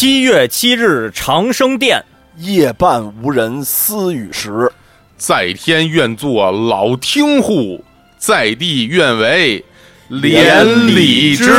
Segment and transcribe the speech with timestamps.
[0.00, 2.02] 七月七日长生殿，
[2.38, 4.72] 夜半无人私语时，
[5.18, 7.84] 在天愿作老听户，
[8.16, 9.62] 在地愿为
[10.08, 11.52] 连理枝。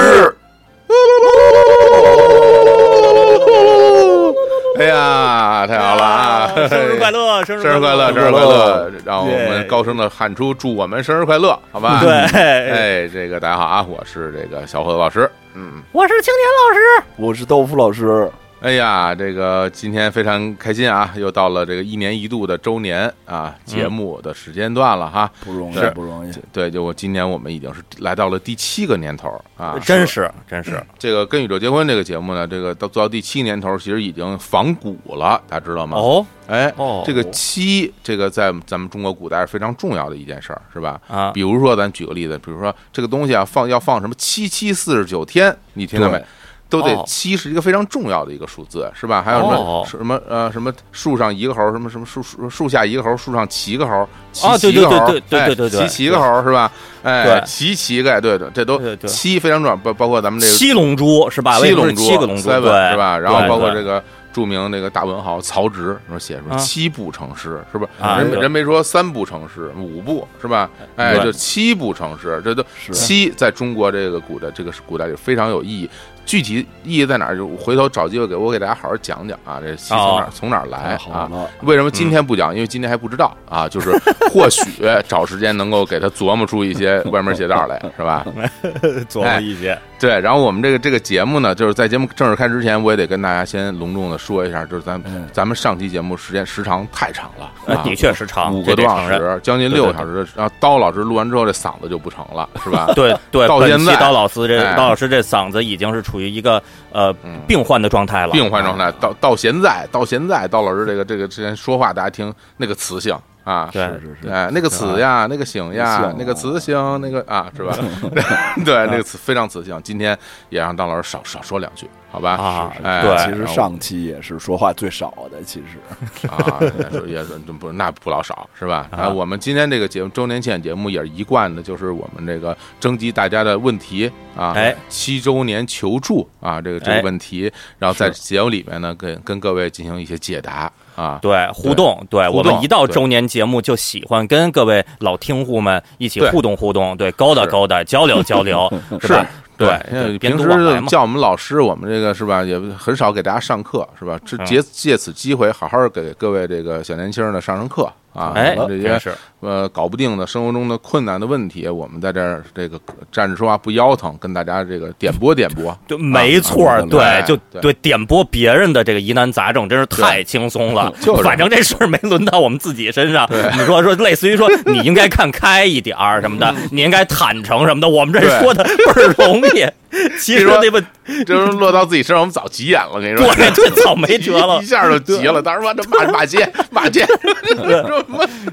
[4.81, 6.52] 哎呀，太好了啊！
[6.67, 8.91] 生日快乐，生日生日快乐，生日快乐！
[9.05, 11.99] 让我们高声的喊出“祝我们生日快乐”，好吧？
[12.02, 18.27] 对，哎，这个大家好啊，我是这个小伙子老师，嗯，我是青年老师，我是豆腐老师。
[18.61, 26.31] 哎呀，这个今天非常开心啊，又到了这个一年一度的周年啊节目的时间段了哈，不容易，不容易。
[26.53, 30.79] 对，就我今年我们已经是来到了第七个年头啊，真是真是。
[30.99, 35.98] 这个跟宇宙结婚这个节目呢，这个到做到第七年头，其实已经仿古了，大家知道吗？
[35.98, 41.01] 哦，哎，哦，这个七，这个在咱们中国古代是非常重要的一件事儿，是吧？
[41.07, 46.23] 啊，比如说咱举个例子，比如说这个东西啊，放要放什么七七四十九天，你听到没？
[46.72, 49.22] 都得七是一个非常重要的一个数字，是吧？
[49.22, 56.72] 还有什么什么呃什么树上一个猴，什么什么树树树下一个猴，树上七个猴，七七个猴，对对对对，七七个猴是吧？
[57.04, 61.60] 哎，七七个，对对，这都七非常重要，包包括咱们这个七龙珠是吧？
[61.60, 62.60] 七龙珠，七个龙珠对
[62.92, 63.20] 是吧？
[63.20, 67.92] 然后包括这个著名那个大文豪曹植说写什么七步成诗是不是？
[68.00, 70.69] 人人没说三步成诗，五步是吧？
[70.96, 75.90] 哎，就七步成诗，这都七在中国这个古代这个古代里非常有意义。
[76.25, 77.36] 具体意义在哪儿？
[77.36, 79.59] 就回头找机会给我给大家好好讲讲啊！
[79.62, 81.30] 这从哪从哪来啊？
[81.64, 82.53] 为什么今天不讲？
[82.53, 83.68] 因为今天还不知道啊。
[83.72, 83.91] 就是
[84.31, 84.64] 或许
[85.08, 88.25] 找时间能够给他琢磨出一些歪门邪道来，是吧？
[89.09, 89.78] 琢磨一些。
[90.00, 95.00] 对，然后我们这个这个节目呢，就是在节目正式开之前，我也得跟大家先隆重的说一下，就是咱
[95.31, 100.26] 咱们上期节目时间时长太长了，的确时长，五个多小时，将近六个小时。
[100.36, 102.88] 然后刀老师录完之后，这嗓子就不成了，是吧？
[102.96, 106.62] 对对，到现在刀老师这刀老师这嗓子已经是处于一个
[106.92, 107.14] 呃
[107.48, 108.92] 病患的状态了，病患状态。
[109.00, 113.18] 到到现在，到现在，到老师这个这个之前说话，大家听那个磁性。
[113.44, 117.75] 啊，是是是，哎，那个词呀，那个醒呀，那个词性，那个啊，是吧？
[118.63, 119.79] 对，那个词非常词性。
[119.84, 120.18] 今天
[120.50, 122.34] 也让当老师少少说两句，好吧？
[122.34, 126.59] 啊，哎，对，其实上期也是说话最少的，其实 啊，
[127.07, 127.24] 也
[127.59, 128.88] 不那不老少，是吧？
[128.91, 140.72] 啊，我们今天这个节目周年庆节目也是一贯的，就是我们这个征集大家的问题啊，哎，七周年求助啊，这个这个问题，然后在节目里面呢，跟跟各位进行一些解答。
[141.01, 149.19] 啊，对，互动，对我们一到周年节目就喜欢跟各位老听户们一起互动互动，对，勾搭勾搭，交流 交流，是
[149.57, 150.47] 对，平时
[150.88, 154.19] 叫我们老师，我们这个是吧，也很少给大家上课，是吧？
[154.23, 157.91] 这借借此机会，好好给各位这个小年轻的上上课。
[158.14, 159.00] 啊，哎，这些
[159.40, 162.80] 呃搞不定的生活中的困难的问题，我们在这儿这个
[163.12, 170.94] 站着说话不腰疼，跟大家这个点拨点拨，对，没错，对，就对点拨别人的这个疑难杂症，真是太轻松了。
[171.02, 173.28] 就反正这事儿没轮到我们自己身上。
[173.54, 179.66] 你说说，类似于说 你应该看开一点儿什么的，你应该坦诚什么的，我们这说的倍儿容易。
[180.19, 180.79] 其实那不，
[181.25, 183.00] 就是落到自己身上，我们早急眼了。
[183.02, 185.41] 跟你说，对，这早没 辙了，一下就急了。
[185.41, 187.06] 当时骂这骂骂街， 骂街。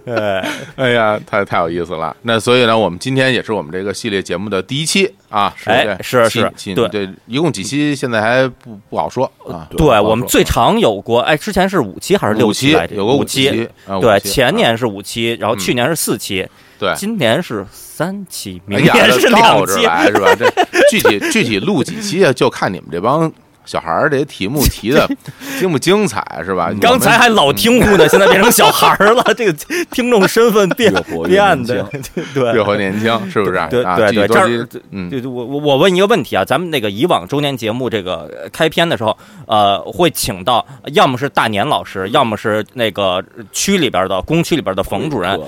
[0.07, 2.17] 哎，哎呀，太太有意思了。
[2.23, 5.55] 那所以呢，我们今天也是我们这个系列节目的第一期啊。
[5.65, 7.95] 哎，是是，对对，一共几期？
[7.95, 9.69] 现在还不不好说啊。
[9.77, 12.77] 对我们最长有过，哎，之前是五期还是六期？
[12.91, 13.69] 有个五期。
[14.01, 16.47] 对，前年是五期，然后去年是四期，
[16.79, 17.65] 对，今年是
[17.99, 20.33] 三期，明年是两期，是吧？
[20.39, 20.49] 这
[20.89, 22.33] 具体具体录几期啊？
[22.33, 23.33] 就看你们这帮。
[23.67, 25.07] 小孩儿这些题目提的
[25.61, 26.73] 精不精彩是吧？
[26.81, 29.53] 刚才还老听户呢，现在变成小孩儿了， 这个
[29.91, 30.91] 听众身份变
[31.27, 31.87] 变的，
[32.33, 33.61] 对，越活年轻是不是？
[33.69, 39.15] 对对对，这儿，嗯，就我我我问一个问题啊，咱们那个以往周年节目这个开篇的时候，
[39.47, 43.23] 呃，会请到要么是大年老师，要么是那个
[43.53, 45.39] 区里边的工区里边的冯主任，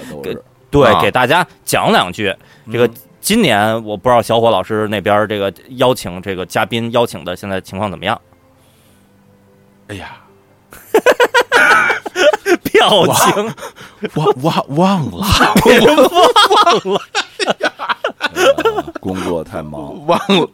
[0.71, 2.35] 给对给大家讲两句。
[2.73, 2.89] 这个。
[3.23, 8.19] 今年我不知道小伙老师那边这个邀请这个嘉宾邀请的现在情况怎么样？
[9.89, 10.17] 哎呀，
[12.73, 13.55] 表情。
[14.15, 15.19] 忘忘忘了，
[16.65, 17.03] 忘了，
[19.01, 20.49] 工作太忙，忘了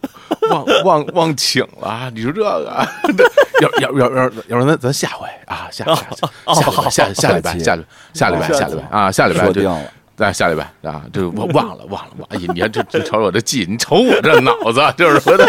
[0.50, 2.10] 忘忘忘请了。
[2.12, 2.84] 你说这个，
[3.62, 5.94] 要要要要要不咱咱下回啊，下下
[6.90, 7.78] 下下下礼拜下
[8.12, 9.80] 下礼拜下礼拜啊，下礼拜说定了。
[10.16, 15.44] 在下礼拜啊，这我忘了忘了忘，哎呀，你看这这瞅我这记，你瞅我这脑子， 就是回头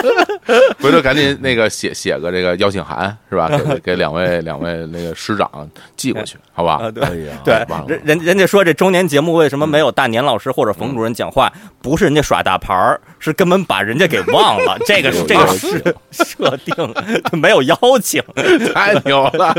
[0.79, 3.47] 回头赶紧那个写写个这个邀请函是吧？
[3.47, 5.49] 给给两位两位那个师长
[5.95, 6.91] 寄过去， 好吧？
[6.91, 11.49] 对对，人人人家说这周年节目为什么没有大年老师或者冯主任讲话？
[11.81, 14.77] 不是人家耍大牌儿，是根本把人家给忘了。
[14.85, 15.81] 这个是这个是
[16.11, 16.75] 设定，
[17.39, 18.21] 没有邀请，
[18.73, 19.55] 太牛了！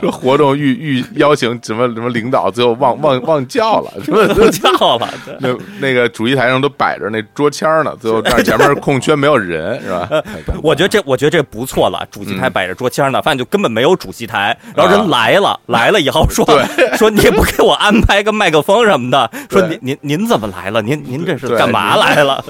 [0.00, 4.21] 这活动预预邀请什么什么领导，最后忘忘忘叫了，是吧？
[4.28, 5.08] 都叫了，
[5.40, 5.48] 那
[5.80, 10.08] 那个主席台上都摆着那桌签呢，最后那前面空缺没有人，是吧？
[10.62, 16.44] 我觉得这我觉得这不错了，主席台摆着桌签呢，发现就根本没有主席台，然后人来了， 来了以后说
[16.96, 20.82] 说你也不给我安排个麦克风什么的，说您您您怎么来了？
[20.82, 22.42] 您您这是干嘛 来了？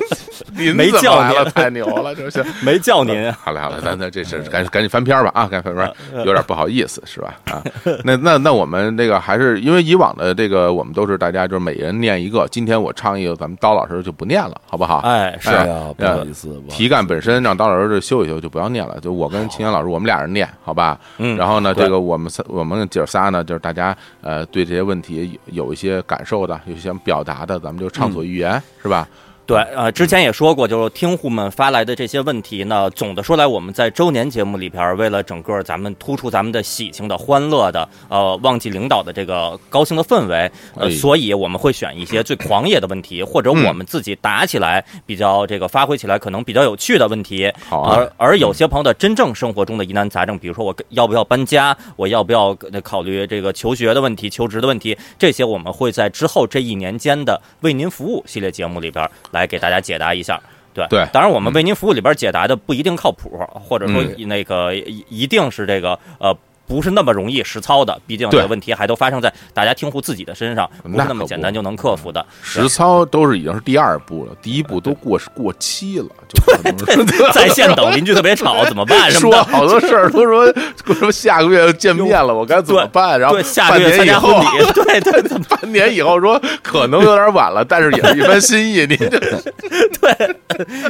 [0.74, 3.32] 没叫您，太牛了，这是没叫您。
[3.32, 7.34] 好嘞好嘞，咱咱这是赶紧赶紧翻篇吧啊，赶紧翻篇，有点不好意思是吧？
[7.50, 7.62] 啊，
[8.04, 14.98] 那那那我们这个还是因为以往的这个我们都是大家就是每人念一个，今天我唱一个，咱们刀老师就不念了，好不好？
[14.98, 20.98] 哎，是啊，不好意思，题干本身让刀老师修一修，就不要念了，就我跟秦岩老师我们俩人念，好吧？
[21.18, 29.06] 嗯，然后呢，这个我们仨我们姐仨呢，就是大家呃对这些问题有一些感受的，有些想表达的，咱们就畅所欲言，是吧？
[29.52, 47.52] 对，呃，之前也说过，就是听户们发来的这些问题呢，总的说来，我们在周年节目里边，为了整个咱们突出咱们的喜庆的、欢乐的，呃，忘记领导的这个高兴的氛围，呃，所以我们会选一些最狂野的问题，或者我们自己答起来比较这个发挥起来可能比较有趣的问题。
[47.68, 47.94] 好啊。
[47.94, 59.06] 而而有些朋友的真正生活中的疑难杂症，比如说我要不要搬家，我要不要考虑这个求学的问题、求职的问题，这些我们会在之后这一年间的为您服务系列节目里边。
[59.32, 60.40] 来给大家解答一下，
[60.74, 66.36] 对对，当然我们为您服务里边解答的不一定靠谱，或者说那个一定是这个呃。
[66.66, 72.24] 不是那么容易实操的，毕竟这个问题还都发生在大家听户自己的身上，不是那么简单就能克服的。
[72.42, 76.06] 实操都是已经是第二步了，第一步都过过期了。
[76.62, 79.10] 对，在线等邻居特别吵，怎么办？
[79.12, 80.50] 说好多事儿都说
[80.94, 83.20] 说下个月见面了，我该怎么办？
[83.20, 88.86] 然后下个月参加婚礼， 对对，半年以后说可能有点晚了，但是也是一番心意。
[88.86, 90.36] 你这对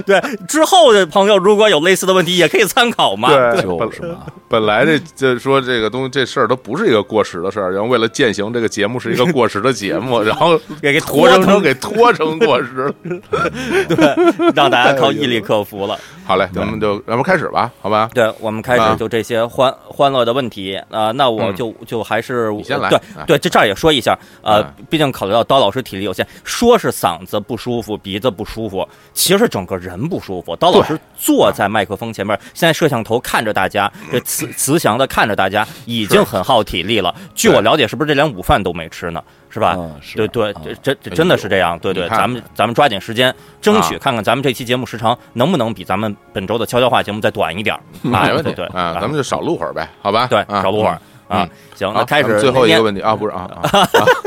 [0.06, 3.28] 对，之后的朋友如果有类似的问题，也可以参考嘛。
[3.28, 4.18] 对，就是嘛。
[4.52, 5.82] 本来这这说这。
[5.82, 12.94] 个东西这事儿都不是一个过时的事儿，然后为了践行这个节目是一个过时的节目， 然后给给拖成给拖成过时了，
[13.88, 15.99] 对，让大家靠毅力克服了。
[16.25, 18.08] 好嘞，咱们就咱们开始吧，好吧？
[18.14, 30.54] 对，我们开始就这些欢欢乐的问题啊，那我就就还是你先来，对对，这这儿也说一下，呃，毕竟考虑到刀老师体力有限，说是嗓子不舒服、鼻子不舒服，其实整个人不舒服。
[30.54, 35.66] 刀老师坐在麦克风前面，现在摄像头看着大家，这慈慈祥的看着大家。
[35.84, 37.14] 已经很耗体力了。
[37.34, 39.22] 据我了解，是不是这连午饭都没吃呢？
[39.50, 39.76] 是吧？
[40.14, 41.78] 对对，这这真的是这样。
[41.78, 47.78] 对对，咱们咱们抓紧时间，争取看看咱们这期节目时长能不能比咱们本周的悄悄话节目再短一点。
[48.00, 50.26] 没问题，对啊，咱们就少录会儿呗，好吧？
[50.28, 50.98] 对，少录会儿
[51.28, 51.46] 啊。
[51.74, 53.48] 行，那开始 最后一个问题啊，不是啊，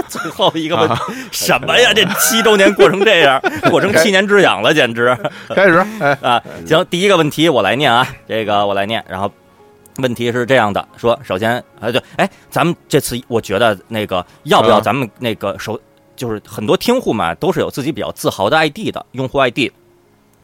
[0.07, 0.95] 最后一个问题
[1.31, 1.91] 什么呀？
[1.94, 3.41] 这七周年过成这样，
[3.71, 5.17] 过成七年之痒了，简直。
[5.50, 9.31] 开始，哎啊，行，第一个问题我来念啊，这个我来念，然后。
[9.97, 15.80] 问题是这样的，说首先，哎对，哎，咱们这次我觉得那个要不要咱们那个首
[16.18, 19.71] 就是很多听户嘛，都是有自己比较自豪的 ID 的用户 ID，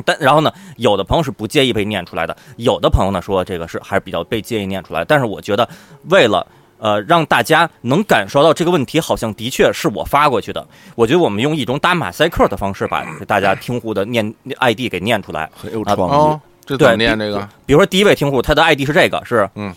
[0.06, 5.68] 但然后呢，有的朋友是不介意被念出来的，有的朋友呢说这个是还是比较被介意念出来，但是我觉得
[6.10, 6.48] 为了
[6.78, 16.40] 呃让大家能感受到这个问题好像的确是我发过去的，我觉得我们用一种打马赛克的方式把大家听户的念 ID 给念出来，很有创意。
[16.78, 17.48] 这怎么念这个？
[17.66, 19.74] 比如说第一位听户，他的 ID 是这个，是嗯，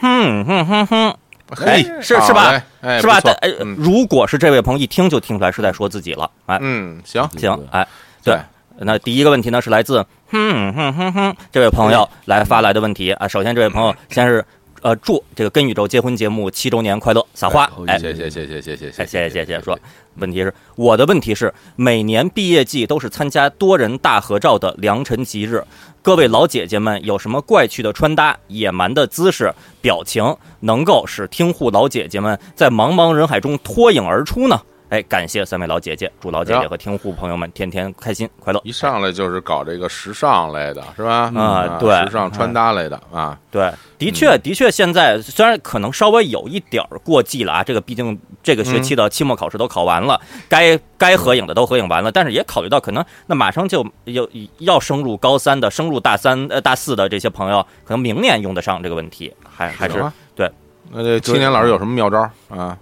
[0.00, 1.16] 哼哼哼哼，
[1.50, 2.62] 嘿，是是吧？
[2.80, 3.18] 哎，是吧？
[3.40, 7.86] 哎，如果是这位朋友一听就听出来是在说自己了，哎，嗯，行行，哎，
[8.22, 8.38] 对，
[8.78, 13.28] 那第一个问题呢是来自哼哼哼哼这位朋友来发来的问题啊。
[13.28, 14.44] 首先，这位朋友先是
[14.84, 19.78] 呃祝这个跟宇宙结婚节目七周年快乐，撒花，哎，谢谢谢谢谢谢谢谢谢谢谢说。
[20.16, 25.64] 问题是，我的问题是，每年毕业季都是参加多人大合照的良辰吉日，
[26.02, 29.50] 各位老姐姐们有什么怪趣的穿搭、野蛮的姿势、
[29.80, 34.60] 表情，能够使听护老姐姐们在茫茫人海中脱颖而出呢？
[34.94, 38.60] 哎，感谢三位老姐姐，祝老姐姐和听户朋友们天天开心快乐。
[38.62, 41.32] 一上来就是搞这个时尚类的，是吧？
[41.34, 54.24] 啊，对，时尚穿搭类的啊，对，的确，的确，现在虽然可能稍微有一点儿过季了啊，这个毕竟这个学期的期末考试都考完了，该该合影的都合影完了，但是也考虑到可能那马上就要
[54.58, 60.00] 要升入高三的、升入大三呃大四的这些朋友，可能明年用得上这个问题，还还是
[60.36, 60.48] 对。
[60.92, 62.78] 那这青年老师有什么妙招啊？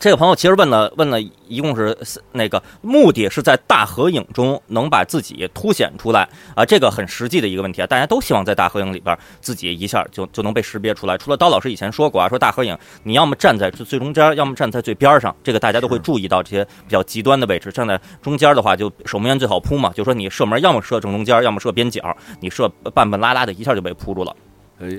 [0.00, 1.94] 这个朋友其实问了问了一共是
[2.32, 11.18] 那个目的是在大合影中能把自己凸显出来啊，这个很实际的一个问题啊，大家都希望在大合影里边自己一下就就能被识别出来。
[11.18, 17.70] 除了刀老师以前说过啊，说大合影你要么站在最中间，要么站在最边上，这个大家都会注意到这些比较极端的位置。
[17.70, 24.34] 站在中间的话，就守门员最好扑嘛，就说你射门要么射正中间，要么射边角，你射半半拉拉的，一下就被扑住了。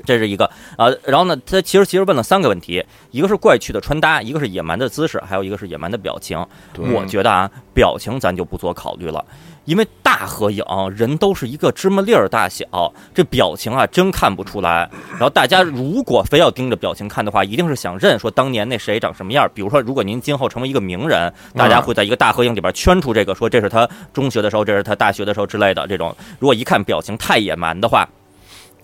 [0.05, 6.43] 这是一个啊，然后呢，他其实其实问了三个问题，一个是怪趣的穿搭，一个是野蛮的姿势，还有一个是野蛮的表情。
[6.77, 9.23] 我觉得啊，表情咱就不做考虑了，
[9.65, 10.63] 因为大合影
[10.95, 14.89] 人都是一个芝麻粒儿大小，这表情啊真看不出来。
[15.11, 19.49] 然后大家如果非要盯着表情看的话，一定是想认说当年那谁长什么样。
[19.53, 26.15] 比如说，如果您今后成为一个名人，大家会在一个大合影里边圈出这个，说这是他中学的时候，这是他大学的时候之类的这种。
[26.39, 28.07] 如果一看表情太野蛮的话。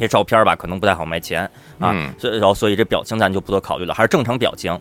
[0.02, 4.78] 这照片吧，可能不太好卖钱啊，所以然后所以这表情咱就不多考虑了，还是正常表情。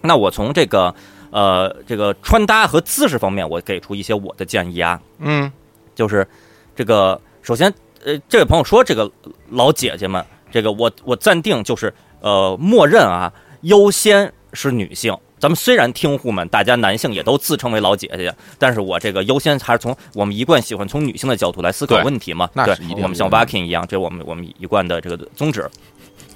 [0.00, 0.92] 那我从这个
[1.30, 5.50] 呃这个穿搭和姿势方面，我给出一些我的建议啊，嗯，
[5.94, 6.26] 就是
[6.74, 7.72] 这个首先
[8.04, 9.08] 呃这位朋友说这个
[9.50, 15.16] 老姐姐们，这个我我暂定就是呃默认啊优先是女性。
[15.38, 22.48] 咱们虽然听户们大家男性也都自称为老姐姐，但是我这个优先还是从我们一贯喜欢从女性的角度来思考问题嘛。
[22.54, 25.68] 对，我们像 Walking 一样，这是我们我们一贯的这个宗旨。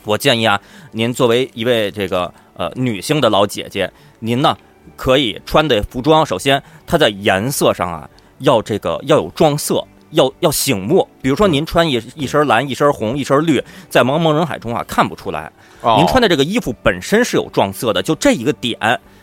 [0.05, 3.91] 我建议啊，您作为一位这个呃女性的老姐姐，
[4.21, 4.57] 您呢
[4.97, 9.85] 可以穿的服装，首先它在颜色上啊要这个要有撞色。
[10.13, 15.51] 要要醒目，比如说您穿一一身蓝、一身红、一身绿，在茫茫人海中啊看不出来。
[15.99, 18.79] 您穿的这个衣服本身是有撞色的，就这一个点，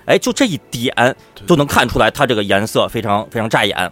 [0.05, 1.15] 哎，就这一点
[1.47, 3.91] 就能看出来它这个颜色非常非常扎眼，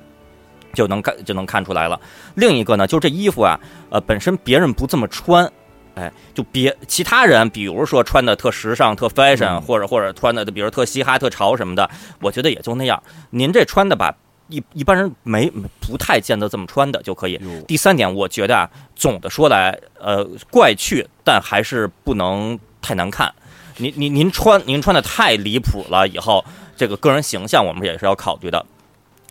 [0.74, 2.00] 就能看就能看出来了。
[2.36, 3.58] 另一个呢，就这衣服啊，
[3.90, 5.50] 呃，本身别人不这么穿，
[5.96, 11.90] 哎，就别其他人，比如说穿的特时尚、特 fashion，或者或者穿的比如特嘻哈、特潮什么的，
[12.22, 13.02] 我觉得也就那样。
[13.30, 14.14] 您这穿的吧。
[14.50, 15.52] 一一般人没
[15.82, 17.40] 不太见得这么穿的就可以。
[17.68, 23.34] 第三点，我觉得啊，总的说来，呃，怪趣，但还是不能太难看。
[23.78, 26.44] 您您您穿您穿的太离谱了，以后
[26.76, 28.66] 这个个人形象我们也是要考虑的。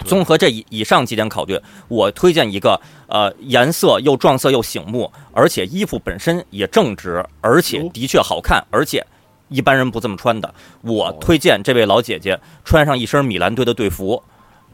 [0.04, 1.58] 综合这以以上几点考虑，
[1.88, 9.04] 我推荐一个呃颜色又撞色又醒目，而且衣服本身也正直，而且的确好看，而且
[9.49, 10.54] 一般人不这么穿的。
[10.82, 14.23] 我推荐这位老姐姐穿上一身米兰队的队服。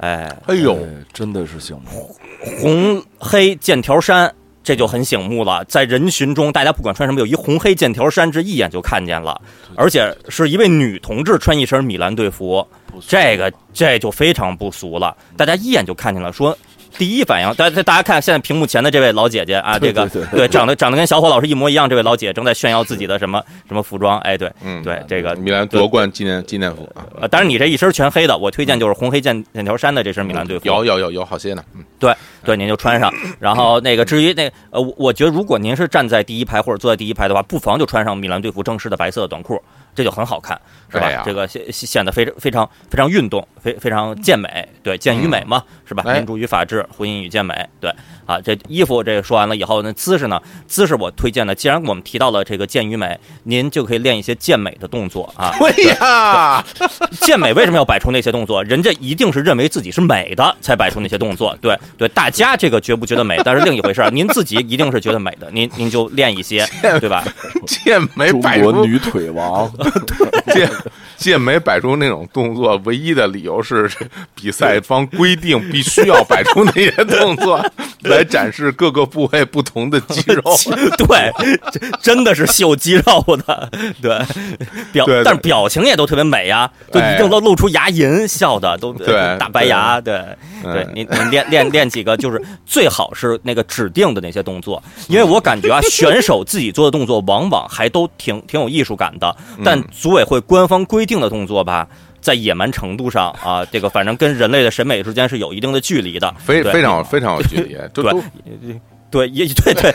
[0.02, 0.76] 哎，哎呦，
[1.12, 2.14] 真的是醒目，
[2.60, 5.64] 红黑剑条衫，这就很醒目了。
[5.66, 9.40] 在人群中，大家不管穿什么，有一红黑剑条衫，这一眼就看见了。
[9.76, 12.66] 而且是一位女同志穿一身米兰队服，
[13.06, 15.16] 这个这就非常不俗了。
[15.36, 16.58] 大家一眼就看见了，说。
[16.98, 24.18] 第一反应，大家大家看现在屏幕前的这位老姐姐啊，这个对长得长得跟小伙老师一模一样，这位老姐正在炫耀自己的什么什么服装？
[24.20, 27.26] 哎，对，嗯，对，这个米兰夺冠纪念纪念服啊。
[27.28, 30.66] 当然你这一身全黑的，我推荐就是红黑剑剑条衫的这身米兰队服。
[30.66, 33.12] 有有有有好些呢，嗯，对对，您就穿上。
[33.40, 39.60] 然后那个至于那呃，我觉得如果您是站在第一排或者坐在第一排的话，不妨就穿上米兰队服正式的白色的短裤。
[39.94, 40.58] 这就很好看，
[40.90, 41.22] 是吧？
[41.24, 46.02] 这个显显得非常非常非常运动，非非常健美，对，健与美嘛，是吧？
[46.12, 47.94] 民主与法治，婚姻与健美，对。
[48.32, 50.40] 啊，这衣服这个说完了以后，那姿势呢？
[50.66, 55.54] 姿势我推荐的，既然我们提到了这个健与美，您就可以练一些健美的动作啊。
[55.60, 56.64] 对呀，
[57.20, 58.64] 健美为什么要摆出那些动作？
[58.64, 61.54] 人家一定是认为自己是美的才摆出那些动作。
[61.60, 64.02] 对对，大家这个觉不觉得美，但是另一回事。
[64.12, 66.66] 您自己一定是觉得美的，您您就练一些，
[67.00, 67.22] 对吧？
[67.66, 69.70] 健美摆出女腿王，
[70.54, 70.70] 健
[71.16, 73.90] 健美摆出那种动作，唯一的理由是
[74.34, 77.64] 比赛方规定必须要摆出那些动作。
[78.02, 80.42] 来展示各个部位不同的肌肉，
[80.98, 81.32] 对，
[82.00, 84.18] 真的是秀肌肉的， 对，
[84.92, 88.92] 表，但是表情也都特别美呀，就一定都露出牙龈，笑的都
[89.38, 90.22] 大白牙，对，
[90.62, 101.86] 对，你你练练练几个，就是最好是那个指定的那些动作，因为我感觉啊，选手自己做的动作往往还都挺挺有艺术感的，但组委会官方规定的动作吧。
[102.22, 107.76] 在野蛮程度上啊，这个反正跟人类的审美之间是有一定的距离的，非非常非常有距离。
[107.92, 108.04] 对
[109.10, 109.94] 对也对对，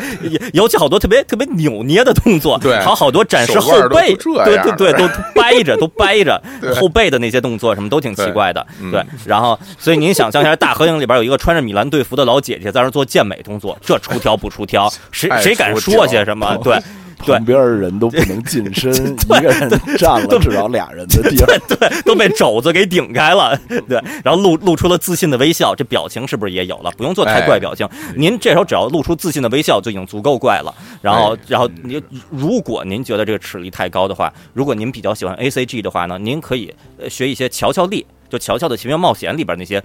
[0.53, 6.39] 尤其 好多特别特别扭捏的动作，对，好好多展示后背，对对对，都掰着都掰着
[6.79, 8.63] 后背的那些动作，什么都挺奇怪的。
[8.91, 14.87] 对，然后所以您想象一下，大合影里边有一个穿着米兰队服的老姐姐在那做健美动作，这出挑不出挑？
[15.11, 16.55] 谁谁敢说些什么？
[16.63, 16.79] 对。
[17.17, 18.93] 旁边的人都不能近身，
[19.25, 23.59] 一个人占了至少俩人的地儿，对，都被肘子给顶开了，
[23.89, 26.91] 对，然后露露出了自信的微笑，这表情是不是也有了？
[26.97, 30.73] 不用做太怪表情，您这时候只要露出自信的微笑就已经足够怪了。
[31.01, 36.73] 然后，然后您如果您觉得这个齿力太高的话，如果您比较喜欢 A C G 的话呢，您可以
[37.09, 39.81] 学一些乔乔力，就乔乔的奇妙冒险里边那些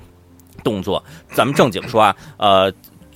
[0.62, 1.02] 动作。
[1.34, 2.72] 咱们正经说啊，呃。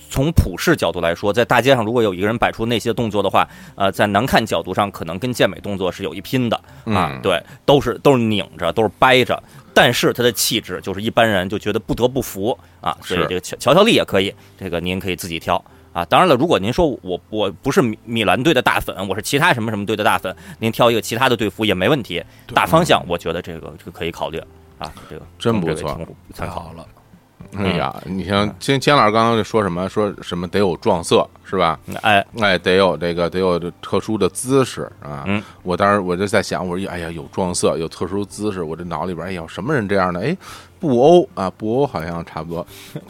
[0.09, 7.19] 从普世角度来说，在大街上如果有一个人摆出那些动作的话，呃，在难看角度上可能跟健美动作是有一拼的啊。
[7.21, 9.41] 对，都是都是拧着，都是掰着，
[9.73, 12.97] 但是他的气质就是一般人就觉得不得不服啊。
[13.01, 16.05] 所以这个乔乔乔丽也可以，这个您可以自己挑啊。
[16.05, 22.23] 当然了，如果您说我我不是米米兰队的大粉，我是其他什么什么队的大粉，您挑一个其他的队服也没问题。
[22.53, 24.41] 大方向我觉得这个这个可以考虑
[24.77, 24.91] 啊。
[25.09, 25.99] 这个真不错，
[26.35, 26.85] 太好了。
[27.55, 29.87] 哎呀，你像金金老师刚刚就说什么？
[29.87, 31.79] 说什么得有撞色是吧？
[32.01, 35.23] 哎哎，得有这个得有特殊的姿势啊！
[35.27, 40.19] 嗯，我当时我就在想，我说哎呀，有撞色，有特殊姿势，我这脑里边哎呀，什么人这样的？
[40.21, 40.35] 哎。
[40.79, 42.67] 布欧啊，布欧好像差不多，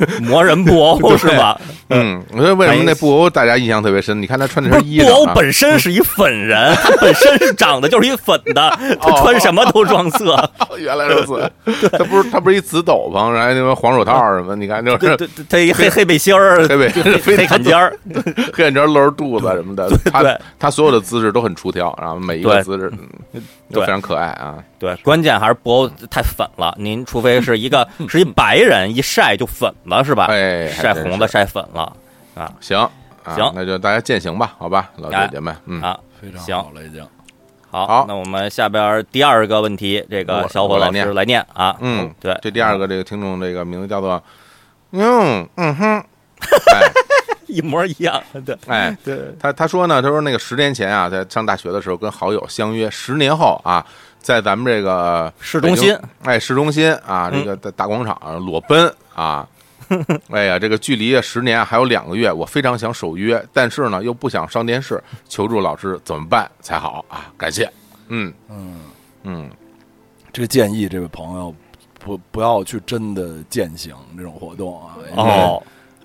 [0.22, 1.58] 魔人布欧是吧？
[1.88, 4.20] 嗯，我说为什么那布欧大家印象特别深？
[4.20, 10.50] 你看他穿的身衣，布欧本身是一粉人， 他本身是长得就是一粉的，他穿什么都撞色。
[10.78, 14.56] 原来如此，他不是他不是一紫斗篷，然后那个黄手套什么？
[14.56, 15.16] 你看就是
[15.48, 16.88] 他一黑黑背心儿，黑背
[17.36, 17.94] 黑坎肩儿，
[18.54, 19.90] 黑坎肩露着肚子什么的。
[20.10, 20.24] 他
[20.58, 22.90] 他所有的姿势都很出挑，然后每一个姿势
[23.72, 24.56] 都非常可爱啊。
[24.78, 26.74] 对，关键还是布欧太粉了。
[26.78, 30.26] 您除非是一个是一白人，一晒就粉了，是吧？
[30.28, 31.92] 哎，晒红的晒粉了
[32.34, 32.52] 啊。
[32.60, 32.78] 行
[33.34, 35.80] 行，那就大家践行吧，好吧，老姐姐们，嗯，
[36.20, 37.06] 非常好了，已经
[37.70, 38.04] 好。
[38.08, 41.76] 那我们下边第二个问题，这个小伙老师来念啊。
[41.80, 44.22] 嗯，对，这第二个这个听众这个名字叫做
[44.90, 46.04] 嗯嗯哼，
[47.46, 48.22] 一模一样。
[48.44, 53.84] 对，哎，对，他他说呢，他说那个十年前啊，在上大学的时候跟好友相约，十年后啊。
[54.22, 59.44] 在咱们这个市中心，哎，市中心啊，这个大广场裸奔啊，
[60.30, 67.32] 哎呀，这个距离十年还有两个月，我非常想守约，但是呢，又不想上电视，求助老师怎么办才好啊？
[67.36, 67.70] 感谢，
[68.08, 68.74] 嗯嗯
[69.22, 69.50] 嗯，
[70.32, 71.54] 这个建议，这位朋友
[71.98, 75.62] 不不要去真的践行这种活动啊，哦，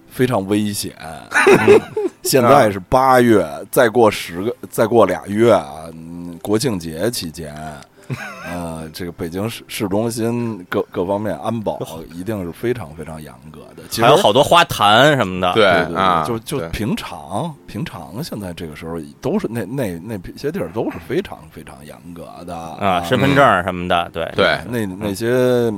[0.09, 0.93] 非常危险。
[2.23, 5.85] 现在是八月，再过十个，再过俩月啊，
[6.41, 7.55] 国庆节期间。
[8.45, 11.79] 呃， 这个北京市市中心各各方面安保
[12.13, 15.53] 一定是非常非常严格的，还有好多花坛什么的。
[15.53, 15.65] 对
[15.95, 24.09] 啊，就就平常平常，现在这个时候都是那那那些地儿都是非常非常严格的啊，身份证什么的。
[24.13, 24.31] 对。
[24.35, 25.71] 对，那那些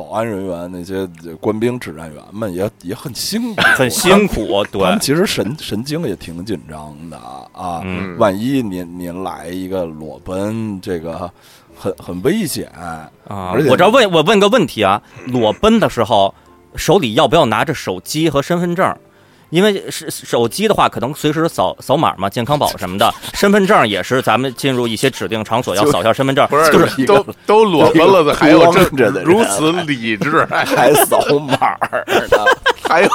[0.00, 1.06] 保安人员、那些
[1.38, 4.64] 官兵指战员们也也很辛苦，很辛苦。
[4.72, 7.18] 对，其实神神经也挺紧张的
[7.52, 7.84] 啊，
[8.16, 11.30] 万一您您来一个裸奔，这个。
[11.82, 13.08] 很很危险啊！
[13.66, 16.34] 我这问我问个问题啊，裸奔的时候
[16.76, 18.94] 手里要不要拿着手机和身份证？
[19.50, 23.12] 因为是手机的话，可能随时扫扫码嘛，健康宝什么的。
[23.34, 28.82] 身份证也是咱们进入一些指定场所要扫一下身份证，不是就是都都裸奔了的， 还有这
[29.22, 32.44] 如此理智， 还扫码呢，
[32.88, 33.08] 还有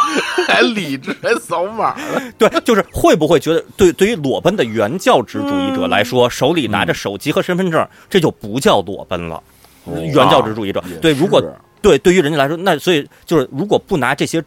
[0.48, 9.42] 还理智还扫码呢对，就是会不会觉得对对于裸奔的原教旨主义者来说，手里拿着手机和身份证，这就不叫裸奔了。
[9.86, 11.42] 原教旨主义者对，如果
[11.82, 14.44] 对对于人家来说，那所以就是如果不拿这些。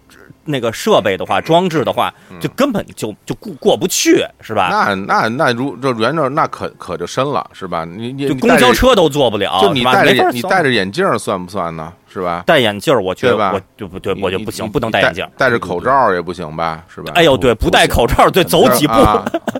[0.49, 4.69] 那个设备的话，装置的话，就根本就就过过不去，是吧？
[4.71, 7.85] 那那那如这原着那可可就深了，是吧？
[7.85, 11.93] 你你公交车都坐不了，就你戴着你戴着眼镜算不算呢？
[12.13, 12.43] 是吧？
[12.47, 15.27] 戴眼镜我觉得我就不对，我就不行，不能戴眼镜。
[15.37, 16.83] 戴着口罩也不行吧？
[16.89, 17.13] 是吧？
[17.15, 18.93] 哎呦，对，不戴口罩，对，走几步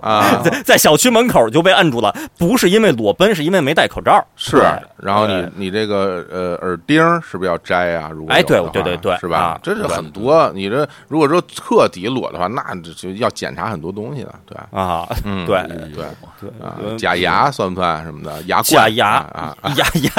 [0.01, 4.25] 啊， 在在小区门口就被摁住了，不是因为裸奔，是因为没戴口罩。
[4.35, 4.61] 是，
[4.97, 8.09] 然后你你这个呃耳钉是不是要摘啊？
[8.11, 9.59] 如果哎，对对对对，是吧？
[9.61, 10.51] 这是很多。
[10.53, 16.05] 你这如果说彻底裸的话，那就要检查很多东西了，对啊，嗯，对对
[16.41, 18.41] 对，假牙算不算什么的？
[18.43, 20.11] 牙假牙啊，牙牙，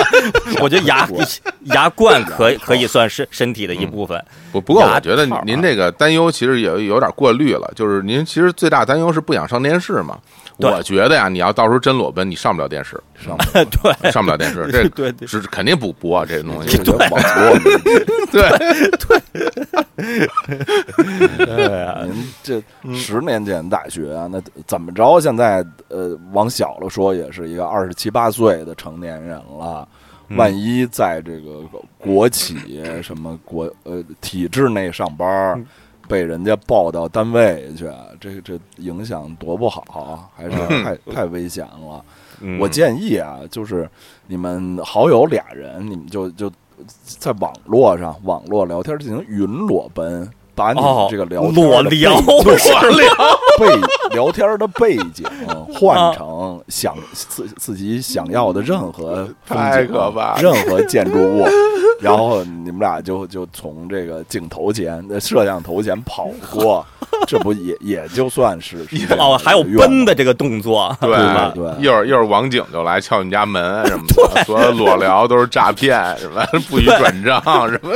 [0.62, 1.08] 我觉得牙。
[1.64, 4.22] 牙冠可 可以算是身体的一部分。
[4.52, 7.70] 不不过，我觉得您这个担忧其实也有点过虑了。
[7.74, 10.18] 就是您其实最大担忧是不想上电视嘛？
[10.58, 16.94] 我觉得呀，你要到时候真裸奔，你上不了电视，上 对 上不了电视，这对是肯定不播这东西，对
[18.30, 18.48] 对
[18.98, 19.20] 对。
[21.38, 22.62] 对您这
[22.94, 25.20] 十年前大学啊，那怎么着？
[25.20, 29.86] 现在呃，往小了说，也是一个二十七八岁的成年人了。
[30.30, 31.62] 万一在这个
[31.98, 35.64] 国企什么国呃体制内上班，
[36.08, 37.88] 被人家报到单位去，
[38.20, 40.50] 这这影响多不好，还是
[40.82, 42.04] 太太危险了。
[42.58, 43.88] 我建议啊，就是
[44.26, 46.50] 你们好友俩人，你们就就
[47.04, 50.30] 在网络上网络聊天进行云裸奔。
[50.56, 52.12] 把你这个聊裸聊
[53.58, 53.66] 背
[54.14, 55.26] 聊天的背景
[55.72, 61.46] 换成想自自己想要的任何太可怕，任何建筑物，
[62.00, 66.84] 然后你们俩就就从这个镜头前、摄像头前跑过。
[67.26, 68.78] 这不也也就算是
[69.18, 71.52] 哦，还有奔的这个动作，对吧？
[71.54, 77.40] 对，一会儿一会儿网警就来敲你家门什么的，说裸聊都是诈骗，什么不许转账，
[77.70, 77.92] 什么。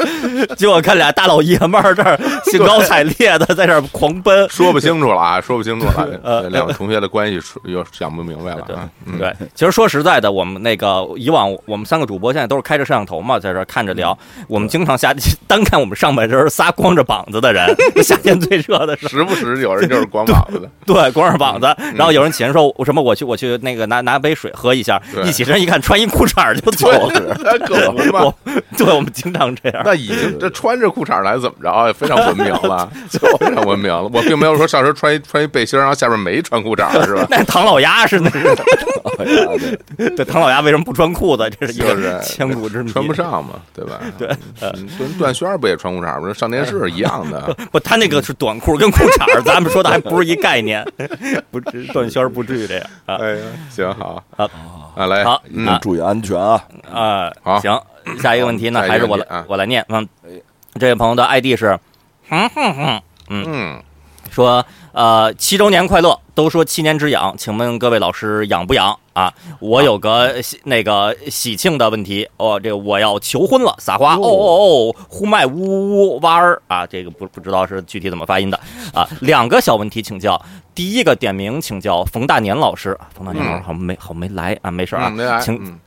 [0.57, 6.07] 结果看俩大老爷们儿这儿兴高采烈的在这儿狂奔，说不清楚了啊，说不清楚了。
[6.23, 8.67] 呃，两个同学的关系又想不明白了。
[8.67, 14.17] 对，对其实说实在的，我们那个以往我们三个主播现在都是开着摄像头嘛，在这看着聊。
[14.47, 15.15] 我们经常下
[15.49, 17.67] 单看我们上半身仨光着膀子的人，
[18.05, 19.09] 夏天最热的时候。
[19.09, 21.67] 时不时有人就是光膀子的，对，光着膀子。
[21.95, 23.01] 然后有人起身说：“我什么？
[23.01, 27.35] 我去，我去那个拿拿杯水喝一下。”一起身一看，穿一裤衩就走了，
[27.67, 28.33] 可不嘛？
[28.77, 29.83] 对，我们经常这样。
[29.85, 31.93] 那已经这穿着裤衩来怎么着？
[31.95, 32.89] 非常文明了，
[33.39, 34.03] 非常文明了。
[34.03, 37.27] 我并没有说上身穿一穿一背心，然后下边没穿裤衩，是吧？
[37.31, 38.57] 那唐老鸭是那是
[40.17, 41.49] 对，唐老鸭为什么不穿裤子？
[41.59, 44.01] 这是一个千古之谜，穿不上嘛，对吧？
[44.19, 44.29] 对，
[44.99, 46.33] 跟段轩不也穿裤衩吗？
[46.33, 47.55] 上电视一样的。
[47.71, 50.87] 不，他那个是短裤跟裤衩，咱们说的还不是一概念，
[51.51, 52.87] 不至段轩不至于这样。
[53.07, 54.49] 哎呀，行好，好，
[54.95, 56.63] 啊来，好，嗯注意安全啊！
[56.93, 57.81] 啊，好，行，
[58.21, 59.85] 下一个问题呢，还是我来，我来念。
[59.89, 60.07] 嗯，
[60.79, 61.79] 这位朋友的 ID 是，
[62.29, 63.83] 哼哼哼，嗯，
[64.43, 64.65] 说。
[64.93, 66.19] 呃，七周年快乐！
[66.35, 69.33] 都说七年之痒，请问各位老师痒不痒啊？
[69.61, 78.59] 我有个那个喜庆的问题哦，这个我要求婚了，撒花哦哦哦，呼麦呜呜呜哇儿啊，这个不不知道是具体怎么发音的
[78.93, 79.09] 啊。
[79.21, 80.41] 两个小问题请教，
[80.75, 84.71] 第一个点名请教冯大年老师，冯大年老师好没好没来啊？
[84.71, 85.79] 没事啊，请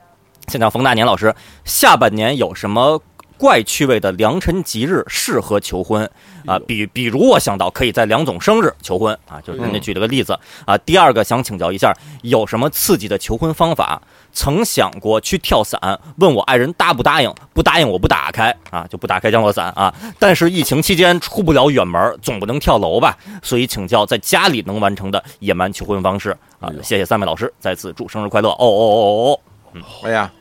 [0.48, 1.36] 请教冯大年老师，
[1.66, 3.02] 下半年有什么？
[3.42, 6.08] 怪趣味的良辰吉日适合求婚
[6.46, 10.78] 啊，比比如我想到可以在梁总生日求婚啊，就是人家举了个例子啊。
[10.78, 14.00] 第二个想请教一下，有什么刺激的求婚方法？
[14.32, 19.92] 曾想过去跳伞，问我爱人答不答应，不答应我不打开啊，就不打开降落伞啊。
[20.20, 23.18] 但是疫情期间出不了远门，总不能跳楼吧？
[23.42, 26.72] 所以请教在家里能完成的野蛮求婚方式啊。
[26.84, 28.50] 谢谢三位老师，再次祝生日快乐！
[28.50, 29.40] 哦哦哦哦
[29.74, 30.32] 哦，哎呀。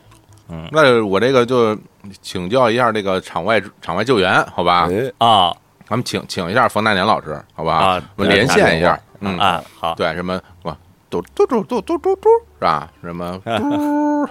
[0.51, 1.79] 嗯，那我这个就
[2.21, 4.89] 请教一下这个场外场外救援，好吧？
[5.19, 5.55] 啊，
[5.89, 7.75] 咱们请请一下冯大年老师，好吧？
[7.75, 8.99] 啊，我们连线一下。
[9.21, 9.95] 嗯啊，好。
[9.95, 10.41] 对，什么？
[10.63, 10.77] 哇，
[11.09, 12.91] 嘟嘟嘟嘟嘟嘟嘟，是吧？
[13.03, 13.39] 什么？
[13.45, 14.27] 嘟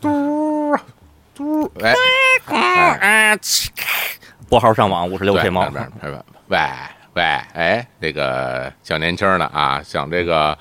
[0.00, 0.74] 嘟
[1.34, 1.94] 嘟，哎
[3.00, 3.38] 哎，
[4.48, 5.68] 拨号上网五十六 K 猫。
[6.48, 6.58] 喂
[7.14, 7.22] 喂，
[7.54, 10.56] 哎，这个小年轻的啊，想这个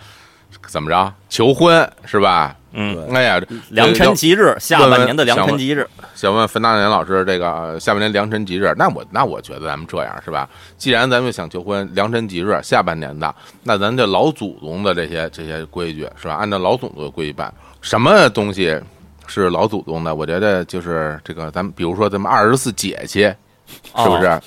[0.67, 2.55] 怎么着求婚是吧？
[2.71, 10.47] 嗯，哎呀，良辰吉日，下半年的良辰吉日，想问冯大年老师，这个下半年良辰吉日，那我那我觉得咱们这样是吧？
[10.77, 16.35] 既然咱们想求婚，良辰吉日下半年的，那咱这老祖宗的这些这些规矩是吧？
[16.35, 17.51] 按照老祖宗的规矩办，
[17.81, 18.79] 什么东西
[19.25, 20.13] 是老祖宗的？
[20.13, 24.39] 我觉得就是这个，咱们比如说咱们二十四节气，是不是？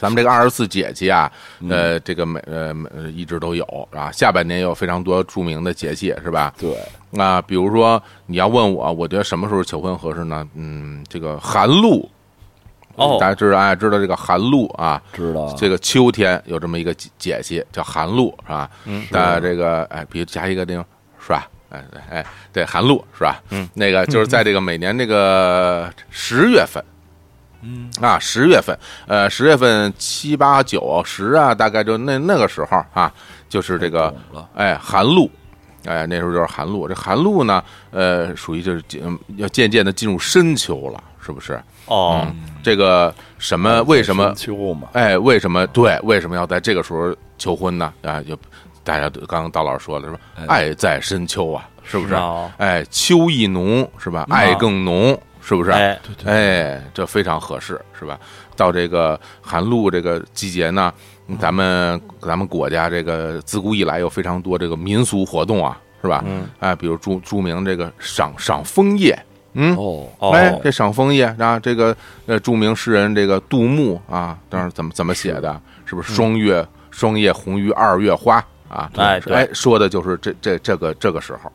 [0.00, 1.30] 咱们这个二十四节气啊，
[1.68, 2.74] 呃，这个每呃
[3.14, 4.10] 一直都有啊。
[4.12, 6.52] 下半年有非常多著名的节气，是吧？
[6.58, 6.76] 对。
[7.18, 10.46] 啊，比如说你要问我，我觉得什么时候求婚合适呢？
[10.54, 12.08] 嗯，这个寒露。
[12.96, 13.18] 哦。
[13.20, 15.00] 大家知道哎，知道这个寒露啊？
[15.12, 15.54] 知道。
[15.56, 18.70] 这个秋天有这么一个节气叫寒露，是吧？
[18.84, 19.06] 嗯。
[19.10, 20.84] 但这个哎，比如加一个那种
[21.20, 21.48] 是吧？
[21.70, 23.40] 哎哎，对，寒露是吧？
[23.50, 23.68] 嗯。
[23.74, 26.84] 那个就是在这个每年这个十月份。
[27.64, 33.10] 嗯啊，十月份，呃，十月份七八九十啊，大概就那那个时候啊，
[33.48, 34.14] 就是这个，
[34.54, 35.30] 哎，寒露，
[35.86, 36.86] 哎，那时候就是寒露。
[36.86, 39.00] 这寒露呢，呃，属于就是进
[39.36, 41.58] 要渐渐的进入深秋了，是不是？
[41.86, 42.26] 哦，
[42.62, 43.82] 这个什么？
[43.84, 44.32] 为什么？
[44.34, 44.88] 秋嘛？
[44.92, 45.66] 哎，为什么？
[45.68, 47.92] 对，为什么要在这个时候求婚呢？
[48.02, 48.36] 啊，就
[48.82, 50.20] 大家刚刚道老师说了，是吧？
[50.48, 52.14] 爱在深秋啊，是不是？
[52.58, 54.26] 哎，秋意浓，是吧？
[54.30, 55.18] 爱更浓。
[55.46, 55.70] 是不是？
[55.70, 58.18] 哎，哎，这非常合适，是吧？
[58.56, 60.90] 到这个寒露这个季节呢，
[61.38, 66.24] 咱们咱们国家这个自古以来有非常多这个民俗活动啊，是吧？
[66.26, 69.18] 嗯，哎，比如著著名这个赏赏枫叶，
[69.52, 75.60] 嗯，哦，哎，这赏枫叶啊，这个呃，著名诗人这个杜牧啊，当时怎么怎么写的？
[75.84, 78.36] 是不是霜月霜叶红于二月花
[78.68, 78.90] 啊？
[78.96, 81.52] 哎，哎，说的就是这这这个这个时候，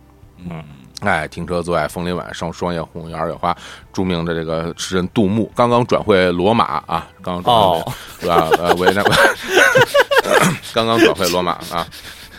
[0.48, 0.64] 嗯。
[1.02, 3.56] 哎，停车坐爱枫林晚，上霜叶红于二月花。
[3.94, 8.50] 著名的这个诗人杜牧刚刚转会罗马啊，刚刚转会是吧？
[8.58, 9.04] 呃，维纳
[10.74, 11.88] 刚刚转会罗马啊。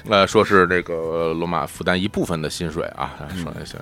[0.08, 3.76] 呃，说是这个罗马负担一部分的薪水啊，说那些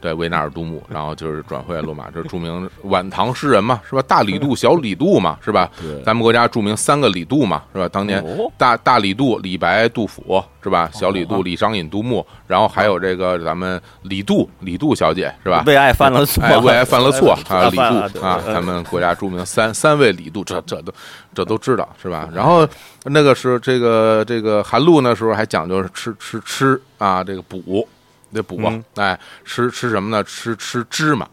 [0.00, 4.02] 对维纳尔杜牧，然后就是转会罗马，这是著名晚唐诗人嘛，是吧？
[4.02, 5.70] 大李杜、 小李杜嘛，是吧？
[6.04, 7.88] 咱们国家著名三个李杜嘛，是吧？
[7.88, 8.24] 当年
[8.56, 10.90] 大大李杜，李白、杜甫，是吧？
[10.92, 15.62] 小李杜，李商隐、杜牧，然后还有这个咱们李杜，李杜小姐，是吧？
[15.66, 20.92] 为爱犯了错， 为爱犯了错啊，李杜啊，咱们国家著名三三位李杜，这这都
[21.34, 22.28] 这都知道，是吧？
[22.32, 22.68] 然后。
[23.02, 27.88] 那个是这个这个寒露那时候还讲究吃吃吃啊，这个补
[28.30, 28.60] 得补
[28.96, 30.22] 哎，吃吃什么呢？
[30.22, 31.26] 吃吃芝麻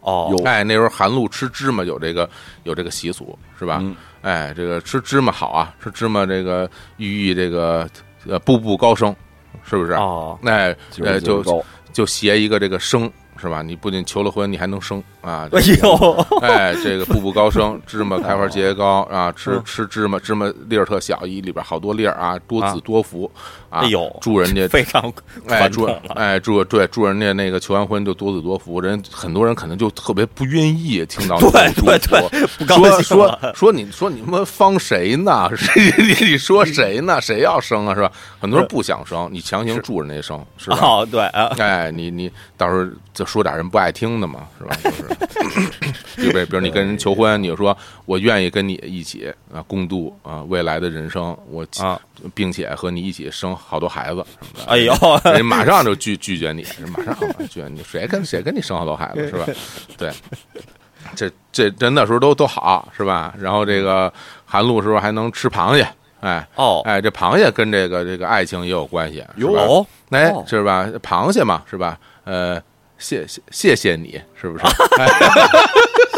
[0.00, 2.28] 哦，哎，那时候寒露吃芝麻有这个
[2.64, 3.80] 有这个习俗是吧？
[4.22, 7.88] 哎，这个吃芝麻好啊，吃芝麻这个寓意这个
[8.26, 9.14] 呃步步高升，
[9.62, 9.92] 是不是？
[9.92, 13.08] 哦，哎呃就就携一个这个升。
[13.38, 13.62] 是吧？
[13.62, 15.48] 你不仅求了婚，你还能生啊！
[15.52, 19.30] 哎呦， 哎，这个步步高升， 芝麻开花节节高啊！
[19.32, 23.30] 吃吃芝麻，芝麻粒儿特小，一里边好多粒儿啊，多子多福
[23.68, 23.80] 啊！
[23.80, 25.12] 哎呦，祝人家非常
[25.48, 35.50] 哎祝哎祝对祝人家那个求完婚就多子多福，人很多人可能就特别不愿意听到对对对，说说说你说你们方谁呢？
[35.76, 37.20] 你你说谁呢？
[37.20, 37.94] 谁要生啊？
[37.94, 38.10] 是吧？
[38.40, 40.78] 很多人不想生，你强行祝人家生是吧？
[40.80, 43.25] 哦，对啊，哎，你你到时候就。
[43.26, 44.76] 说点人不爱听的嘛，是吧？
[44.82, 45.02] 就是，
[46.16, 52.00] 比如比如你跟人求婚，你就说我愿意跟你一起啊共度啊未来的人生，我啊，
[52.34, 54.70] 并且和你一起生好多孩子什么的。
[54.70, 54.94] 哎呦，
[55.32, 56.64] 人马上就拒拒绝你，
[56.96, 59.46] 马上拒绝你，谁跟谁跟你生好多孩子是吧？
[59.98, 60.10] 对，
[61.14, 63.34] 这这这那时候都都好是吧？
[63.38, 64.12] 然后这个
[64.44, 65.86] 寒露时候还能吃螃蟹，
[66.20, 70.88] 哎哦哎，这螃蟹跟这个这个爱情也有关系，有哎是吧？
[71.02, 71.98] 螃蟹嘛是吧？
[72.24, 72.62] 呃。
[72.98, 74.64] 谢谢谢谢你，是不是？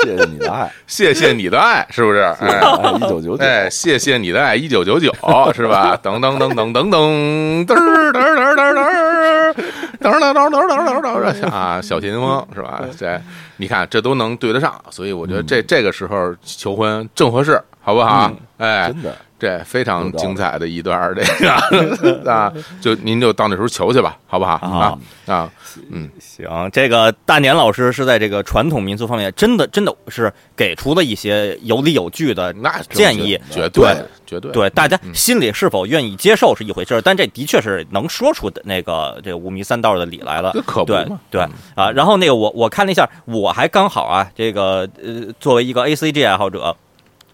[0.05, 2.21] 谢谢你的爱， 谢谢你的爱，是不是？
[2.41, 2.61] 哎，
[2.97, 5.13] 一九九九，哎，谢谢你的爱，一九九九，
[5.53, 5.99] 是吧？
[6.03, 9.55] 噔噔噔噔噔噔，噔噔噔噔噔，
[10.01, 12.81] 噔噔噔噔噔噔噔，啊，小前锋是吧？
[12.97, 13.21] 这
[13.57, 18.31] 你看，这都能对得上，所以我觉得这这个时候求婚正合适，好不好？
[18.59, 19.17] 哎，真的。
[19.39, 24.55] 这非常精彩的一段这个 啊，就您就到那时候求去吧，好不好？
[24.55, 24.99] 啊？
[25.27, 25.51] 啊，
[25.91, 33.95] 嗯，行，这个大年老师是在这个传统民俗方面，真的真的是给出了一些有理有据的那建议，绝对
[34.27, 34.51] 绝对。
[34.51, 41.41] 对，大家心里是否愿意接受是一回事，但这的确是能说出的那个这五迷三道的理来了，可对对
[41.77, 41.91] 啊。
[41.93, 46.77] 然后那个我我看了一下，我还刚好啊，这个呃，作为一个 A C G 爱好者。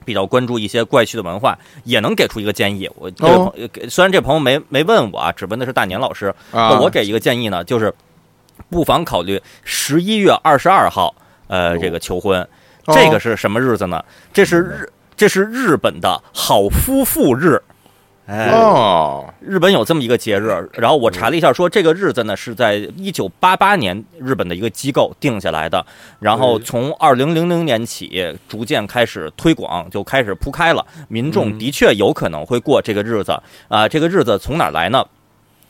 [0.05, 2.89] 比较关注一些怪趣的文化，也能给出一个建议。
[2.97, 6.35] 我这个虽然这朋友没没问我啊，只问的是大年老师。
[6.53, 7.93] 我给一个建议呢，就是
[8.71, 11.15] 不妨考虑十一月二十二号，
[11.49, 12.47] 呃，这个求婚。
[12.87, 14.05] 这个是什么日子呢？
[14.33, 17.61] 这是日，这是日本的好夫妇日。
[18.27, 25.85] 哦，日本有这么一个节日，然后我查了一下，说这个日子呢是在一九八八年日本的一个机构定下来的，
[26.21, 33.87] 然后从二零零零年起逐渐开始推广，就开始铺开了，民众的确有可能会过这个日子啊。
[33.87, 35.05] 这个日子从哪来呢？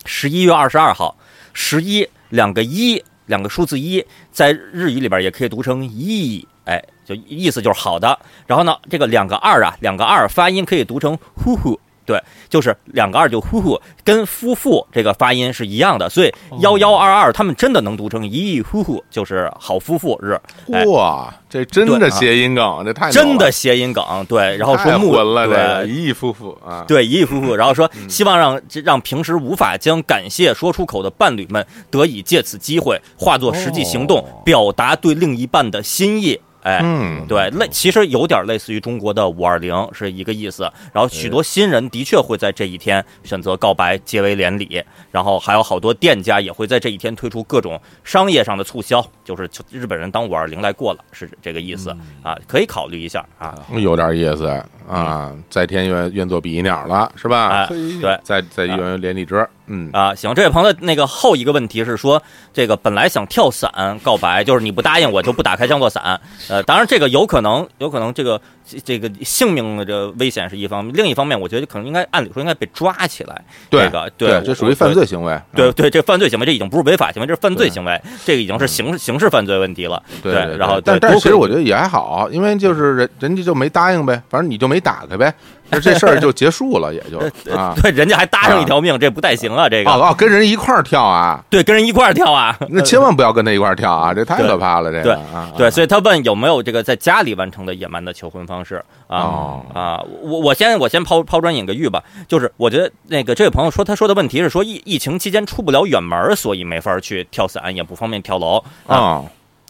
[0.04, 1.16] 十一月二十二号，
[1.52, 8.16] 十一两个一，两个数字一，在日语里边也可以读成一，哎，就意思就是好的。
[8.46, 11.80] 然后呢，这个两个二啊，两个二发音可以读成呼呼。
[12.04, 20.38] 对，就是两个二就呼呼，跟夫妇这个发音是一样的，所以幺幺二二他们真的能读成一亿呼呼，就是好夫妇日。
[20.86, 24.04] 哇，这真的谐音梗，这太真的谐音梗。
[24.28, 36.40] 对，然后说木了，对一亿夫妇啊，对一亿夫妇，然后说希望让让平时无法将感谢说出口的伴侣们得以借此机会化作实际行动，表达对另一半的心意。
[36.64, 40.62] 哎，嗯，对，类其实有点类似于中国的五二零是一个意思。
[40.92, 54.46] 然后许多新人的确会在这一天选择告白结为连理，然后还有好多店家也会在这一天推出各种商业上的促销，就是日本人当五二零来过了，是这个意思啊，可以考虑一下啊，有点意思
[54.88, 57.48] 啊，在天愿愿做比翼鸟了是吧？
[57.48, 57.66] 哎
[58.00, 59.46] 对，在在愿连理枝。
[59.66, 66.20] 嗯啊，行，这位朋友那个后一个问题是说，这个本来想跳伞告白，就是你不答应我就不打开降落伞。
[66.50, 68.38] 呃，当然这个有可能，有可能这个
[68.84, 73.42] 这个性命的这危险是一方面，另一方面我觉得可能应该按理说应该被抓起来。
[73.70, 75.40] 对，这个对，这属于犯罪行为。
[75.54, 80.02] 对对，这犯罪行为，这已经不是违法行为，这是犯罪行为，这个已经是刑刑事犯罪问题了。
[80.22, 85.32] 对，然后但但其实我觉得也还好，因为就是人人家就没答应呗，反正你就没打开呗。
[85.70, 87.18] 那这事儿就结束了，也就
[87.56, 89.90] 啊，对，人家还搭上一条命，这不太行啊，这个。
[89.90, 99.66] 哦哦，跟人一块儿跳啊，对，跟人一块儿跳啊，那千万不要跟他一块儿跳啊，这太可怕了，这个对啊，对，所以他问有没有这个在家里完成的野蛮的求婚方式啊哦。
[99.72, 108.96] 啊，我我先我先抛抛砖引个玉吧，就是我觉得那个这位朋友说他说的问题是说疫疫情期间出不了远门，所以没法去跳伞，也不方便跳楼啊。
[108.96, 109.24] 啊，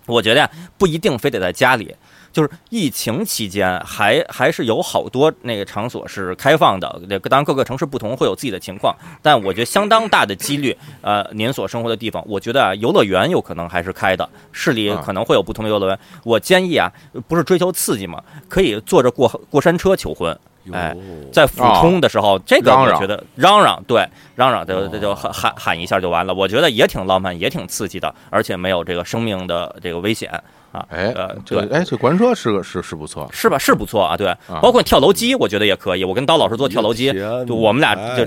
[0.07, 1.95] 我觉得呀，不一定非得在家里，
[2.35, 7.01] 就是疫情期间还还是有好多那个场所是开放的。
[7.09, 15.99] 这个当然各个城市不同，会有自己的情况，但我觉得相当大的几率，呃，您所生活的地方，我觉得啊，游乐园有可能还是开的，市里啊可能会有不同的游乐园。
[16.25, 16.93] 我建议啊，
[17.29, 20.37] 不是追求刺激嘛，可以坐着过过山车求婚。
[20.73, 20.97] 哎
[21.31, 26.33] 在俯冲的时候，这个我觉得嚷嚷，对，嚷嚷就就就喊喊喊一下就完了。
[26.33, 30.43] 我觉得也挺浪漫，也挺刺激的，而且没有这个生命的这个危险
[30.75, 30.85] 啊。
[30.91, 33.57] 哎呃，，对，这哎，这过山车是个是是不错，是吧？
[33.57, 36.05] 是不错啊，对，包括跳楼机，我觉得也可以。
[36.05, 37.13] 我跟刀老师做跳楼机，
[37.47, 38.27] 就我们俩哪这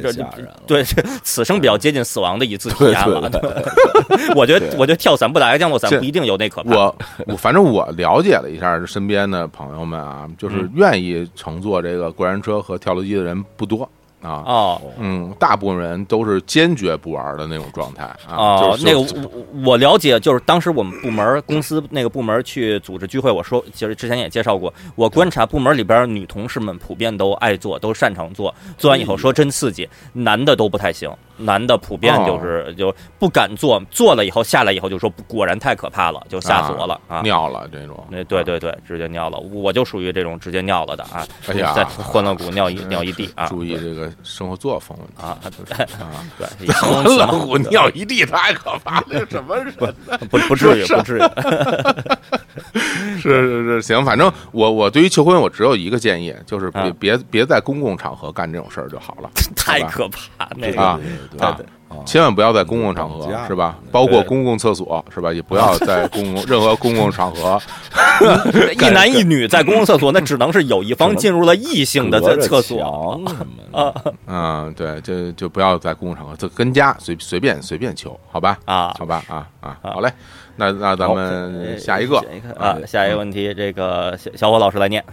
[0.65, 3.29] 对，这此生比较接近死亡的一次体验了。
[4.35, 6.75] 我觉得，我觉得跳伞不打开降落伞不一定有那可怕。
[6.75, 6.95] 我
[7.27, 13.87] 我反正我了解了一下身边的朋友们啊，就是愿意乘坐这个过山车和跳楼机的人不多
[14.21, 14.43] 啊。
[14.45, 18.59] 哦嗯，大部分人都是坚决不玩的那种状态啊。
[18.59, 37.21] 就，是哦那个我我了解，就是当时我们部门公司那个部门去组织聚会，我说其实之前也介绍过，我观察部门里边女同事们普遍都爱做，都擅长做，做完以后说真刺激，男的都不太行，男的普遍就是就不敢做，做了以后下来以后就说果然太可怕了，就吓死我了啊。
[37.21, 38.05] 尿了这种。
[38.09, 41.25] 那对对对，直接尿了，我就属于这种直接尿了的啊！
[41.47, 43.47] 哎呀在欢乐谷尿一尿一地啊！
[43.47, 46.25] 注意这个生活作风问题啊，对 啊！
[46.37, 49.73] 对，形容词嘛老虎尿一地太可怕了，什么人？
[50.29, 51.21] 不不至于不至于，
[53.19, 60.99] 是是 是，行，反正我我对于求婚我只有一个建议，就是别啊别别在公共场合干这种事儿就好了， 太可怕那个啊
[62.05, 63.77] 千万不要在公共场合是吧？
[63.91, 65.31] 包括公共厕所是吧？
[65.33, 67.59] 也不要在公共任何公共场合
[68.73, 78.57] 一男一女在公共厕所，那只能是有一方进入了异性的厕所墙什么的嗯，对，就就不要在公共场合，就跟家随随便随便求，好吧？
[78.65, 78.93] 啊。
[78.97, 80.11] 好吧，啊啊，好好嘞，
[80.55, 82.17] 那那咱们下一个，
[82.57, 85.03] 啊，下一个问题，这个小小伙老师来念，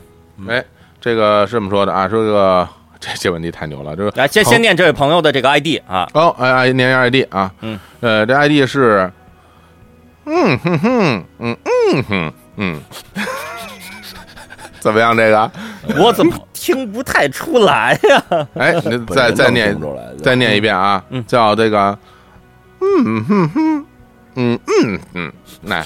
[0.48, 0.64] 哎，
[1.00, 2.66] 这个是这么说的啊，说这个
[3.04, 9.10] 这这问题太牛了，这个来先先念这位朋友的这个 ID 啊，哦，哎哎，念一下 ID 啊，嗯，呃，这 ID 是，
[10.24, 12.80] 嗯哼哼，嗯嗯哼，嗯，
[14.80, 15.14] 怎么样？
[15.14, 15.50] 这个，
[16.00, 18.46] 我怎么听不太出来呀？
[18.56, 19.76] 哎，你再再念
[20.22, 21.22] 再念一遍啊，嗯。
[21.26, 21.98] 叫这个，
[22.80, 23.86] 嗯哼哼，
[24.36, 25.32] 嗯嗯嗯，
[25.64, 25.84] 来，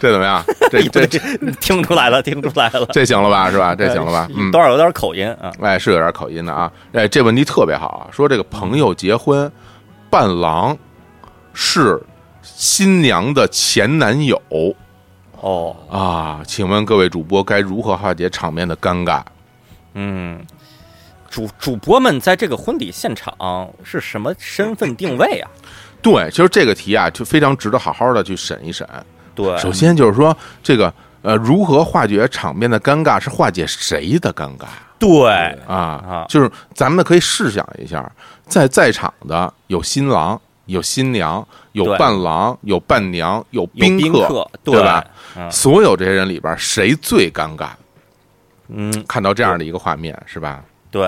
[0.00, 0.42] 这怎么样？
[0.72, 1.18] 这这这
[1.60, 3.50] 听出来了，听出来了， 这行了吧？
[3.50, 3.74] 是吧？
[3.74, 4.28] 这行了吧？
[4.34, 5.52] 嗯，多少有点口音啊。
[5.60, 6.72] 哎，是有点口音的啊。
[6.92, 9.50] 哎，这问题特别好啊，说这个朋友结婚，
[10.08, 10.76] 伴郎
[11.52, 12.00] 是
[12.42, 14.40] 新娘的前男友
[15.40, 19.22] 哦，啊，请问各位主播该如何化解场面的尴尬？
[19.92, 20.40] 嗯，
[21.28, 25.50] 主主播们在这个婚礼现场是什么身份定位啊？
[26.00, 28.88] 对，其实这个题啊，就非常值得好好的去审一审。
[29.34, 34.64] 对，首先就是说，这个呃，如何化解场面的尴尬，是化解谁的尴尬
[34.98, 35.30] 对
[35.66, 36.26] 啊啊？
[36.28, 38.10] 就是咱们可以试想一下，
[38.46, 45.04] 在在场的有新郎、有新娘、有伴郎、有伴娘、有有宾宾客，对吧？
[45.36, 47.68] 嗯所有这些人里边，谁最尴尬？
[48.68, 50.62] 嗯，看到这样的一个画面，是吧？
[50.90, 51.04] 对。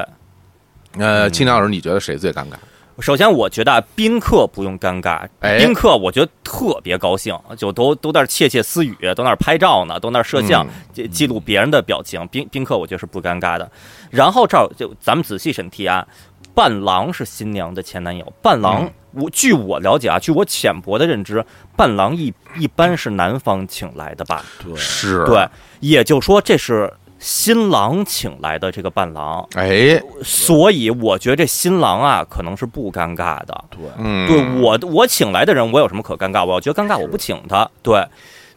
[0.98, 2.54] 呃，嗯青鸟老师，你觉得谁最尴尬？
[3.00, 12.26] 首先，我觉得啊宾客不用尴尬，哎宾客我觉得特别高兴，就都都在那窃窃私语，都在那儿拍照呢，都在那儿摄像嗯，记记录别人的表情。
[12.28, 13.70] 宾宾客我觉得是不尴尬的。
[14.10, 16.06] 然后这儿就咱们仔细审题啊，
[16.54, 21.44] 伴郎是新娘的前男友，伴郎嗯我据我了解啊，据我浅薄的认知，
[21.76, 24.42] 伴郎一一般是男方请来的吧？
[24.64, 25.46] 对是，对，
[25.80, 26.90] 也就是说这是
[27.22, 33.64] 新郎请来的这个伴郎，哎，所以我觉得这新郎啊可能是不尴尬的。
[33.70, 36.44] 对嗯，对我我请来的人，我有什么可尴尬？
[36.44, 37.70] 我要觉得尴尬，我不请他。
[37.80, 38.04] 对，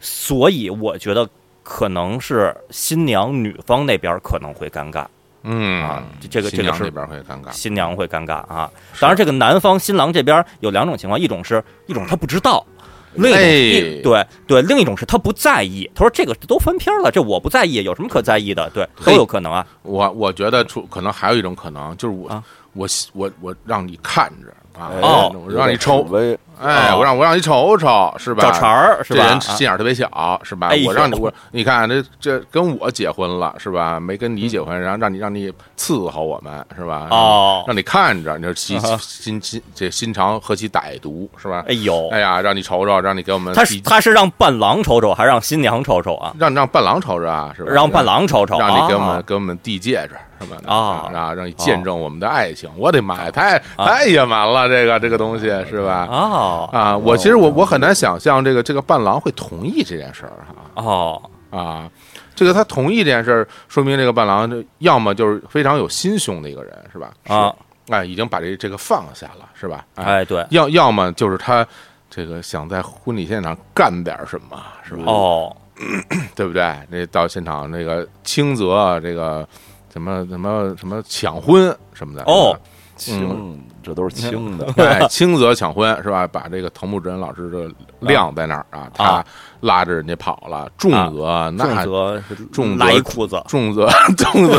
[0.00, 1.28] 所以我觉得
[1.62, 5.06] 可能是新娘女方那边可能会尴尬，
[5.44, 8.68] 嗯啊这这个这个是新娘那边会尴尬，新娘会尴尬啊。
[8.98, 12.66] 当然，这个男方新郎这边有两种情况，一种是一种他不知道。
[13.14, 15.90] 另一种，哎对对，另一种是他不在意。
[15.94, 18.68] 他说：“这个都翻篇了，这我不在意，有什么可在意的？
[18.70, 19.66] 对，都有可能啊。
[19.82, 22.42] 我我觉得出可能还有一种可能，就是我、啊
[22.74, 28.42] 我我我让你看着啊，让你瞅，威，哎，我让我让你瞅瞅，是吧？
[28.42, 29.20] 找茬儿是吧？
[29.22, 30.70] 这人心眼儿特别小，是吧？
[30.86, 34.00] 我让你我，你看这这跟我结婚了，是吧？
[34.00, 37.08] 没跟你结婚，然后让你让你伺候我们，是吧？
[37.10, 41.64] 哦，让你看着，你说心心心这心肠何其歹毒，是吧？
[41.68, 46.34] 哎呦，哎呀，让你瞅瞅，让你给我们他是他是让伴郎瞅瞅，还是让新娘瞅瞅啊？
[46.38, 47.70] 让让伴郎瞅瞅啊，是吧？
[47.72, 50.16] 让伴郎瞅瞅，让你给我们给我们递戒指。
[50.38, 50.58] 是吧？
[50.66, 51.32] 啊啊！
[51.32, 56.06] 让你见证我们的爱情，我的妈呀，太太野蛮了，这个这个东西是吧？
[56.46, 56.96] 哦啊！
[56.96, 60.82] 我其实我我很难想象这个这个伴郎会同意这件事儿哈。
[60.82, 61.90] 哦啊，
[62.34, 67.12] 这个他同意这件事儿，说明这个伴郎要么就是非常有心胸的一个人，是吧？
[67.26, 67.54] 啊，
[67.88, 69.84] 哎，已经把这这个放下了，是吧？
[69.94, 70.46] 哎，对。
[70.50, 71.66] 要要么就是他
[72.08, 75.02] 这个想在婚礼现场干点什么，是吧？
[75.06, 75.56] 哦，
[76.34, 76.62] 对不对？
[76.88, 79.46] 那到现场那个轻则这个。
[79.92, 82.54] 什么什么什么抢婚什么的哦，
[82.96, 86.26] 轻，这都是轻的，对， 轻则抢婚是吧？
[86.26, 87.70] 把这个藤木直人老师的
[88.00, 89.24] 晾在那儿啊，他
[89.60, 90.68] 拉着人家跑了。
[90.76, 92.20] 重则那则
[92.52, 94.58] 重拉一裤子， 重则重则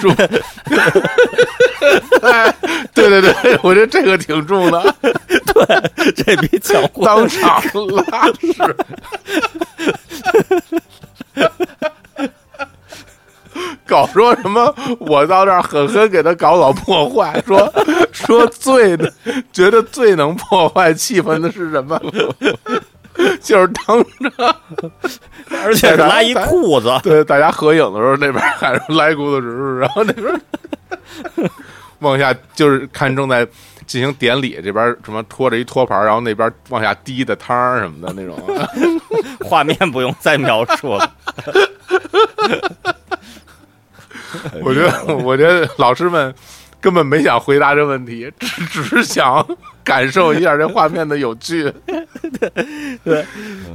[0.00, 0.14] 重，
[2.94, 7.62] 对对对，我觉得这个挺重的，对，这比抢婚当场
[8.10, 8.76] 拉屎。
[13.86, 14.74] 搞说什么？
[14.98, 17.72] 我到这儿狠狠给他搞搞破坏，说
[18.12, 18.96] 说最
[19.52, 22.00] 觉得最能破坏气氛的是什么？
[23.40, 24.56] 就是当着，
[25.64, 26.92] 而且是拉一裤子。
[27.02, 30.40] 对，大家合影的时候，那边喊着拉裤子纸，然后那边
[32.00, 33.46] 往下就是看正在
[33.86, 38.38] 进行典礼，这边什么拖着一托盘，然后那边往下滴的汤什么的那种
[39.48, 41.10] 画面，不用再描述了。
[44.62, 46.34] 我觉得， 我觉得老师们
[46.80, 49.46] 根本没想回答这问题，只只是想
[49.82, 51.72] 感受一下这画面的有趣。
[53.04, 53.24] 对，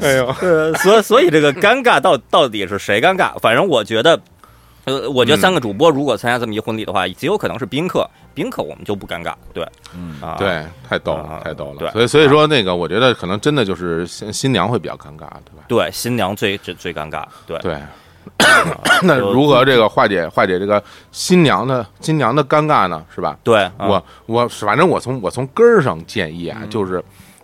[0.01, 3.37] 哎呦，呃，所所以这个尴尬到到底是谁尴尬？
[3.39, 4.19] 反正我觉得，
[4.85, 9.33] 呃，我觉得三个主播如果参加这么一婚礼的话，极有可能是宾客，宾客我们就不尴尬。
[9.53, 11.79] 对，嗯，对，太逗了，太逗了。
[11.79, 15.63] 对，所以所以说那个，我觉得可能真的就是新新娘会比较尴尬，对吧？
[15.67, 17.23] 对，新娘最最最尴尬。
[17.47, 17.77] 对对。
[19.03, 23.03] 那如何这个化解化解这个新娘的新娘的尴尬呢？
[23.13, 23.37] 是吧？
[23.43, 27.03] 对我我反正我从我从根儿上建议啊，就是。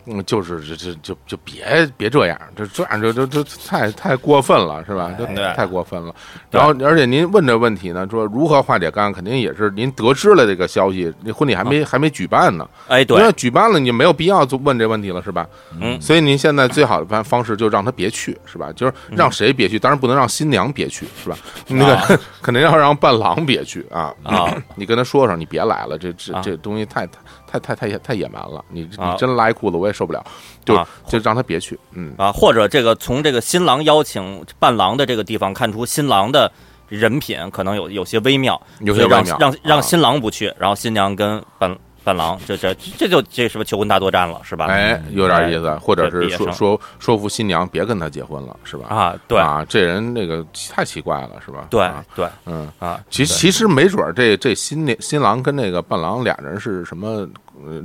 [0.10, 5.12] 嗯，就是这这就就别别这样，这这样就就就太太过分了，是吧？
[5.20, 6.16] 就太过分了。
[6.50, 12.68] 然后，而且您问这问题呢，说如何化解尴尬，肯定也是您得知了这个消息，那婚礼还没还没举办呢。
[12.88, 15.46] 哎，对，要举办了，你就没有必要做问这问题了，是吧？
[15.80, 16.00] 嗯。
[16.02, 18.72] 所以您现在最好的办方式就让他别去，是吧？
[18.74, 21.38] 就是让谁别去，当然不能让新娘别去，是吧？
[21.68, 24.56] 那个 肯定要让伴郎别去啊啊！
[24.76, 27.20] 你跟他说说，你别来了，这这这东西太太。
[27.48, 30.24] 太太太太野蛮了，你你真拉一裤子我也受不了，
[30.66, 30.76] 就
[31.08, 36.52] 就让他别去，嗯啊，或者这个从这个新郎邀请伴郎的这个地方看出新郎的
[36.90, 41.76] 人品可能有有些微妙，有些微妙，让让新郎不去，然后新娘跟伴。
[42.08, 44.68] 伴郎，这这这就这是不是求婚大作战了，是吧？
[44.68, 48.88] 哎，有点意思，或者是说说说服新娘别跟他结婚了，是吧？
[48.88, 51.68] 啊，对啊，这人那个太奇怪了，是吧？
[51.70, 57.28] 对对，嗯啊，其其实没准这这新娘新郎跟那个伴郎俩人是什么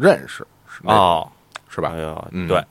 [0.00, 0.46] 认识
[0.84, 1.28] 哦，
[1.68, 1.90] 是吧？
[1.92, 2.64] 哎呦，嗯，对。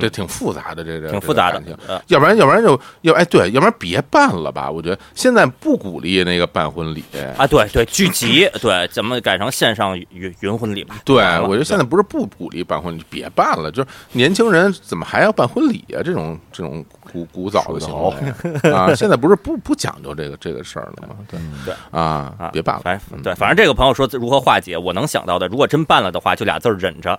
[0.00, 1.62] 这挺复杂的，这个挺复杂的，
[2.08, 4.70] 要不然要不然就要哎对，要不然别办了吧？
[4.70, 7.04] 我觉得现在不鼓励那个办婚礼
[7.36, 10.96] 啊，对对，聚集，对，咱们改成线上云云婚礼吧。
[11.04, 13.70] 对，我觉得现在不是不鼓励办婚礼，别办了。
[13.70, 16.02] 就是年轻人怎么还要办婚礼啊？
[16.04, 21.14] 这种这种古古早的行为啊，现在不是不不讲究这个这个事儿了吗？
[21.30, 22.82] 对对啊啊，别办了。
[22.82, 27.18] 反对，反正这个朋友说如何化解，我能想到的，如果真办了的话，就俩字忍着。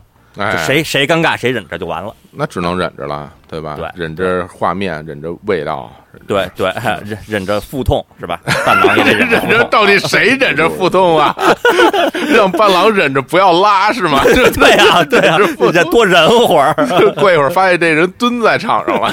[0.66, 3.76] 谁谁尴尬谁忍着就完了，那只能忍着了，对吧？
[3.78, 5.90] 对，忍着画面，忍着味道，
[6.28, 6.68] 对 对，
[7.06, 8.38] 忍忍着腹痛是吧？
[8.66, 11.34] 伴郎也得忍着，到底谁忍着腹痛啊？
[12.36, 14.22] 让伴郎忍着不要拉是吗？
[14.26, 15.38] 对呀对呀，
[15.72, 16.74] 再多忍会儿，
[17.16, 19.10] 过一会儿发现这人蹲在场上了，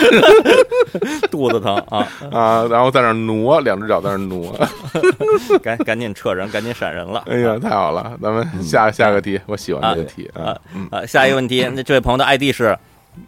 [1.30, 2.66] 肚子疼啊啊！
[2.68, 4.52] 然后在那挪，两只脚在那挪，
[5.62, 7.22] 赶赶紧撤人，赶紧闪人了。
[7.30, 10.56] 哎呀，太好了，咱们下下个题，我喜欢这个题啊
[10.90, 11.06] 啊！
[11.06, 12.76] 下一个问题，那这位朋友的 ID 是，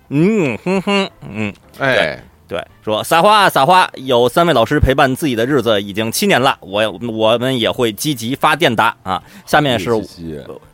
[0.09, 9.23] 嗯哼哼嗯，哎，对，说撒花撒花，有三位老师陪伴自己的日子已经七年了，我我们也会积极发电答啊。
[9.47, 9.91] 下面是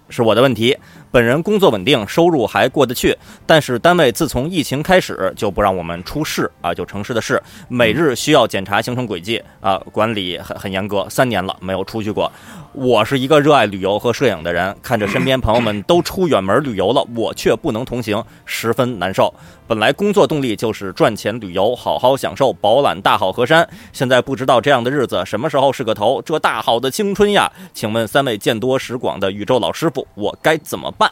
[0.08, 0.76] 是我的问题，
[1.12, 12.30] 本人工作稳定，收入还过得去，但是单位自从疫情开始就不让我们出市啊，就城市的市，每日需要检查行程轨迹啊，管理很很严格，三年了没有出去过。
[12.72, 19.32] 我是一个热爱旅游和摄影的人，看着身边朋友们都出远门旅游了，我却不能同行，十分难受。
[19.66, 26.22] 本来工作动力就是赚钱旅游，好好享受饱览大好河山，现在不知道这样的日子什么时候是个头？
[26.22, 27.50] 这大好的青春呀！
[27.72, 31.10] 请问三位见多识广的宇宙老师傅，我该怎么办？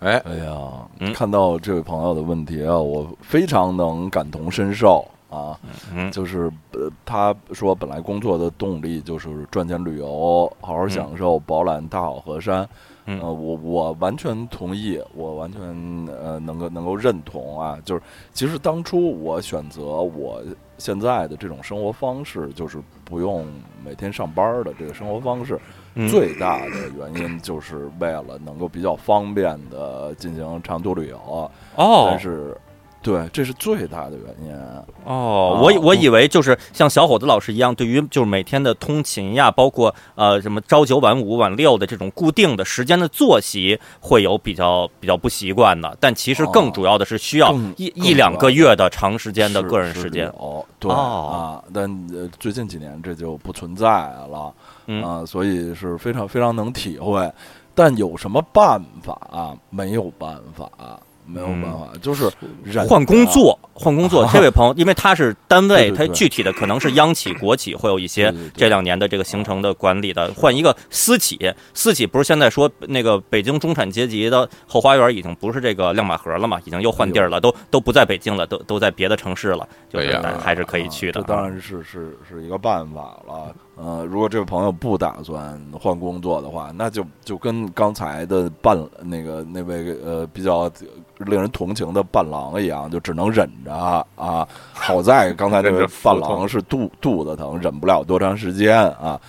[0.00, 5.58] 哎，哎呀，看到这位朋友的问题啊，我非常能感同身受啊。
[5.92, 12.68] 嗯，就是呃，他说本来工作的动力就是赚钱旅游，好好享受，饱览大好河山。
[13.08, 15.60] 嗯，我我完全同意，我完全
[16.08, 17.78] 呃能够能够认同啊。
[17.84, 18.02] 就是
[18.32, 20.42] 其实当初我选择我
[20.76, 23.46] 现在的这种生活方式，就是不用
[23.84, 25.58] 每天上班的这个生活方式。
[26.10, 32.54] 最大的原因就是为了能够比较方便的进行长途旅游哦，但是，
[33.06, 34.52] 对，这是最大的原因
[35.04, 35.60] 哦。
[35.62, 45.96] 我我以为就是像小伙子老师一样，对于就是每天的通勤呀，包括呃什么朝九晚五晚六的这种固定的时间的作息，会有比较比较不习惯的。
[46.00, 50.66] 但其实更主要的是需要一一两个月的长时间的个人时间哦。
[50.80, 51.88] 对啊，但
[52.40, 54.52] 最近几年这就不存在了。
[55.04, 57.32] 啊，所以是非常非常能体会，
[57.72, 59.54] 但有什么办法啊？
[59.70, 60.68] 没有办法。
[61.26, 62.30] 没有办法，就是
[62.88, 64.28] 换工作， 换工作。
[64.32, 70.32] 这位朋友， 因为他是单位，他具体的可能是央企、国企，会有一些这两年的这个形成的管理的。
[70.34, 71.38] 换一个私企，
[71.74, 76.60] 私企不是现在说那个北京中产阶级的后花园已经不是这个亮马河了嘛？
[76.64, 79.68] 已经又换地儿了，都都不在北京了，都都在别的城市了。
[79.88, 81.20] 就是还是可以去的。
[81.20, 83.54] 这当然是是是一个办法了。
[83.76, 90.70] 呃，如果这位朋友不打算换工作的话，那就就跟刚才的伴那个那位呃比较
[91.18, 93.74] 令人同情的伴郎一样，就只能忍着
[94.16, 94.48] 啊。
[94.72, 99.20] 好在刚才那位伴郎是肚肚子疼，忍不了多长时间啊。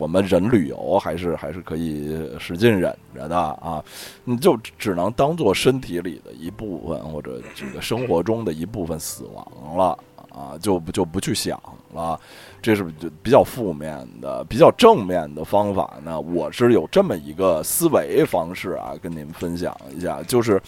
[0.00, 3.80] 我们忍旅游还是还是可以使劲忍着的啊。
[4.24, 9.96] 你就只能当做身体里的一部分，或者这个生活中的一部分死亡了
[10.32, 11.56] 啊，就就不去想
[11.94, 12.18] 了。
[12.66, 16.20] 这是就比较负面的，比较正面的方法呢。
[16.20, 20.20] 我是有这么一个思维方式啊，跟您分享一下。
[20.24, 20.60] 就是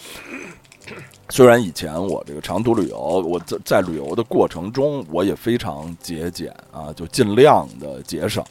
[1.27, 8.41] 虽然以前我这个长途旅游，我在在旅游的过程中，我也非常节俭啊，就尽量的节省，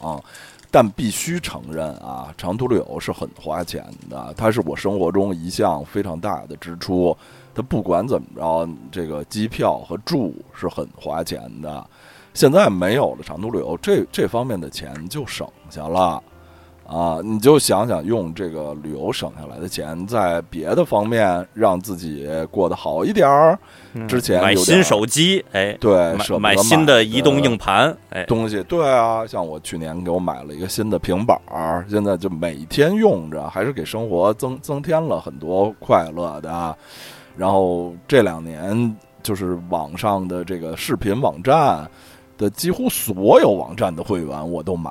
[0.69, 7.17] 但必须承认啊，长途旅游是很花钱的，它是我生活中一项非常大的支出。
[7.55, 11.89] 它不管怎么着，这个机票和住是很花钱的。
[12.39, 16.23] 现在没有了长途旅游，这这方面的钱就省下了，
[16.87, 23.59] 啊，你就想想用这个旅游省下来的钱，在别的方面让自己过得好一点儿。
[24.07, 36.73] 之前买新手机，哎，对，买新的移动硬盘，哎，东西，对啊，像我去年给我买了一个新的平板儿，现在就每天用着，还是给生活增增添了很多快乐的。
[37.35, 41.85] 然后这两年就是网上的这个视频网站。
[42.39, 44.89] 的几乎所有网站的会员我都买，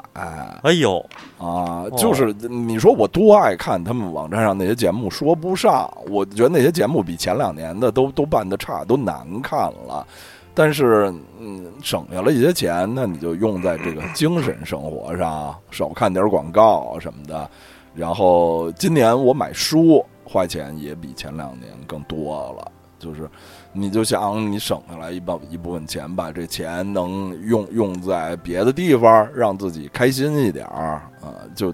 [0.63, 1.03] 哎呦
[1.39, 10.07] 啊，就是你说我多爱看他们网站上那些节目，说不上，我觉得那些节目比前两年的都都办的差，都难看了。
[10.53, 17.49] 但是嗯，省下了一些钱，那你就用在这个精神生活上，少看点广告什么的。
[17.95, 23.27] 然后今年我买书花钱也比前两年更多了，就是。
[23.73, 31.73] 你就想你省下来一部一部分钱，把这钱能用用在别的地方，让自己开心一点儿啊，就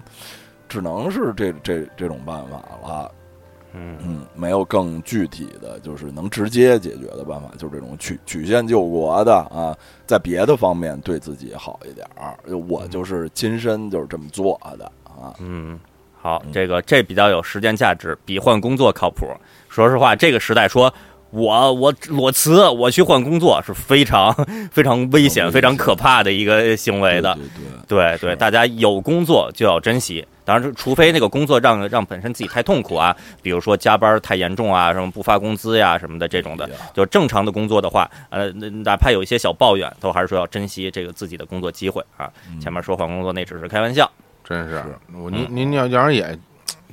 [0.67, 3.11] 只能是这这这种办法了。
[3.77, 9.75] 嗯嗯，没有更具体的就是能直接解决的办法，就是这种曲曲线救国的啊，
[10.05, 12.37] 在别的方面对自己好一点儿。
[12.69, 15.33] 我就是亲身就是这么做的啊。
[15.39, 15.79] 嗯，
[16.21, 19.27] 好，这个这比较有时间价值，比换工作靠谱。
[19.69, 20.93] 说实话，这个时代说。
[21.35, 24.33] 我我裸辞，我去换工作是非常
[24.71, 27.37] 非常危险、非常可怕的一个行为的。
[27.87, 30.25] 对对，大家有工作就要珍惜。
[30.45, 36.69] 当然，除非那个工作让让本身自己太痛苦啊，比如说加班太严重啊，什么不发工资呀什么的这种的。
[36.93, 42.31] 就正常的工作的话，呃，哪怕有一些小抱怨，都还是说要珍惜这个自己的工作机会啊。
[42.61, 44.09] 前面说换工作那只是开玩笑，
[44.47, 44.81] 真是。
[45.13, 46.37] 我您您要要是也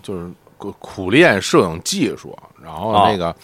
[0.03, 0.28] 就是
[0.59, 3.34] 苦练摄影技术，然后那个。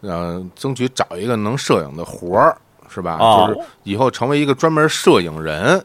[0.00, 2.56] 呃，争取找一个能摄影的活儿，
[2.88, 3.18] 是吧？
[3.48, 5.84] 就是以后成为一个专门摄影人，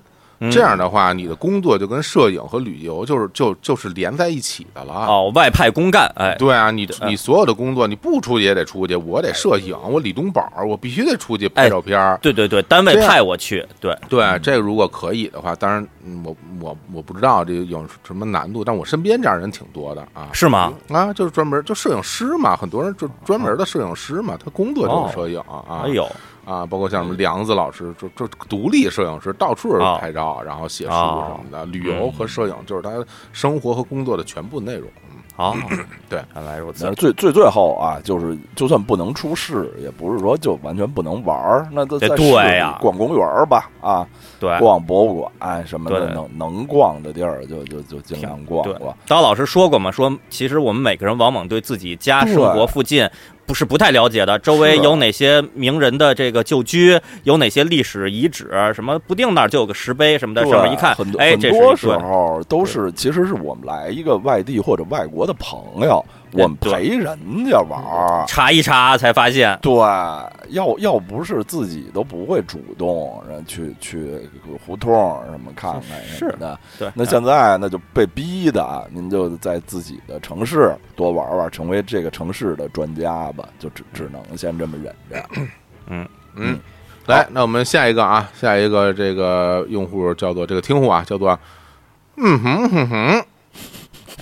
[0.52, 4.94] 这样的话，你的工作就跟摄影和旅游就是就就是连在一起的了。
[4.94, 12.20] 哦，外派公干，哎，对啊，你你所有的工作你不出去也得出去，我得摄影，我李东宝，我必须得出去拍照片。
[12.22, 15.88] 对对对，单位派我去，对对，这如果可以的话，当然
[16.24, 20.30] 我我我不知道这有什么难度，但我身边这样人挺多的啊。
[20.34, 20.74] 是吗？
[20.90, 25.84] 啊，就是专门就摄影师嘛，很多人就专门的摄影师嘛，他工作就是摄影啊。
[25.84, 26.10] 哎呦。
[26.46, 31.66] 啊，包括像什么梁子老师，就就独立摄影师，到处拍照，然后写书什么的。
[31.66, 32.92] 旅游和摄影就是他
[33.34, 34.88] 生活和工作的全部内容。
[35.38, 35.54] 好，
[36.08, 36.90] 对，看来如此。
[36.94, 41.68] 最最最后啊，就是就算不能出事，也不是说就完全不能玩儿。
[41.74, 44.08] 那在对呀，逛公园吧，啊，
[44.40, 48.96] 对，逛博物馆什么的，能能逛的地儿就就就尽量逛逛。
[49.08, 53.06] 刀老师说过嘛，说其实我们每个人往往对自己家生活附近。
[53.46, 66.04] 不是不太了解的，周围有哪些名人的这个旧居，有哪些历史遗址，什么不定那儿就有个石碑什么的，上面一看，哎，很多时候都是其实是我们来一个外地或者外国的朋友。
[66.36, 69.74] 我们陪人家玩儿，查一查才发现，对，
[70.50, 74.30] 要要不是自己都不会主动去去
[74.66, 74.94] 胡同
[75.32, 76.92] 什么看看什么的，对。
[76.94, 85.26] 那现在那就被逼的，您就在自己的城市多玩玩，成为这个城市的专家吧，就只只能先这么忍着。
[85.88, 86.60] 嗯嗯，
[87.08, 91.40] 来，那我们下一个啊，下一个这个用户叫做这个听户啊，叫做
[92.18, 93.26] 嗯哼哼哼，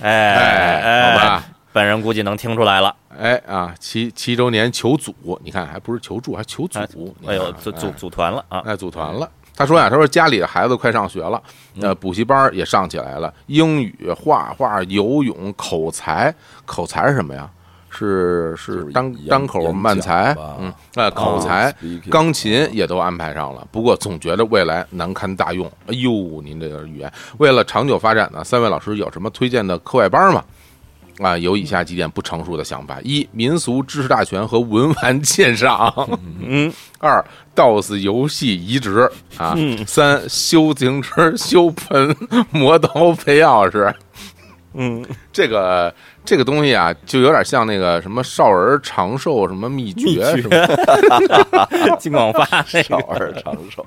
[0.01, 1.43] 哎哎，好吧。
[1.73, 5.13] 本人估计能听出来了，哎啊，七七周年求组，
[5.43, 9.27] 你看还不是求助，还求组，哎呦，组组组团了啊，哎，组团了。
[9.55, 11.41] 他说呀，他说家里的孩子快上学了，
[11.81, 16.33] 呃，补习班也上起来了，英语、画画、游泳、口才，
[16.65, 17.49] 口才是什么呀？
[17.95, 21.71] 是是单单口慢才，嗯，哎，口才，
[22.09, 23.67] 钢琴也都安排上了。
[23.71, 25.67] 不过总觉得未来难堪大用。
[25.85, 30.43] 哎呦，您这个语言，为了长久发展呢，三位老师有什么推荐的课外班吗？
[31.23, 35.89] 啊，有以下几点不成熟的想法：一、民俗知识大全和文玩 鉴赏；
[36.41, 37.23] 嗯，二、
[37.55, 39.55] DOS 游戏移植啊；
[39.87, 42.15] 三、修自行车、修盆、
[42.51, 43.93] 磨刀、配钥匙。
[44.75, 45.93] 嗯，这个
[46.25, 53.85] 这个东西啊，就有点像那个什么少儿长寿什么秘诀什么 金广发少儿长寿。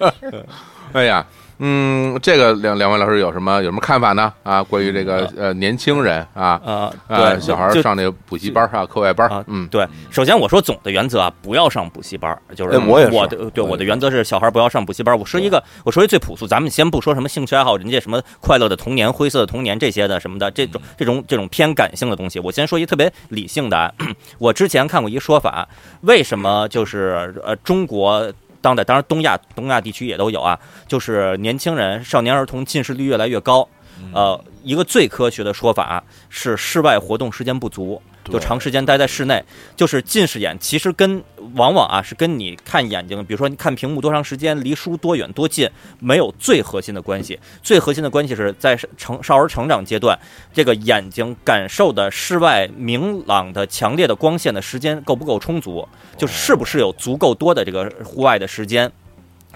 [0.92, 1.24] 哎呀。
[1.60, 4.32] 嗯，这个两两位老师有什么有什么看法呢？
[4.42, 9.86] 啊，关于这个呃年轻人啊啊，对小孩上那个补习班啊，课外班啊，嗯，对。
[10.10, 15.18] 首先我说总的原则啊，不要上补习班，就是我我的对我的原则是小孩不要上补习班。
[15.18, 23.92] 我说一个，我说一最朴素，咱们先不说什么兴趣爱好，人家什么快乐的童年、灰色的童年这些的什么的，这种这种这种偏感性的东西，我先说一特别理性的。
[24.38, 25.68] 我之前看过一个说法，
[26.02, 28.32] 为什么就是呃中国。
[28.60, 33.68] 当代当然，东亚东亚地区也都有啊，就是年轻人、少年儿童近视率越来越高。
[34.12, 38.00] 呃，一个最科学的说法是室外活动时间不足。
[38.24, 39.42] 就长时间待在室内，
[39.74, 41.22] 就是近视眼，其实跟
[41.54, 47.38] 往往啊是跟你看眼睛，比如说你看屏幕多长时间，离书多远多近，没有最核心的关系。
[47.62, 50.18] 最核心的关系是在成少儿成长阶段，
[50.52, 58.92] 这个眼睛感受的室外明朗的、强烈的光线的时间够不够充足，就是是不是有足够多的这个户外的时间。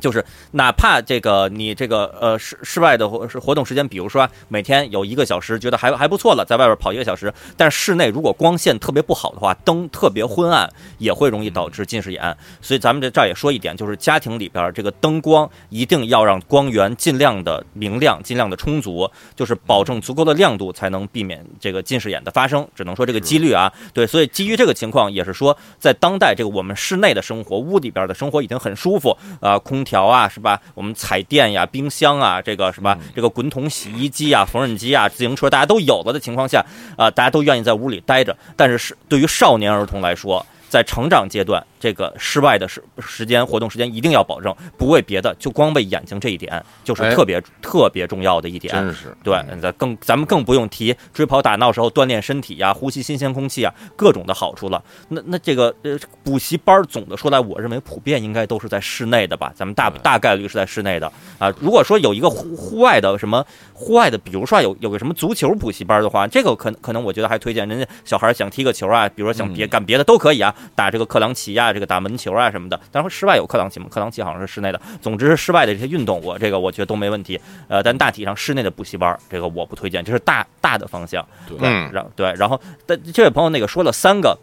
[0.01, 7.33] 就是哪怕这个你这个呃室室外的活活动时间，比如说每天有一个小时，觉得还还不错了，在外边跑一个小时。
[7.57, 10.69] 但是室内如果光线特别不好的话，灯特别昏暗，
[10.99, 12.37] 也会容易导致近视眼。
[12.61, 22.67] 所以咱们这这儿也说一点，就是家庭里边这个灯光一定要让光源尽量的明亮，尽量的充足，就是保证足够的亮度，才能避免这个近视眼的发生。
[22.75, 24.07] 只能说这个几率啊，对。
[24.07, 30.05] 所以基于这个情况，也是说在当代这个我们室内的生活，屋里边的生活已经很舒服啊，空调。
[30.05, 30.61] 啊，是吧？
[30.75, 32.97] 我们彩电呀、冰箱啊，这个什么？
[33.15, 36.65] 这个滚筒洗衣机啊、缝纫机啊、自行车，大家都有了的情况下，
[36.97, 38.37] 啊，大家都愿意在屋里待着。
[38.57, 48.73] 但是，是对于少年儿童来说，在成长阶段，这个室外的时时间活动时间一定要保证，不为别的，就光为眼睛这一点，就是特别特别重要的一点。
[48.73, 54.81] 真是对，咱更咱们更不用提追跑打闹时候锻炼身体呀、呼吸新鲜空气啊，各种的好处了。
[55.09, 59.53] 那那这个呃补习班总的说来，我认为普遍应该都是在室内的吧？
[59.57, 61.53] 咱们大大概率是在室内的啊。
[61.59, 70.55] 如果说有一个户户外的什么户外的，比如说有有个什么足球补习班的话，这个可可能我觉得还推荐人家小孩想踢个球啊，比如说想别干别的都可以啊。
[70.77, 74.81] 打这个克朗奇呀，这个打门球啊什么的，当然室外有克朗奇嘛，克朗奇好像是室内的。
[75.01, 77.41] 总之是室外的这些运动，我这个我觉得都没问题。
[77.69, 81.27] 呃，但大体上室内的补习班，这个我不推荐，这是大大的方向。
[81.47, 81.57] 对，
[81.93, 84.39] 然对，然后但这位朋友那个说了三个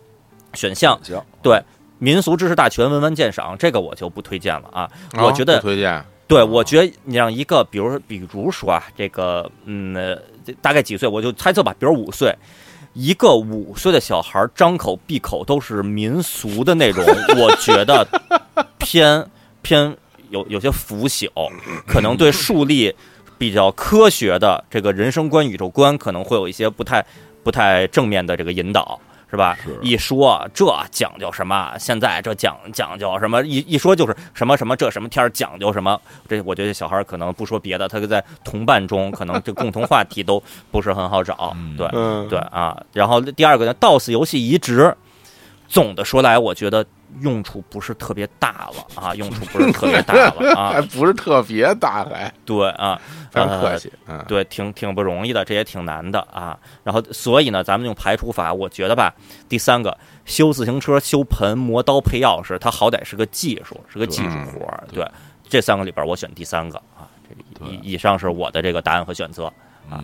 [0.54, 1.00] 选项，
[1.42, 1.62] 对，
[1.98, 4.90] 民俗知识大全，文玩鉴赏，这个我就不推荐了啊。
[5.18, 6.04] 我觉得推荐。
[6.28, 10.16] 对，我觉得你让一个，比如比如说啊，这个嗯，
[10.62, 12.32] 大概几岁，我就猜测吧，比如五岁，
[12.94, 17.04] 一个五岁的小孩张口闭口都是民俗的那种，
[17.38, 18.08] 我觉得
[18.78, 19.26] 偏
[19.62, 19.96] 偏
[20.30, 21.30] 有有些腐朽，
[21.88, 22.94] 可能对树立
[23.38, 27.06] 比较科学的这个人生观、宇宙观，可能会有一些不太
[27.44, 29.00] 不太正面的这个引导。
[29.30, 29.58] 是吧？
[29.82, 31.72] 一说这讲究什么？
[31.78, 33.44] 现在这讲讲究什么？
[33.44, 36.00] 一一说就是什么什么这什么天讲究什么？
[36.28, 41.56] 这我觉得小孩可能不说别的，他在同伴中可能这共同话题都不是很好找。
[41.78, 41.88] 对
[42.28, 42.76] 对啊。
[42.94, 44.96] 然后第二个呢，DOS 游戏移植，
[45.68, 46.86] 总的说来，我觉得。
[47.22, 52.99] 用处不是特别大了啊， 用处不是特别大了啊， 还不是特别大还对啊，
[53.32, 56.57] 非常客气，嗯，对，挺挺不容易的，这也挺难的啊。
[56.84, 59.14] 然后所以呢，咱们用排除法，我觉得吧，
[59.47, 64.84] 第三个修自行车、修盆、磨刀、配钥匙，它好歹是个技术，是个技术活儿。
[64.93, 65.05] 对，
[65.47, 67.07] 这三个里边，我选第三个啊。
[67.28, 69.45] 这以以上是我的这个答案和选择
[69.89, 70.03] 啊，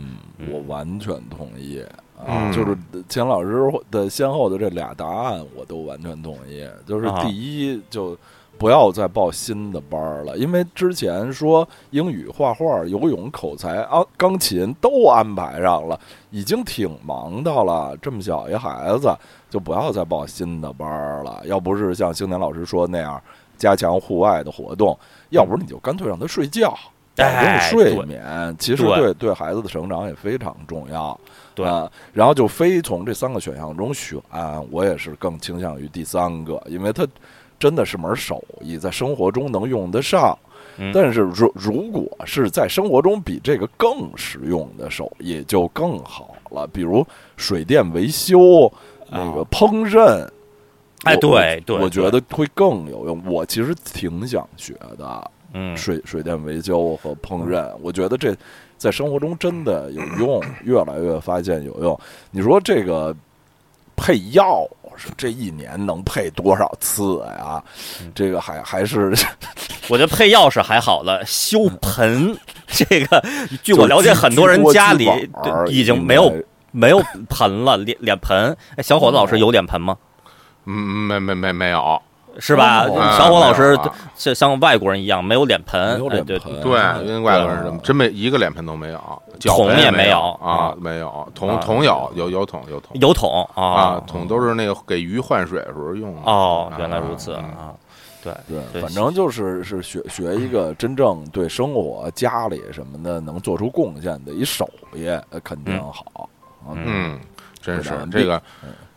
[0.50, 1.84] 我完全同意。
[2.18, 2.78] 啊，就是
[3.10, 6.68] 钱老师的先后的这俩答案，我都完全同意。
[6.86, 8.18] 就是第一，就
[8.58, 16.00] 不要再报新的班了，因为之前说英语、画画、游泳、口才啊、钢琴都安排上了，
[16.32, 17.96] 已经挺忙的了。
[18.02, 19.14] 这么小一孩子，
[19.50, 20.90] 就不要再报新的班
[21.24, 21.42] 了。
[21.46, 23.22] 要不是像星年老师说那样
[23.58, 24.98] 加强户外的活动，
[25.32, 26.74] 要不你就干脆让他睡觉。
[27.18, 31.18] 保证睡眠，其实对对孩子的成长也非常重要。
[31.56, 31.66] 对，
[32.14, 34.20] 然后就非从这三个选项中选，
[34.70, 37.08] 我也是更倾向于第三个，因为它
[37.58, 40.38] 真的是门手艺，在生活中能用得上。
[40.94, 47.06] 但是如如果是在生活中比这个更实用的手艺就更好了，比如
[47.38, 48.70] 水电维修、
[49.10, 50.28] 那个烹饪，
[51.06, 53.24] 哎，对对，我觉得会更有用。
[53.26, 55.32] 我其实挺想学的。
[55.54, 58.36] 嗯，水水电维修和烹饪，我觉得这
[58.78, 62.00] 在生活中真的有用，越来越发现有用。
[62.32, 63.16] 你说这个
[63.96, 64.68] 配药，
[65.18, 67.64] 这一年能配多少次呀？
[68.14, 69.16] 这个还还是，
[69.90, 73.24] 我觉得配药是还好了，修盆 这个，
[73.64, 75.08] 据我了解，很多人家里
[75.70, 76.34] 已经没有
[76.72, 78.56] 没有盆了，脸脸盆。
[78.76, 79.98] 哎，小伙子老师有脸盆吗？
[80.66, 82.02] 嗯，没没没没有。
[82.40, 82.86] 是吧？
[83.18, 83.78] 小伙老师
[84.16, 86.62] 像像外国人一样没有脸盆，对对对，
[87.06, 97.74] 跟外国人真没一个脸盆都没有，桶也没有啊，没有桶桶有有有桶有桶有桶啊，桶都是那个给鱼换水的时候用的哦，原来如此啊，
[98.24, 98.34] 对
[98.74, 105.08] 对，反正就是是学学一个真正对生活家里什么的能做出贡献的一手艺，
[105.44, 106.30] 肯定好，
[106.74, 107.20] 嗯，
[107.62, 108.42] 真是这个。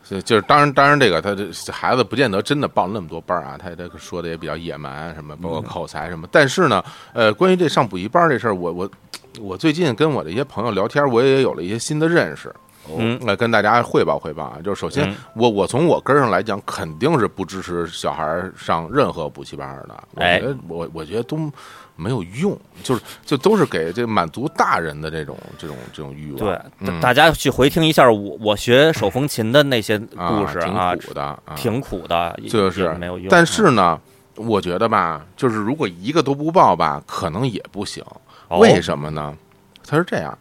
[0.09, 6.26] 就就是当然当然这个他这孩子不见得真的报那么多班啊，他他说的也比较野蛮，什么包括口才什么。
[6.32, 6.82] 但是呢，
[7.12, 8.90] 呃，关于这上补习班这事儿，我我
[9.38, 12.50] 我最近跟我的一些朋友聊天，我也有了一些新的认识，
[12.96, 14.59] 嗯，来跟大家汇报汇报啊。
[14.64, 20.04] 就是首先，我我从我根上来讲，肯定是不支持小孩上任何补习班的。
[20.16, 21.52] 哎，我我觉得都。
[22.01, 26.38] 没有用，就是就都是给这满足大人的这种这种这种欲望。
[26.78, 33.26] 对，大家去回听一下我我学手风琴的那些故事啊，挺苦的，挺苦的，就是没有用。
[33.28, 34.01] 但是呢，
[34.36, 38.05] 我觉得吧，就是如果一个都不报吧，可能也不行。
[38.51, 39.36] 为什么呢？
[39.84, 40.38] 他是这样，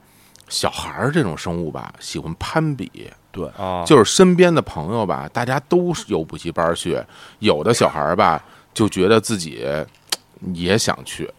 [0.48, 3.12] 小孩儿这种生物吧，喜欢攀比。
[3.32, 3.50] 对，
[3.86, 7.02] 就是身边的朋友吧，大家都有补习班去，
[7.40, 8.44] 有的小孩儿吧，
[8.74, 9.66] 就觉得自己
[10.54, 11.30] 也想去。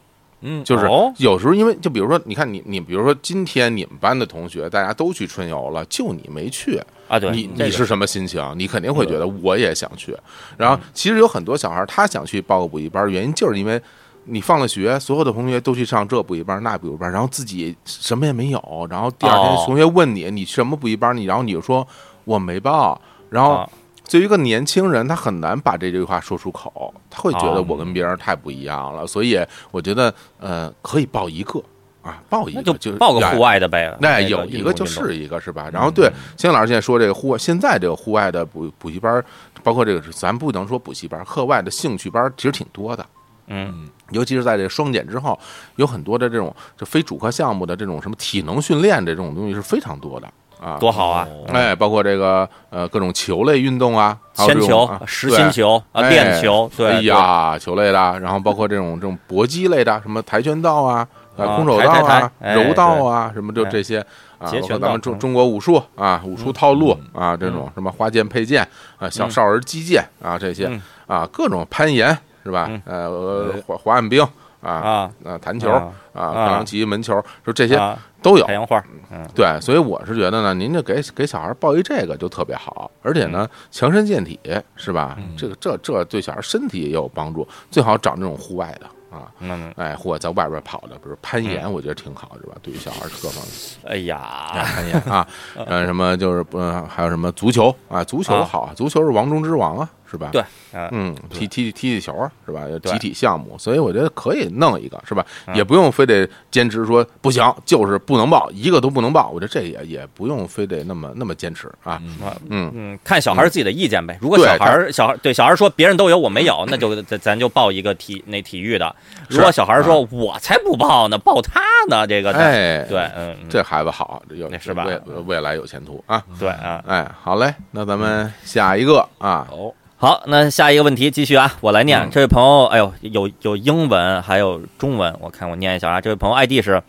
[0.40, 7.18] 嗯，就是有时候，因为就比如说，你看你你，比如说今天你们班的同学大家都去春游了，就你没去啊？
[7.18, 8.40] 对，你你是什么心情？
[8.56, 10.16] 你肯定会觉得我也想去。
[10.56, 13.80] 然后其实有很多小孩他想去报个补习班，原因就是因为
[14.24, 18.86] 你放了学，所有的同学都去上这补习班那补习班，然后自己什么也没有。
[18.88, 21.86] 然后第二天同学问你你什么补习班，你然后你就说
[22.24, 23.68] 我没报，然后。
[24.08, 29.38] 对于一个年轻人，他很难把这句话说出口，他会觉得我跟别人太不一样了，所以
[29.70, 31.62] 我觉得，呃，可以报一个
[32.02, 35.68] 啊，报一个就报个户外的呗，那有一个就是一个是吧？
[35.72, 39.22] 然后对，金老师现在说这个户外，现在这个户外的补补习班，
[39.62, 43.04] 包括这个，咱不能说补习班，课外的兴趣班其实挺多的，
[43.48, 45.38] 嗯，尤其是在这个双减之后，
[45.76, 50.32] 有很多的这种就非主课项目的这种什么体能训练这种东西是非常多的。
[50.60, 51.26] 啊，多好啊！
[51.48, 61.06] 哎，包括这个呃各种球类运动啊，铅球、实心球啊、链球，对，哎呀，球类的，然后包括这种这种搏击类的，什么跆拳道啊、
[61.36, 64.00] 空手道啊、柔道啊，什么就这些
[64.38, 68.66] 啊，包括咱们中中国武术啊、武术套路啊，这种什么花剑、佩剑
[68.98, 70.68] 啊、小少儿击剑啊，这些
[71.06, 72.68] 啊，各种攀岩是吧？
[72.84, 74.20] 呃，滑滑旱冰
[74.60, 75.10] 啊啊。
[75.24, 76.32] 啊弹球啊。
[76.32, 77.76] 漂亮旗门球，就这些
[78.22, 84.38] 都有太阳花，嗯，对，所以我是觉得呢，您就给给小孩报一这个就特别好，而且呢强身健体
[84.76, 85.16] 是吧？
[85.36, 88.86] 这个这这对小孩身体也有帮助，最好找那种户外的。
[89.10, 92.54] 啊，嗯，哎，或者在外边跑的，比如攀岩，我觉得挺好，是吧？
[92.60, 93.52] 对于小孩各方面。
[93.84, 94.20] 哎呀，
[94.52, 98.04] 攀岩啊， 呃，什么就是不，还有什么足球啊？
[98.04, 99.88] 足球好，足球是王中之王啊。
[100.10, 100.30] 是吧？
[100.32, 100.42] 对，
[100.90, 102.64] 嗯，踢踢踢踢球是吧？
[102.84, 105.24] 集体项目，所以我觉得可以弄一个，是吧？
[105.54, 109.28] 也不用非得坚持说不行，就是不能报，一个都不能报。
[109.28, 112.00] 我觉得这也也不用非得那么那么坚持啊。
[112.48, 114.18] 嗯嗯，看小孩自己的意见呗。
[114.20, 118.94] 如果小孩小孩对小孩说别人都有我没有，那就咱咱就报一个体那体育的。
[119.28, 124.84] 如果小孩说我才不报呢，报他呢，这个哎，对，嗯，这孩子好，有是吧？
[124.84, 126.22] 未未来有前途啊。
[126.38, 129.46] 对啊，哎，好嘞，那咱们下一个啊。
[129.50, 129.72] 哦。
[130.00, 132.08] 好，那下一个问题继续啊，我来念。
[132.12, 136.00] 这位朋友，哎呦，有有英文，还有中文，我看我念一下啊。
[136.00, 136.80] 这位朋友 ID 是，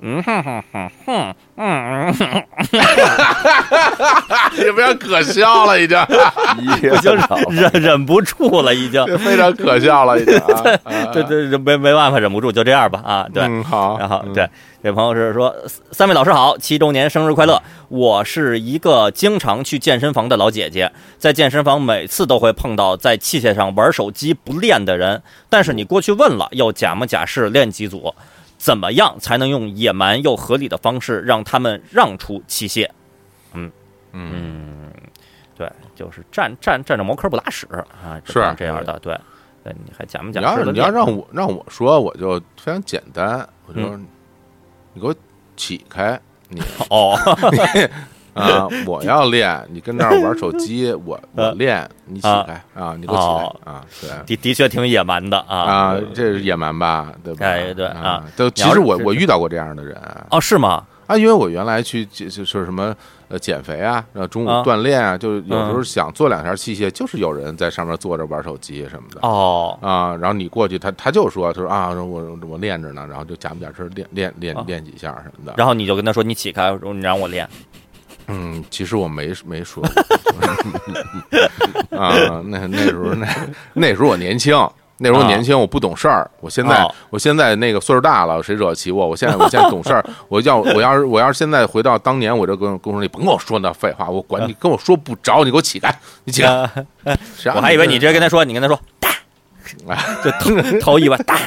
[0.00, 2.06] 嗯哼哼哼哼，嗯，
[4.64, 5.98] 有非常可笑了，已经，
[6.60, 6.66] 已
[7.00, 7.16] 经
[7.50, 9.04] 忍忍不住了，已经。
[9.18, 10.40] 非常可笑了，已经，
[11.12, 14.48] 对对，没没办法，忍不住，就这样吧啊，对，好，然后对。
[14.80, 15.52] 这朋友是说
[15.90, 17.60] ：“三位老师好，七周年生日快乐！
[17.88, 25.20] 我是一个经常去健身房的老姐姐，在健身房每次都会碰到在器械上玩手机不练的人。
[25.48, 28.14] 但是你过去问了，又假模假式练几组，
[28.58, 32.86] 怎么样才能用野蛮又合理的方式让他们让出器械？
[33.54, 33.72] 嗯
[34.12, 34.92] 嗯，
[35.56, 38.98] 对，就是站站站着茅坑不拉屎啊，是这样的。
[38.98, 39.18] 对，
[39.64, 40.42] 对，你还讲不讲？
[40.42, 40.72] 你要。
[40.72, 43.98] 你要让我让我说，我就非常简单，我就。”
[44.94, 45.14] 你给我
[45.56, 46.18] 起开！
[46.48, 47.14] 你哦，
[48.38, 52.94] 啊，我要练，你跟那儿玩手机，我我练，你起开啊！
[52.98, 53.84] 你给我起开啊！
[54.00, 57.12] 对，的的确挺野蛮的啊啊，这是野蛮吧？
[57.22, 57.46] 对吧？
[57.46, 59.96] 哎，对啊，都其实我我遇到过这样的人
[60.30, 60.84] 哦，是吗？
[61.06, 62.94] 啊，因为我原来去就就是什么。
[63.30, 69.20] 呃，减肥啊，然后中午锻炼啊，就有时候想做两下器械，就是有人在上面坐着玩手机什么的。
[69.20, 75.52] 哦，啊，然后你过去，他他就说，他说啊，我我练着呢，然后就假模假式练练练练几下什么的。
[75.58, 77.46] 然后你就跟他说，你起开，你让我练。
[78.28, 79.82] 嗯，其实我没没说。
[81.90, 83.26] 啊，那那时候那
[83.74, 84.56] 那时候我年轻。
[85.00, 86.28] 那时候年轻，我不懂事儿。
[86.40, 89.06] 我现在，我现在那个岁数大了，谁惹得起我？
[89.06, 90.04] 我现在，我现在懂事儿。
[90.26, 96.68] 我要， 我要是，我要是现在回到当年，我这跟公司里甭跟我说那废话，我管你跟我说不着，你给我起开，你起开。
[97.54, 99.10] 我还以为你直接跟他说，你跟他说打，
[100.24, 101.38] 就头头一把打，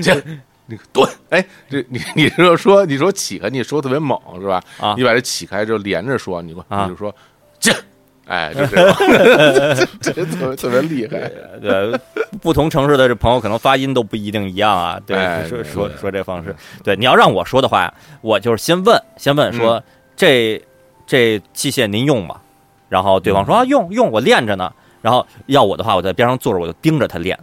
[0.00, 0.22] 行，
[0.66, 1.08] 你蹲。
[1.30, 4.62] 哎，这你你说说你说起开，你说特别猛是吧？
[4.78, 7.14] 啊，你把这起开之后连着说，你你就说
[7.58, 7.72] 这。
[8.26, 8.96] 哎，就这 样，
[10.02, 11.30] 这特别特别厉害。
[11.60, 11.96] 对，
[12.42, 15.00] 不同城市的这朋友可能发音都不一定一样啊。
[15.06, 15.16] 对，
[15.48, 16.52] 说说说这方式。
[16.82, 19.80] 对，你要让我说的话，我就是先问，先问说
[20.16, 20.60] 这
[21.06, 22.40] 这器械您用吗？
[22.88, 24.72] 然后对方说啊用用，我练着呢。
[25.02, 27.38] 然后要我的话，我在边上坐着，我就盯着他练。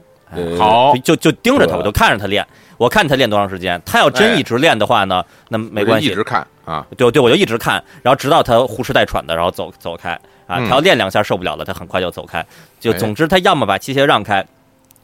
[0.58, 2.46] 好，就就盯着他，我就看着他练。
[2.78, 3.82] 我看他练多长时间。
[3.86, 6.86] 他要真一直练的话呢，那没关系，一直看啊。
[6.98, 10.12] 对对，我就一直看，然后直到他呼哧带喘的，然后走走开。
[10.46, 12.46] 啊，他要练两下受不了了，他很快就走开。
[12.80, 14.46] 就总之，他要么把器械让开，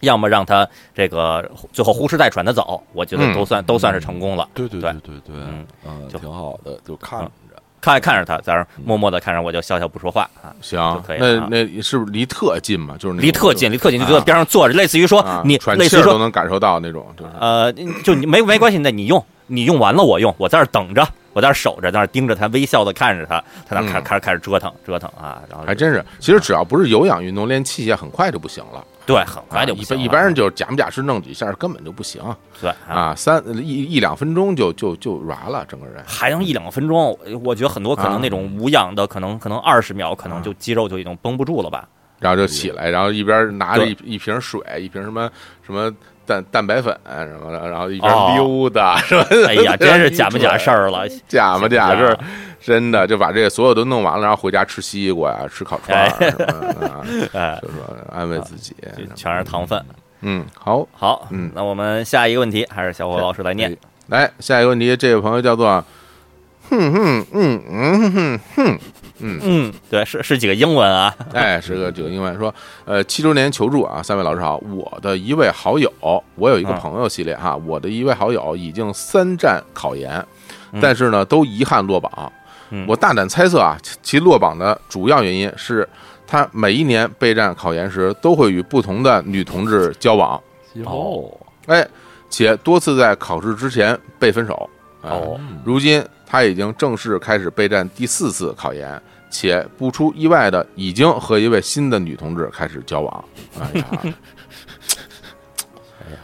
[0.02, 2.84] 要么让他这个最后呼哧带喘的走。
[2.92, 4.48] 我觉得都算都算是成功了。
[4.54, 5.36] 对对对对对，
[5.86, 7.32] 嗯，就挺好的，就看着
[7.82, 10.54] 看看着他在那默默的看着，我就笑笑不说话啊。
[10.62, 11.20] 行，可以。
[11.20, 12.96] 那那是不是离特近嘛？
[13.00, 17.72] 就是离特近，离特近，就在边上坐着，类似于说你，类似于说都能感受到那种，就是呃，
[18.04, 21.08] 就你没没关系，那你用，你用完了我用，我在这等着。
[21.32, 28.84] 我在那守着，在那盯着他，微笑的看着他，他那开开始开始折腾折腾啊，然后还真是，其实只要不是有氧运动，练器械很快就不行了。
[29.10, 32.22] 对，很快就一般一般人就假模假式弄几下，根本就不行。
[32.62, 37.18] 对啊，三一一两分钟就就就软了，整个人还能一两分钟？
[37.44, 41.90] 我觉得很多可能那种无氧的，可能可能二十秒，可能就肌肉就已经绷不住了吧。
[42.20, 45.28] 然后就起来，然后一边拿着一一瓶水，一瓶什么
[45.66, 45.92] 什么。
[46.30, 49.26] 蛋蛋白粉什么的，然后一边溜达，是吧？
[49.48, 52.18] 哎呀，真是假不假事儿了， 假不假事儿，
[52.62, 55.98] 真的就把这所有都弄完了，然后回家吃西瓜呀，吃烤串，
[57.34, 58.76] 哎，就说安慰自己，
[59.16, 59.84] 全是糖分。
[60.22, 63.76] 嗯，好，好，嗯，那我们下一个问题还是小伙老师来念。
[64.08, 65.84] 来，下一个问题，这位朋友叫做，
[66.70, 68.80] 哼哼，嗯嗯哼哼。
[69.22, 71.14] 嗯嗯，对，是是几个英文啊？
[71.34, 72.38] 哎，是个几个英文。
[72.38, 72.54] 说，
[72.86, 75.92] 呃，七周年求助啊，三位老师好，我的一位好友，
[76.36, 80.26] 我有一个朋友系列哈，我的一位好友已经三战考研，
[80.82, 82.32] 但是呢，都遗憾落榜。
[82.88, 85.88] 我大胆猜测啊，其落榜的主要原因是
[86.28, 90.40] 他每一年备战考研时，都会与不同的女同志交往。
[90.86, 91.88] 哦，哎，
[92.30, 94.70] 且多次在考试之前被分手。
[95.02, 99.02] 哦，如今他已经正式开始备战第四次考研，
[99.32, 103.26] 且不出意外的，已经和一位新的女同志开始交往。
[103.60, 103.86] 哎呀，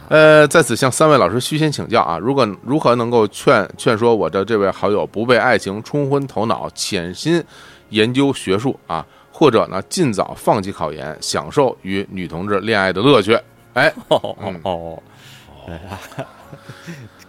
[0.09, 7.43] 呃，在此向三位老师虚心请教啊，如果如何能够劝劝说我的这位好友不被爱情冲昏头脑，潜心
[7.89, 13.35] 研究学术啊，或者呢，尽早放弃考研，享受与女同志恋爱的乐趣？
[13.73, 15.01] 哎，哦 哦，
[15.67, 15.99] 哎呀，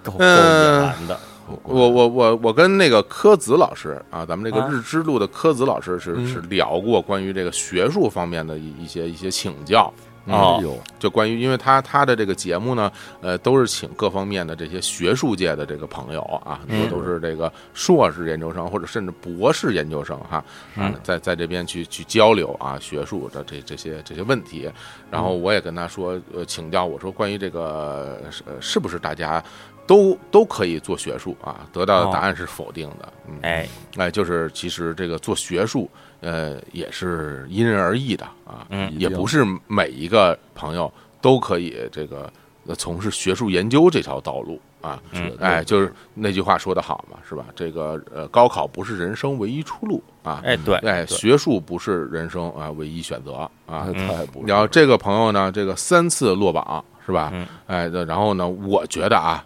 [0.03, 1.19] 够够野蛮的。
[1.63, 9.93] 我我我我跟那个柯子老师啊，咱们这个日之路的柯子老师是是聊过关于这个学术方面的一一些一些请教
[10.27, 10.59] 啊，
[10.99, 12.91] 就关于因为他他的这个节目呢，
[13.21, 16.59] 呃，都是请各方面的这些学术界的这个朋友啊，
[16.91, 20.45] 都是这个硕士研究生或者甚至博士研究生哈，
[20.77, 24.69] 嗯，在在这边去去交流啊学术的这这些这些问题，
[25.13, 29.41] 然后我也跟他说呃请教我说关于这个呃是不是大家。
[29.87, 33.13] 都都可以做学术啊，得到的答案是否定的。
[33.43, 35.89] 哎哎，就是其实这个做学术，
[36.21, 42.31] 呃，也是因人而异的啊，嗯也不是每一个朋友都可以这个
[42.77, 45.01] 从事学术研究这条道路啊。
[45.39, 47.47] 哎，就是那句话说的好嘛，是吧？
[47.55, 50.41] 这个呃，高考不是人生唯一出路啊。
[50.45, 53.87] 哎，对，哎，学术不是人生啊唯一选择啊。
[53.95, 54.45] 太不。
[54.47, 57.33] 然后这个朋友呢，这个三次落榜是吧？
[57.67, 59.45] 哎，然后呢，我觉得啊。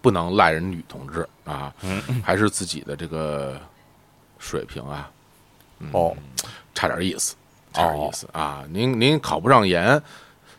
[0.00, 1.72] 不能赖人女同志啊，
[2.22, 3.60] 还是自己的这个
[4.38, 5.10] 水平啊，
[5.92, 6.16] 哦，
[6.74, 7.34] 差点意思，
[7.72, 8.64] 差点意思啊！
[8.70, 10.00] 您您考不上研，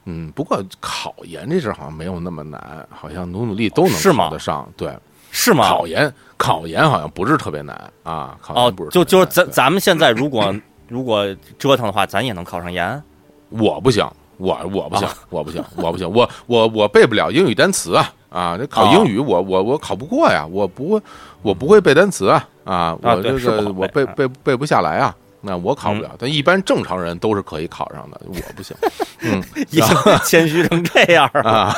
[0.05, 4.97] 嗯，不过考研这事好像没有那么难，好像努努力都能考得上，对，
[5.31, 5.67] 是吗？
[5.67, 10.53] 考研考研好像不是特别难啊，考研不是就就是咱咱们现在如果
[10.87, 11.25] 如果
[11.57, 13.01] 折腾的话，咱也能考上研，
[13.49, 14.07] 我不行。
[14.37, 18.57] 我我不行，我不行，我不行，我我我背不了英语单词啊啊！
[18.57, 21.01] 这考英语我我我考不过呀，我不会
[21.41, 22.97] 我不会背单词啊啊！
[23.01, 26.11] 我这个我背背背不下来啊，那我考不了。
[26.17, 28.75] 但一般正常人都是可以考上的，我不行。
[29.23, 29.85] 嗯，已经
[30.23, 31.75] 谦虚成这样啊！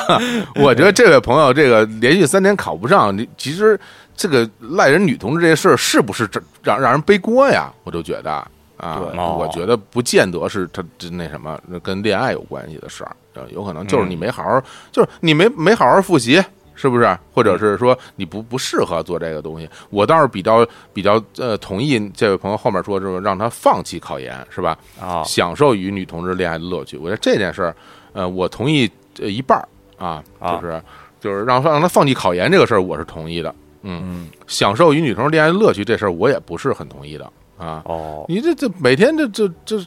[0.54, 3.78] 我觉得这位朋友这个连续三年考不上，你其实
[4.16, 7.72] 这个赖人女同志这事儿是不是这让让人背锅呀？
[7.82, 8.46] 我就觉得。
[8.84, 13.16] 啊，我觉得不见得是他这那什么，跟恋爱有关系的事儿，
[13.50, 14.62] 有可能就是你没好好，
[14.92, 16.42] 就是你没没好好复习，
[16.74, 17.18] 是不是？
[17.32, 19.68] 或者是说你不不适合做这个东西？
[19.90, 24.76] 我倒是比较比较呃同意这位朋友后面说，就是让他放弃考研，是吧？
[25.00, 26.98] 啊，享受与女同志恋爱的乐趣。
[26.98, 27.76] 我觉得这件事儿，
[28.12, 29.66] 呃，我同意一半儿
[29.96, 30.22] 啊，
[30.60, 30.82] 就是
[31.20, 33.54] 就是让让他放弃考研这个事儿，我是同意的。
[33.86, 37.32] 嗯，享受与女同志恋爱的乐趣这事儿，我也不是很同意的。
[37.58, 39.86] 啊哦，你这这每天这这这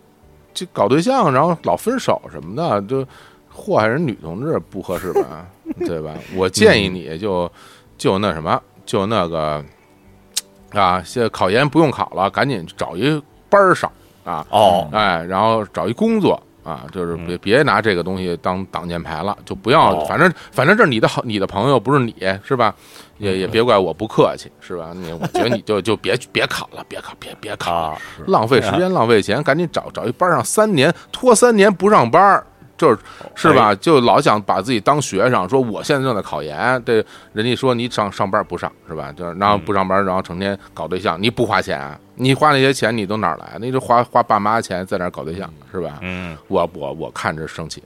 [0.54, 3.06] 这搞对象，然后老分手什么的，就
[3.50, 5.46] 祸害人女同志不合适吧？
[5.80, 6.14] 对吧？
[6.36, 7.52] 我建议你就
[7.98, 9.64] 就那什么，就那个
[10.72, 13.92] 啊，现在考研不用考了，赶紧找一班儿上
[14.24, 22.74] 啊哦，哎，然后找一工作啊，就是别别拿这个东西当挡箭牌了，就不要，反正反正这是你的好，你的朋友不是你是吧？
[23.18, 24.92] 也也别怪我不客气，是吧？
[24.94, 27.98] 你我觉得你就就别别考了，别考，别别考，
[28.28, 32.44] 浪费时间，浪费钱，赶紧找找一班上三年，拖三年不上班，
[32.78, 32.98] 就是
[33.36, 33.74] 是吧？
[33.76, 37.04] 就老想把自己当学生，说我现在正在考研，这
[37.34, 39.12] 人家说你上上班不上是吧？
[39.12, 43.58] 就是然后不上班，然后成天搞对象，你不花钱，你花那些钱你都哪来？
[43.60, 45.98] 那就花花爸妈钱在那搞对象是吧？
[46.02, 47.82] 嗯，我我我看着生气。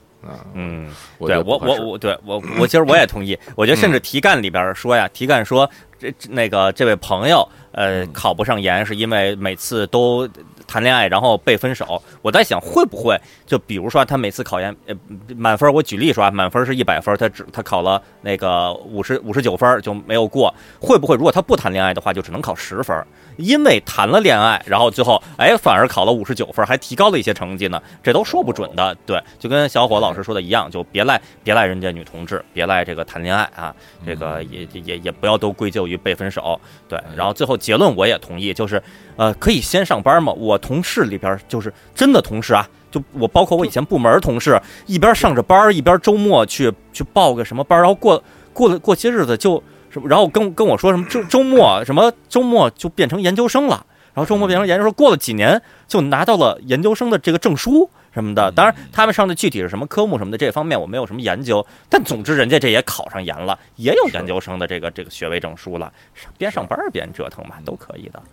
[0.53, 5.69] 嗯，对我我我对我我其实我也同意，我觉得甚至题干里边说呀，题干说
[5.99, 10.27] 这那个这位朋友呃考不上研是因为每次都
[10.71, 12.01] 谈恋爱然后被分手。
[12.21, 14.95] 我在想会不会就比如说他每次考研呃
[15.35, 22.95] 满分，我举例说啊，满分是一百分，他只他考了那个五十五十九分就没有过，会不会如果他不谈恋爱的话就只能考十分？
[23.35, 28.95] 因为谈了恋爱，然后最后哎，反而考了五十九分，还提高了一些成绩呢，这都说不准的。
[29.05, 33.73] 对，就跟小伙老师说的一样，就别赖别赖人家女同志，别赖这个谈恋爱啊，
[34.05, 36.59] 这个也也也不要都归咎于被分手。
[36.87, 38.81] 对，然后最后结论我也同意，就是
[39.15, 40.31] 呃，可以先上班嘛。
[40.33, 49.61] 我同事里边就是真的同事啊，就我包括我以前部门同事，一边上着班，一边周末去去报个什么班，然后过过了过些日子就。
[49.93, 50.07] 什么？
[50.07, 58.49] 然后跟跟我说什么周周末什么周末就变成研究生了，然后周末变成研究生，过了几年就拿到了研究生的这个证书什么的。
[58.53, 61.67] 当然，他们上的具体是什么科目什么的，这方面我没有什么研究。
[61.89, 65.91] 但总之，人家这也考上研了，也有研究生的这个这个学位证书了，
[66.37, 68.23] 边上班边折腾嘛，都可以的。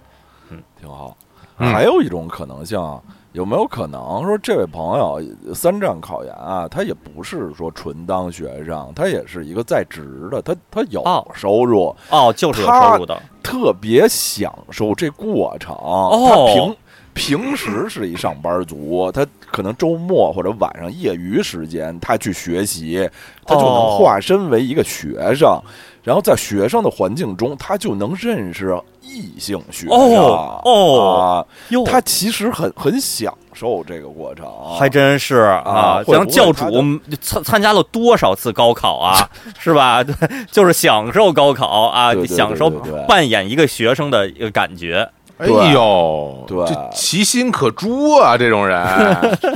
[0.50, 1.16] 嗯，挺好。
[1.58, 2.78] 还有一种可能性，
[3.32, 5.20] 有没有可能说这位朋友
[5.54, 11.02] 三战考研啊，他也不是说纯当学生，他也是一个在职的，他他有
[11.34, 15.76] 收入哦，就是有收入的，特别享受这过程。
[15.76, 16.76] 他平
[17.12, 23.08] 平时是一上班族，他可能周末或者晚上业余时间他去学习，
[23.44, 25.60] 他就能化身为一个学生。
[26.08, 31.46] 然后在学生的环境中，他就能认识异性学生哦，
[31.84, 34.46] 他其实很很享受这个过程，
[34.78, 36.02] 还真是啊。
[36.06, 36.64] 像教主
[37.20, 39.28] 参参加了多少次高考啊，
[39.60, 40.02] 是吧？
[40.02, 40.14] 对，
[40.50, 42.70] 就是享受高考啊，享受
[43.06, 45.06] 扮演一个学生的一个感觉。
[45.38, 48.36] 哎呦，对，这其心可诛啊！
[48.36, 48.78] 这种人，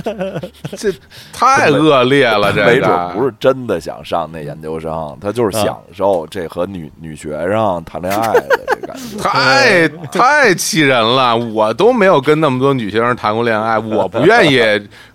[0.79, 0.93] 这
[1.33, 2.53] 太恶劣了。
[2.53, 9.19] 这没准不是真的想上那研究生，他就是享受这和女女学生谈恋爱的这感觉。
[9.21, 11.37] 太太气人了！
[11.37, 14.61] 我都没有跟那么多女学生谈过恋爱，我不愿意。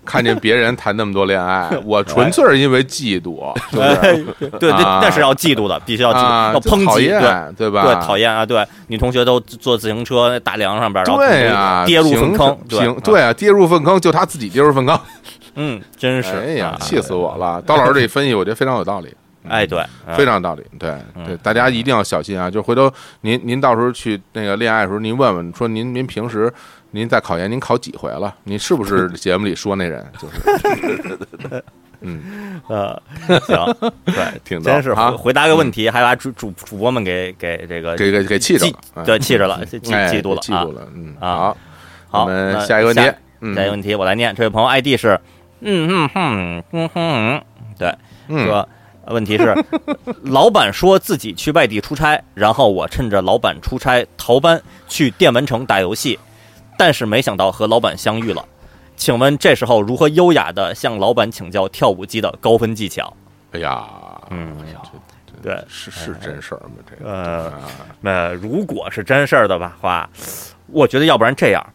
[0.08, 7.82] 看见别人谈那么多恋爱， 我纯粹是因为嫉妒，对对，那是要嫉妒的，必须要嫉妒，要抨击，对对吧？
[7.84, 8.46] 对，讨厌啊！
[8.46, 12.58] 对，女同学都坐自行车大梁上边，对呀，跌入粪坑，
[13.04, 14.98] 对啊，跌入粪坑，就他自己跌入粪坑，
[15.56, 17.60] 嗯，真是，哎呀，气死我了！
[17.66, 19.14] 刀老师这分析，我觉得非常有道理，
[19.46, 19.84] 哎，对，
[20.16, 20.94] 非常有道理，对
[21.26, 22.50] 对，大家一定要小心啊！
[22.50, 22.90] 就回头
[23.20, 26.50] 您您到时候去那个恋爱的时候，您问问说您您平时。
[26.90, 28.34] 您在考研，您考几回了？
[28.44, 30.04] 您是不是 节目里说那人？
[30.20, 31.64] 就是，
[32.00, 32.60] 嗯。
[32.68, 33.00] 呃，
[33.46, 33.56] 行，
[34.04, 41.54] 对，挺真是回答个问题，还把主主主播们给给这个给给给气着了，对，气着了，记记住了，记住了，嗯啊，
[42.10, 43.02] 好，我们下一个问题，
[43.54, 45.18] 下一个问题我来念，这位朋友 ID 是
[45.60, 47.42] 嗯嗯哼嗯哼，
[47.78, 47.94] 对，
[48.44, 48.68] 说
[49.06, 49.54] 问题是，
[50.24, 56.18] 老板说自己去外地出差，然后我趁着老板出差逃班去电玩城打游戏。
[56.78, 58.42] 但是没想到和老板相遇了，
[58.96, 63.12] 请问这时候如何优雅的向老板请教跳舞机的高分技巧？
[63.50, 63.84] 哎呀，
[64.30, 64.56] 嗯，
[65.42, 66.74] 对，是是真事儿吗？
[66.88, 67.52] 这个，呃，
[68.00, 70.08] 那如果是真事儿的吧话，
[70.68, 71.66] 我觉得要不然这样，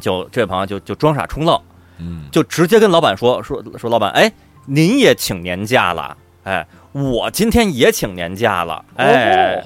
[0.00, 1.60] 就这位朋友就就装傻充愣，
[1.98, 4.32] 嗯，就直接跟老板说说说，老板，哎，
[4.64, 9.62] 您也请年假了，哎，我今天也请年假了，哎，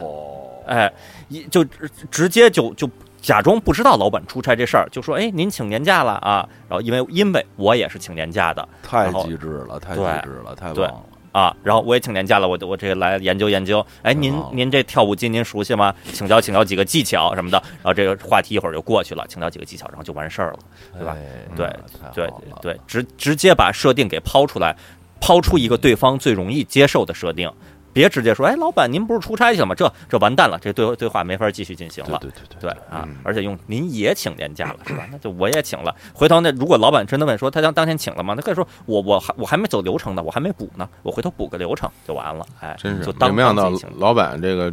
[0.67, 0.93] 哎，
[1.29, 1.64] 一就
[2.11, 2.91] 直接就就。
[3.27, 11.03] 假装不知道老板出差这事儿，就说：“哎，您请年假了啊？”然后因为因为我也是请年假的，太机智了，太机智了，太棒了
[11.33, 11.57] 啊！
[11.64, 13.85] 然后我也请年假了，我我这个来研究研究。
[14.03, 15.93] 哎，您您这跳舞机您熟悉吗？
[16.12, 17.61] 请教请教几个技巧什么的。
[17.79, 20.59] 然后这个话题一会儿就过去了，请教几个技巧，然后就完事儿了，
[20.97, 21.16] 对吧？
[21.57, 21.66] 对
[22.14, 22.31] 对
[22.62, 24.77] 对，直直接把设定给抛出来，
[25.20, 27.51] 抛出一个对方最容易接受的设定。
[27.97, 29.74] 别直接说，哎，老板，您不是出差去了吗？
[29.74, 32.18] 这这完蛋了，这对对话没法继续进行了。
[32.20, 33.09] 对对对对啊！
[33.22, 35.09] 而且用您也请年假了，是吧？
[35.11, 35.97] 那就我也请了。
[36.12, 38.34] 回头那如果老板真的问说他当当天请了吗？
[38.36, 42.44] 那可以说我我还我还没走流程呢，我还没补呢，我回头补个流程就完了。
[42.61, 44.70] 哎，真是就当没想到老板这个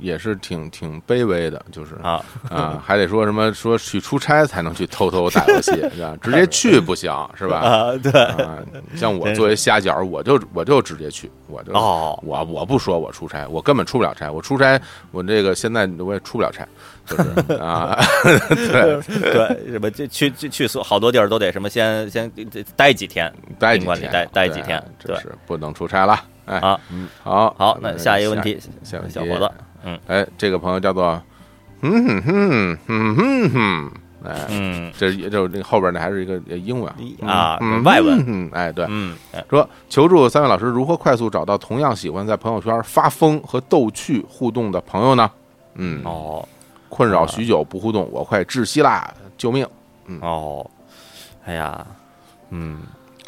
[0.00, 6.16] 也是挺挺卑微的，就是啊啊，还得说什么说去出差才能去偷偷打游戏，是吧？
[6.20, 7.58] 直接 去不行，是吧？
[7.58, 8.12] 啊，对。
[8.96, 12.55] 像我作为虾饺，我就我就直接去，我就哦，我我。
[12.56, 14.32] 我不说，我出差，我根本出不了差。
[14.32, 14.80] 我出差，
[15.10, 16.66] 我这个现在我也出不了差，
[17.04, 22.32] 就是 啊，对 对，什么就去去去所好多地儿都得什么先先
[22.74, 26.18] 待几天，待几天，待待几天，这，是不能出差了。
[26.46, 29.50] 哎，好，嗯，好，好，那下一个问题，小小伙子，
[29.84, 31.22] 嗯，哎，这个朋友叫做，
[31.82, 33.92] 嗯哼哼哼哼哼。
[34.26, 38.50] 哎，嗯，这就那后边那还是一个英文啊，外文。
[38.52, 39.16] 哎，对，嗯，
[39.48, 45.30] 说求助三位老师如何快速找到同样喜欢在朋友圈发疯和逗趣互动的朋友呢？
[45.74, 46.46] 嗯，哦，
[46.88, 49.12] 困扰许久不互动，我快窒息啦！
[49.38, 49.66] 救命！
[50.06, 50.68] 嗯，哦，
[51.44, 51.86] 哎呀，
[52.50, 52.80] 嗯，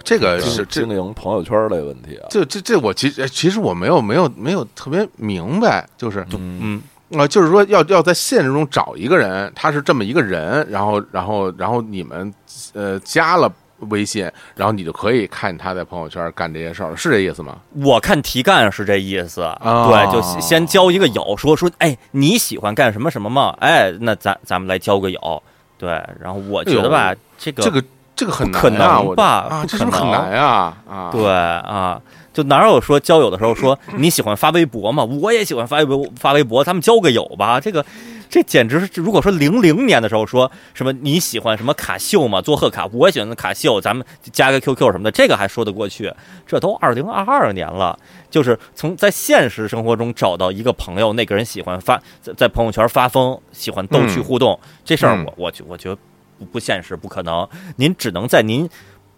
[0.05, 2.27] 这个是经营朋友圈的问题啊。
[2.31, 6.83] 这这这，我其实其实我没有没有没有特别明白，就是嗯。
[7.17, 12.33] 啊，就是说要要在现实中找一个人，他是这么一个人，然后然后然后你们
[12.75, 13.51] 呃加了
[13.89, 17.57] 微信，然后你就可以看他在朋友圈干这些事儿，是这意思吗？
[17.83, 23.55] 我看题干是这意思，对，就先交一个友，说说，哎，你喜欢干什么什么吗？
[23.61, 25.43] 哎，那咱咱们来交个友，
[25.79, 25.89] 对，
[26.21, 27.83] 然后我觉得吧，这个这个
[28.15, 30.77] 这个很难啊，啊，这是不是很难啊？
[30.87, 32.01] 啊，对啊。
[32.39, 35.03] 就哪有说交友的时候说你喜欢发微博嘛？
[35.03, 37.59] 我也喜欢发微博，发微博，咱们交个友吧。
[37.59, 37.85] 这个。
[38.31, 42.43] 这简直是，如果说零零年的时候说什么你喜欢什么卡秀嘛？
[42.43, 46.13] 做贺卡，我也喜欢卡秀，咱们加个 QQ 什么的，这个还说得过去。
[46.47, 47.99] 这都二零二二年了，
[48.31, 55.97] 就是从在现实生活中找到一个朋友，那个人喜欢发在在朋友圈发疯，喜欢逗趣互动，这事儿我我觉我觉得
[56.39, 57.49] 不不现实，不可能。
[57.77, 58.69] 您只能在您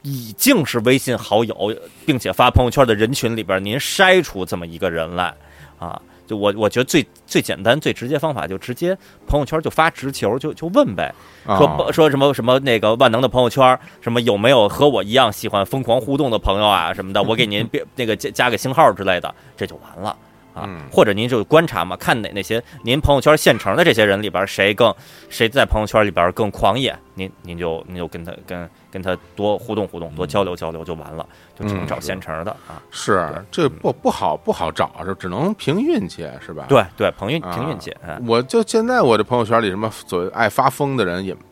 [0.03, 1.75] 已经是微信好友，
[2.07, 5.35] 并且发朋友圈的人群里边，您筛出这么一个人来
[5.79, 6.01] 啊。
[6.27, 8.97] 就我我觉得最最简单最直接方法就直接
[9.27, 11.13] 朋友圈就发直球就就问呗，
[11.45, 20.17] 说说什么什么那个万能的朋友圈，什么有没有和我一样喜欢疯狂互动的朋友啊什么的， 我给您别那个加加个星号之类的，这就完了。
[20.55, 24.95] 啊，或者您就观察嘛，看哪那些您朋友圈现成的这些人里边，谁更
[25.29, 31.27] 谁在朋友圈里边更狂野，您您就您就跟他跟跟他多互动互动，多交流交流就完了，
[31.59, 32.83] 就只能找现成的啊。
[32.91, 36.67] 是，这不不好不好找，就只能凭运气，是吧？
[36.69, 37.95] 对对，凭运凭运气。
[38.27, 41.37] 我就现在我这朋友圈里什么所谓爱发疯的人也。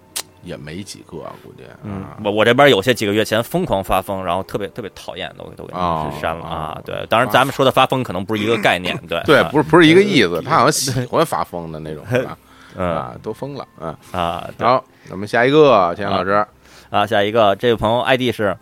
[0.44, 1.64] 也没几个，估计。
[1.82, 5.74] 嗯，我我这边有些几个月前疯狂发疯，然后特别特别讨厌，的，我都给
[6.18, 6.80] 删了啊。
[6.84, 10.40] 对，当然咱们说的发疯可能不是一个概念，对对，不是不是一个意思。
[10.46, 12.04] 他好像喜欢发疯的那种，
[12.78, 14.48] 啊，都疯了，嗯啊。
[14.60, 16.46] 好，咱们下一个，田老师
[16.90, 18.56] 啊，下一个这位朋友 ID 是，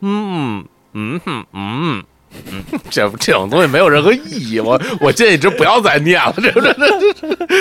[0.00, 2.04] 嗯嗯哼嗯。
[2.50, 4.20] 嗯， 这这种东西没有任何意
[4.52, 6.72] 义，我我建议这不要再念了，这这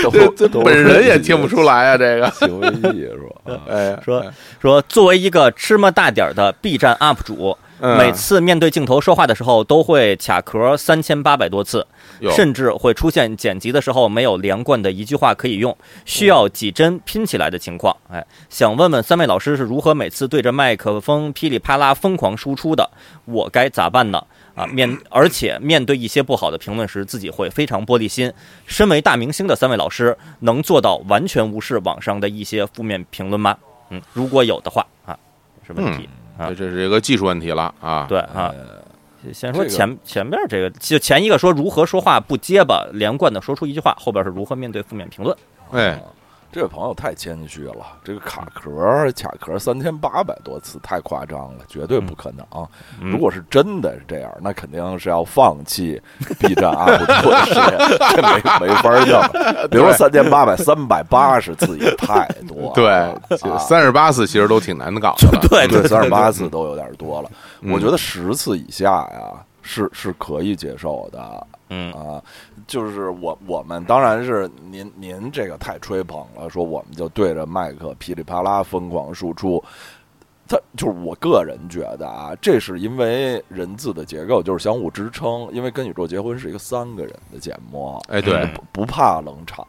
[0.10, 3.36] 这这本人也听不出来啊，这个行为艺术，
[3.68, 4.24] 哎，说
[4.62, 11.86] 说作为一个芝麻大点儿的 B 站 UP 主，每次面对镜头说话的时候都会卡壳三千八百多次，
[12.36, 15.76] 甚至会出现剪辑的时候没有连贯的一句话可以用，
[16.06, 17.96] 需要几帧拼起来的情况。
[18.10, 22.90] 哎，想问问三位老师是如何每次对着麦克风噼里啪啦疯狂输出的？
[23.26, 24.24] 我该咋办呢？
[24.54, 28.32] 啊，面而且面对一些不好的评论时，自己会非常玻璃心。
[28.66, 33.58] 身为大明星的三位老师，能做到完全无视网上的一些负面评论吗？
[33.90, 35.18] 嗯，如果有的话啊，
[35.66, 36.08] 是问题
[36.42, 38.06] 啊，这是一个技术问题了啊。
[38.10, 38.54] 对啊，
[39.32, 45.36] 先说前前面这个，就前一个说如何说话不结巴连贯的说出一句话，后边是如何面对负面评论。
[45.72, 46.02] 哎。
[46.52, 48.72] 这位朋友太谦虚了，这个卡壳
[49.14, 52.46] 卡壳三千八百多次太夸张了，绝对不可能。
[53.00, 56.02] 如果是真的是这样，那肯定是要放弃
[56.40, 63.16] B 站 UP 主的事业，这没没法儿 比如说三千八百三百八十次也太多，对，
[63.58, 67.32] 三十八次其实都挺难搞的， 对对，三十八次都有点多了。
[67.64, 71.48] 我觉得十次以下呀，是是可以接受的。
[71.72, 71.92] 嗯。
[71.94, 72.22] 啊，
[72.68, 79.62] 就是我我们当然是您您这个太吹捧了，说我们就对着麦克噼里啪啦疯狂输出，
[80.48, 89.66] 他就是我个人觉得啊，这是因为人字的结构就是相互支撑，因为跟宇宙结婚是一个三个人的节目，哎，对，不怕冷场，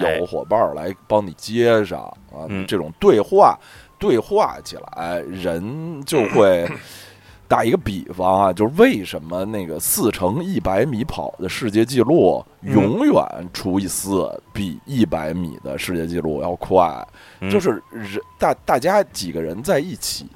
[0.00, 2.00] 有伙伴来帮你接上
[2.32, 3.58] 啊，这种对话
[3.98, 6.66] 对话起来，人就会。
[7.48, 17.06] 打一个比方啊，就是为什么那个四乘一百米跑的世界纪录永远除以四比一百米的世界纪录要快？
[17.50, 20.26] 就是人大大家几个人在一起，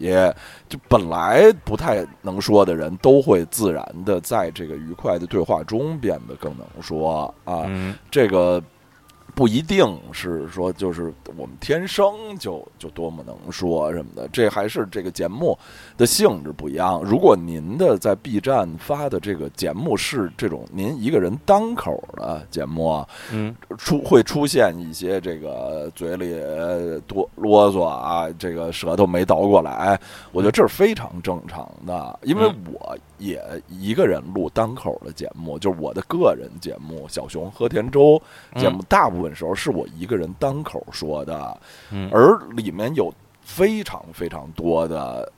[0.69, 7.69] 就本来不太能说的人都会自然的在这个愉快的对话中变得更能说啊，
[8.11, 8.62] 这个。
[9.35, 15.57] 不一定是说，就是我们天生就就多么能说什么的，这还是这个节目
[15.97, 17.01] 的性质不一样。
[17.05, 26.35] 如果您的在 B 站发的这个节目是这种您一个人单口的节目，嗯，出会出现一些这个嘴里
[27.07, 29.98] 多啰嗦啊，这个舌头没倒过来，
[30.32, 38.20] 我觉得这是非常正常的，因为我也一个人录单口的节目，就是我的个人节目《小熊和田周》
[38.61, 39.34] 节目，大部分。
[39.34, 41.60] 时候是我一个人单口说的，
[42.10, 45.30] 而里面有非常非常多的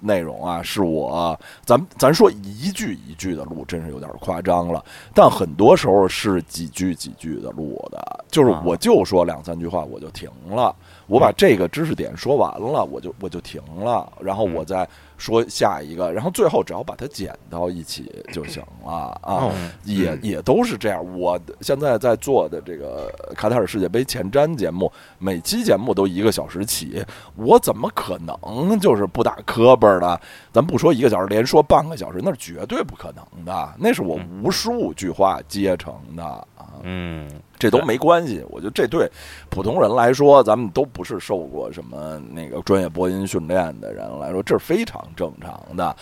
[0.00, 4.84] 内容啊，是我咱咱说一句一句的录，真是有点夸张了。
[5.14, 10.74] 但很多时候是几句几句的录的，就是我就说两三句话我就停了，
[11.08, 14.88] 我把这个知识点说完了，我就我就停了，然后我再。
[15.18, 19.50] 说下一个，然后最后只要把它剪到一起就行了啊，
[19.82, 21.04] 也也都是这样。
[21.18, 27.04] 我现在在做的这个卡塔尔世界杯前瞻节目，每期节目都一个小时起，
[27.34, 30.20] 我怎么可能就是不打磕巴的？
[30.52, 33.74] 咱不说一个小时，连说半个小时，那是绝对不可能的。
[33.76, 36.78] 那是我无数句话接成的啊。
[36.84, 37.28] 嗯。
[37.58, 39.10] 这都没关系，我觉得这对
[39.50, 45.96] 普通人来说，咱们都不是受过什么那个专业播音训练的人来说，这是非常正常的。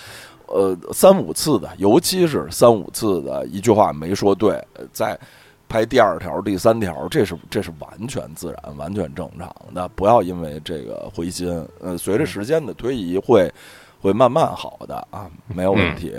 [0.46, 4.62] 呃三五次的，尤其是三五次的一句话没说对，
[4.92, 5.18] 在。
[5.68, 9.88] 拍第二条、第三条，这是这是完全自然、完全正常的。
[9.96, 11.48] 不要因为这个灰心，
[11.80, 13.52] 呃，随着时间的推移，会
[14.00, 16.14] 会慢慢好的啊，没有问题。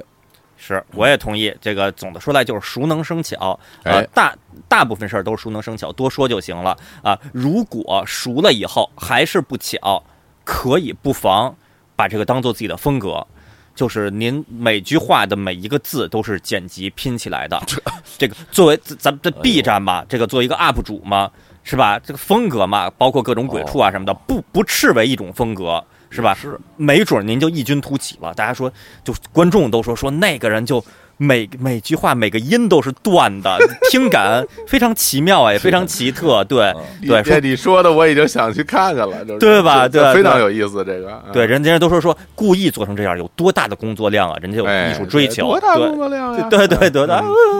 [0.67, 1.55] 是，我也同意。
[1.61, 4.35] 这个总的说来就是熟能生巧，呃，大
[4.67, 7.17] 大部分事儿都是熟能生巧，多说就行了啊。
[7.31, 10.03] 如果熟了以后还是不巧，
[10.43, 11.55] 可以不妨
[11.95, 13.25] 把这个当做自己的风格。
[13.73, 17.61] 就是您每句话的每一个字都是剪辑拼起来的，
[18.17, 21.31] 这个作为咱们的 B 站嘛，这个作为一个 UP 主嘛，
[21.61, 21.99] 是吧？
[21.99, 26.33] 这个风格嘛，包括各种鬼畜啊什么的，不不斥为一种风格，是吧？
[26.33, 28.33] 是，没准您就异军突起了。
[28.33, 28.71] 大家说，
[29.03, 30.83] 就观众都说说那个人就。
[31.17, 33.57] 每每句话每个音都是断的，
[33.89, 36.43] 听感非常奇妙哎，非常奇特。
[36.43, 36.71] 对
[37.05, 39.87] 对，这你说的我已经想去看看了，对吧？
[39.87, 40.85] 对，非常有意思。
[40.85, 44.37] 这个对，人家都说说故意做成这样，有多大的工作量啊？
[44.41, 46.47] 人家有艺术追求，多大工作量呀？
[46.49, 47.07] 对对对对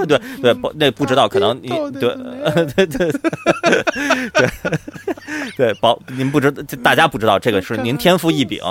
[0.06, 1.70] 对对，不那不知道，可能你
[2.00, 2.16] 对
[2.76, 3.12] 对对对
[5.58, 6.52] 对，保您不知
[6.84, 8.62] 大家不知道，这个是您天赋异禀，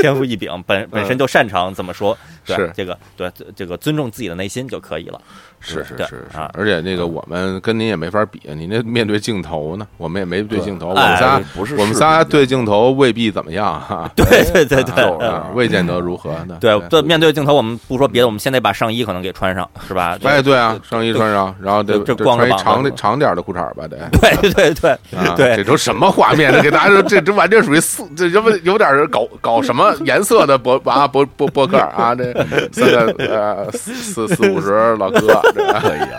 [0.00, 2.18] 天赋异禀，本本身就擅长怎么说？
[2.44, 3.30] 是这个对。
[3.60, 5.20] 这个尊重自己的内心就可以了。
[5.60, 6.24] 是是是是，
[6.54, 14.08] 而且那个我们跟您也没法比，您那面对镜头呢，我们也没对镜头，我们仨不是我们仨对镜头未必怎么样 哈。
[14.14, 15.18] 对对对对，
[15.54, 16.58] 未见得如何呢。
[16.60, 20.16] 对对，面对镜头，我们不说别的，我们先得把上衣可能给穿上，是吧？
[20.22, 20.60] 哎，对。
[20.60, 23.96] 啊，上衣穿上，然后得这光着长的长点的裤衩吧，得。
[24.20, 24.94] 对对对
[25.34, 26.52] 对，这都什么画面？
[26.52, 32.14] 这给大家说，这这完全属于四，这这不有点搞搞什么颜色的博啊博博博客啊？
[32.14, 32.30] 这
[32.72, 36.18] 三个呃四四五十老哥，这 可以啊。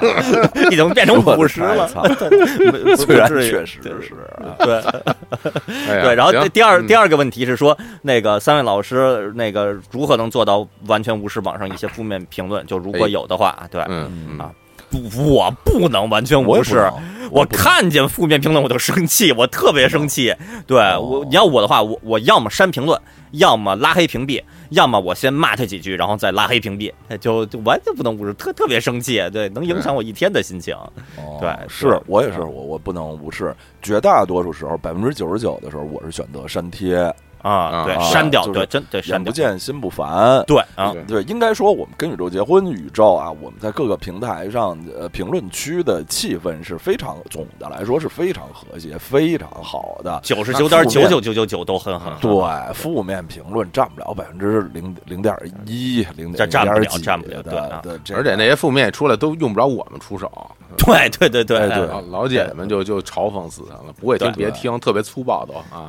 [0.72, 1.88] 已经变成五十了，
[2.98, 4.14] 虽然确实是，
[4.60, 4.82] 对。
[6.02, 6.16] 对。
[6.16, 12.66] 然后第二第二个问题是说，那个三位老师，那个如何能做到完全无视网上一些负面评论？
[12.66, 13.88] 就如果有的话，对，啊，
[14.38, 14.44] 不，
[15.18, 16.92] 我不能完全无视。
[17.30, 20.36] 我看见负面评论我就生气， 我特别生气。
[20.68, 23.00] 对我，你要我的话，我我要么删评论，
[23.32, 24.42] 要么拉黑屏蔽。
[24.72, 30.74] 要么我先骂他几句，然后再拉黑屏蔽，就就完全不能无视，特特别生气，对，能影响我一天的心情。
[31.42, 37.14] 对，是我也是，我我不能无视，绝大多数时候，百分之九十九的时候，我是选择删贴。
[37.42, 55.36] 啊，对，删掉，对，真对，眼不见心不烦，对啊，对，应该说我们跟宇宙结婚，宇宙啊，我们在各个平台上，呃，评论区的气氛是非常，总的来说是非常和谐，非常好的，九十九点九九九九九都很好，对，负面评论占不了百分之零零点
[55.66, 57.42] 一，零点占不了，占不了，
[57.82, 60.32] 对，而且那些负面出来都用不着我们出手，
[60.78, 65.88] 对对对对对，老姐姐们就就嘲讽死他了，不会听别听，特别粗暴都 啊，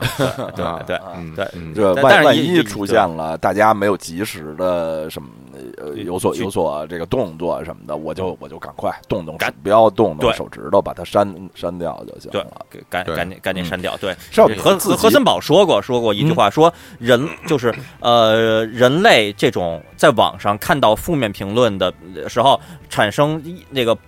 [0.56, 0.98] 对对
[1.36, 1.41] 对，
[1.74, 2.23] 这万。
[2.23, 5.28] 万一出现了大家没有及时的什么
[5.77, 12.66] 呃有所有所这个动作什么的，我就我就赶快动动不要动动手指头，把它删删掉就行了。
[12.70, 13.97] 对，赶赶紧赶紧删掉。
[13.97, 14.14] 对，
[14.56, 21.93] 何何何森堡说过说过一句话，说人就是呃人类这种在网上看到负面评论的
[22.28, 23.98] 时候产生那个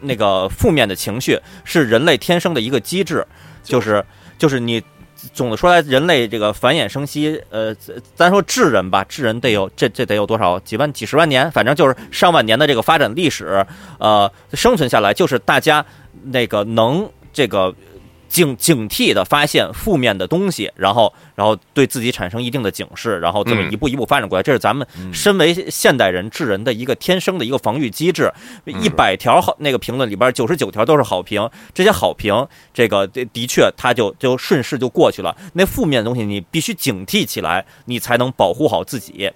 [0.00, 3.24] 那个负面的情绪，是人类天生的一个机制，
[3.62, 4.04] 就是
[4.36, 4.82] 就是你。
[5.32, 7.74] 总的说来，人类这个繁衍生息，呃，
[8.14, 13.64] 咱说智人吧，智人得有这这得有多少几万几十万年，反正就是上万年的这个发展历史，
[13.98, 15.84] 呃，生存下来就是大家
[16.24, 17.74] 那个能这个。
[18.30, 28.32] 警警惕的发现负面的东西，然后然后对自己产生一定的警示，然后这么一步一步发展过来，这是咱们身为现代人智人的一个天生的一个防御机制。
[28.64, 35.36] 一百条好那个评论里边，九十九条都是好评，这些好评，这个的的确，它就就顺势就过去了。
[35.54, 39.32] 那负面的东西，你必须警惕起来，你才能保护好自己。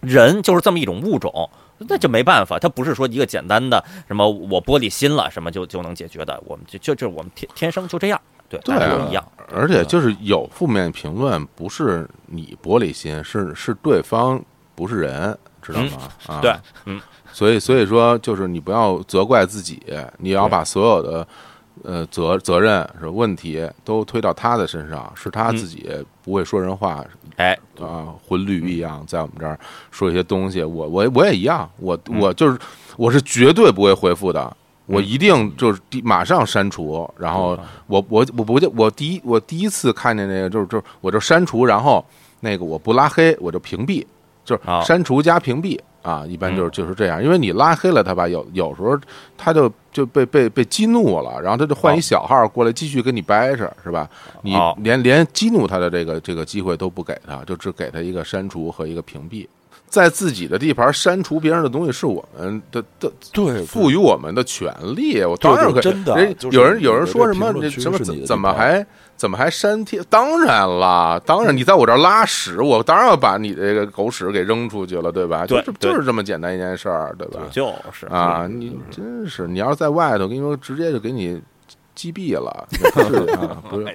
[0.00, 1.50] 人就是这么一种物种。
[1.80, 8.76] 那就没办法，它不是说一个简单的什么我玻璃心了什么就就能解决的，我们就就就我们天天生就这样，对，对，
[9.08, 9.24] 一样。
[9.54, 14.42] 而且就是有负面评论，不是你玻璃心，是是对方
[14.74, 15.90] 不是人，知道吗？
[16.26, 17.00] 啊，对，嗯，
[17.32, 19.82] 所以所以说就是你不要责怪自己，
[20.18, 21.26] 你要把所有的。
[21.84, 25.88] 呃，责责任是问题都推到他的身上，是他自己
[26.22, 27.04] 不会说人话，
[27.36, 29.58] 哎啊，混驴一样在我们这儿
[29.90, 32.58] 说一些东西，我我我也一样，我我就是
[32.96, 34.56] 我是绝对不会回复的，
[34.86, 42.04] 我一定就是马上删除，然后我我我不我第一我第一次看见那个就是就是我就删除，然后
[42.40, 44.04] 那个我不拉黑，我就屏蔽，
[44.48, 45.78] 就是删除加屏蔽。
[46.00, 48.98] 啊，一般就是就是这样，因为你拉黑了他吧，有有时候
[49.36, 54.08] 他就就被被被激怒了，然后他就换一小号过来继续跟你掰扯，是吧？
[54.40, 59.46] 你连连激怒他的这个这个机会都不给他，就只给他一个删除和一个屏蔽。
[59.88, 65.22] 在自己的地盘删除别人的东西是我们的的对赋予我们的权利。
[65.22, 66.34] 我当然可以，真的。
[66.52, 68.86] 有人有人说什么什么怎怎么还
[69.18, 70.00] 怎么还删帖？
[70.08, 75.44] 当然啦，当然你在我这儿拉屎，我当然要把你这个狗屎给扔出去了，对吧？
[75.44, 77.40] 就是就是这么简单一件事儿，对吧？
[77.50, 81.42] 就是啊，你真是你要是在外头，跟你说直接就给你。
[81.94, 83.86] 击毙了， 不是啊，不是，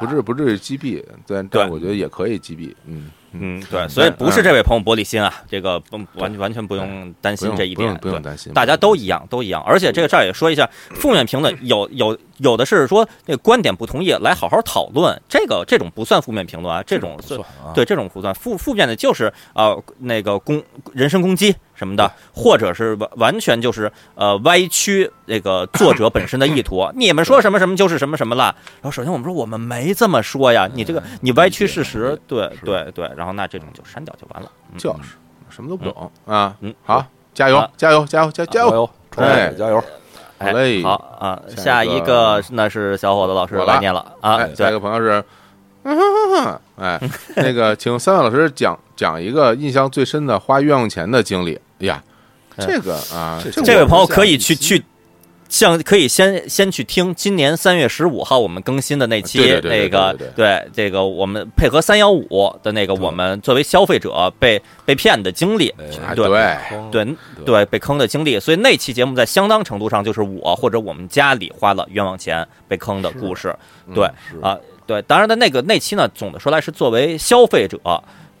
[0.00, 17.40] 不是，不至于击毙，但但我觉得也可以击毙，嗯嗯，对，所以不是这位朋友玻璃心啊，这个不完完全不用担心这一点，不用担心，大家都一样，都一样，而且这个这儿也说一下，负面评论有有有的是说那个观点不同意，来好好讨论，这个这种不算负面评论啊，这种算
[17.74, 20.62] 对这种不算负负面的，就是啊那个攻
[20.92, 21.54] 人身攻击。
[21.76, 26.88] 什么的，或者是完完全就是呃歪曲那个作者本身的意图。
[26.94, 28.54] 你们说什么什么就是什么什么了。
[28.80, 33.10] 然后首先我们说我们没这么说呀，你这个你歪曲事实，对对对。
[33.16, 34.50] 然后那这种就删掉就完了。
[34.76, 35.10] 就是
[35.50, 36.56] 什么都不懂啊。
[36.60, 38.90] 嗯，好，加油加油加油加加油！
[39.16, 39.82] 哎，加油！
[40.38, 41.40] 好嘞，好啊。
[41.56, 44.38] 下一个那是小伙子老师来念了啊。
[44.54, 45.24] 下一个朋友是，
[46.76, 47.00] 哎，
[47.36, 51.54] 那个请三位老师讲讲一个印象最深的花冤枉钱的经历。
[51.78, 52.02] 哎呀，
[52.58, 54.84] 这个啊，这位朋友可以去去，
[55.48, 65.72] 像可以先先去听今年三月十五号我们更新的那期那个对这个我们配合三幺五的那个我们作为消费者被被骗的经历，
[66.14, 66.28] 对
[66.90, 73.54] 对对被坑的经历，所以那期节目在相当程度上就是我或者我们家里花了冤枉钱被坑的故事，
[73.94, 74.08] 对
[74.42, 77.78] 啊对，当然的那个那期呢，总的说来是作为消费者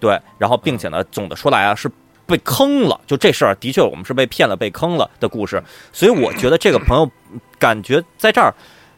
[0.00, 1.90] 对，然后并且呢，总的说来啊是。
[2.26, 5.62] 被坑了，就这事儿的确，我们是被骗了、被坑了的故事。
[5.92, 7.10] 所以我觉得这个朋友
[7.58, 8.54] 感觉在这儿。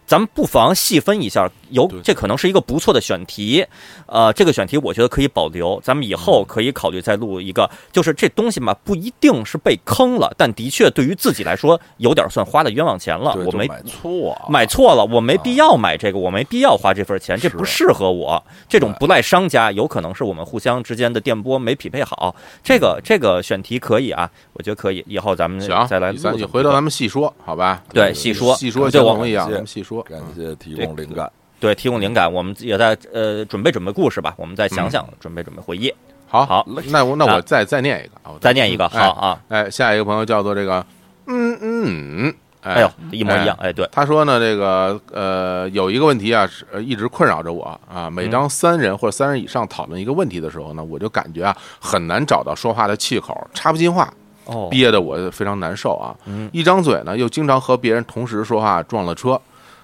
[0.06, 3.66] 咱们不妨细分一下，有这可能是一个不错的选题，
[4.06, 7.68] 呃，这个选题我觉得可以保留，咱们以后可以考虑再录一个。
[7.90, 13.36] 就是这东西嘛，不一定是被坑了，但的确对于自己来说有点算花了冤枉钱了。
[13.44, 18.40] 我没买错，买错了，我没必要买这个，我没必要花这份钱，这不适合我。
[18.68, 22.34] 这种不赖商家，有可能是我们互相之间的电波没匹配好。
[22.62, 26.46] 这个这个选题可以啊，我觉得可以，以后咱们再来录。
[26.46, 27.82] 回头咱们细说，好吧？
[27.92, 29.95] 对，细说，细说，就我们一样，咱们细说。
[30.02, 35.92] 感谢提供灵感，对，提供灵感，我们也在呃准备准备故事吧，我们再想想，准备准备回忆。
[36.28, 40.84] 好，好，那我那我再再念一个，再念一个，好啊，哎，下一个朋友叫做这个，
[41.26, 54.12] 嗯嗯，哎呦，一模一样，哎，对，他说呢，这个呃，有一个问题啊，是一直困扰着我啊，每当三人或者三人以上讨论一个问题的时候呢，我就感觉啊，很难找到说话的气口，插不进话，
[54.46, 56.10] 哦，憋得我非常难受啊，
[56.50, 59.40] 一张嘴呢，又经常和别人同时说话，撞了车。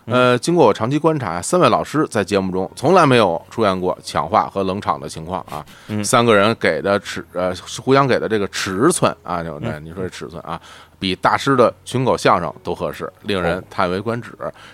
[0.07, 5.65] 呃，经过我长期观察，三位老师在节目中从来没有出现过抢话和冷场的情况啊。
[6.03, 10.61] 三个人给的尺呃，互相给的这个尺寸啊，就那你说这尺寸啊，
[10.99, 14.33] 比大师的群口相声都合适，令人叹为观止。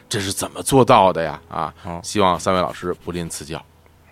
[0.09, 1.40] 这是怎么做到的呀？
[1.48, 3.62] 啊，希望三位老师不吝赐教。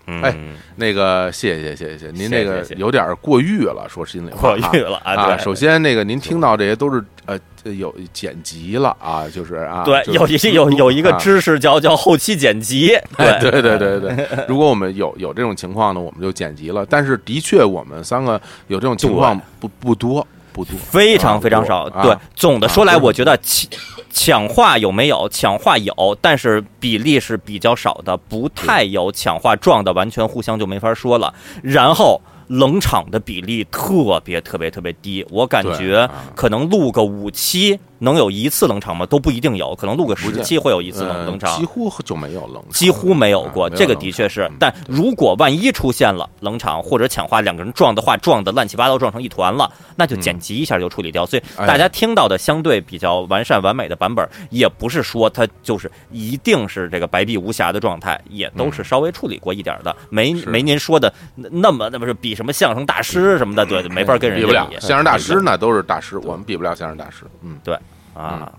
[0.07, 0.35] 哎，
[0.77, 5.37] 那个谢谢谢谢谢，您那个有点过誉了，说心里话，过誉了啊。
[5.37, 14.29] 首先，那个您听到这些都是呃有剪辑了啊，就是啊，对，有一有有一个知识叫叫后期剪辑，对对对对对。
[14.47, 16.87] 如果我们有有这种情况呢，我们就剪辑了。
[16.89, 20.27] 但是的确，我们三个有这种情况不不多。
[20.57, 21.91] 不多，非常非常少。
[21.91, 23.69] 对，总的说来，我觉得抢
[24.11, 25.29] 抢话有没有？
[25.29, 31.35] 抢话有，但是比例是比较少的，不太有抢话撞的，完全互相就没法说了。
[31.63, 32.23] 然后。
[32.49, 39.05] 冷场的比例特别特别特别低，我感觉可能录个五期能有一次冷场吗？
[39.05, 43.69] 都不一定有，可能录个十期会有一次冷冷场，几乎就没有冷，几乎没有过。
[43.69, 51.27] 这个的确是，但如果万一出现了冷场或者抢话，两个人撞的话撞的乱七八糟，撞成一团了，那就剪辑一下就处理掉。
[51.27, 62.37] 所以大家听到的相对比较完善完美的版本，也不是说它就是一定是这个白璧无瑕的状态，也都是稍微处理过一点的，没没您说的那么那么是比。
[62.37, 64.69] 什么相声大师什么的，对，没法跟人比不了。
[64.79, 67.25] 相声大师那都是大师，我们比不了相声大师。
[67.41, 67.75] 嗯，对
[68.17, 68.51] 啊，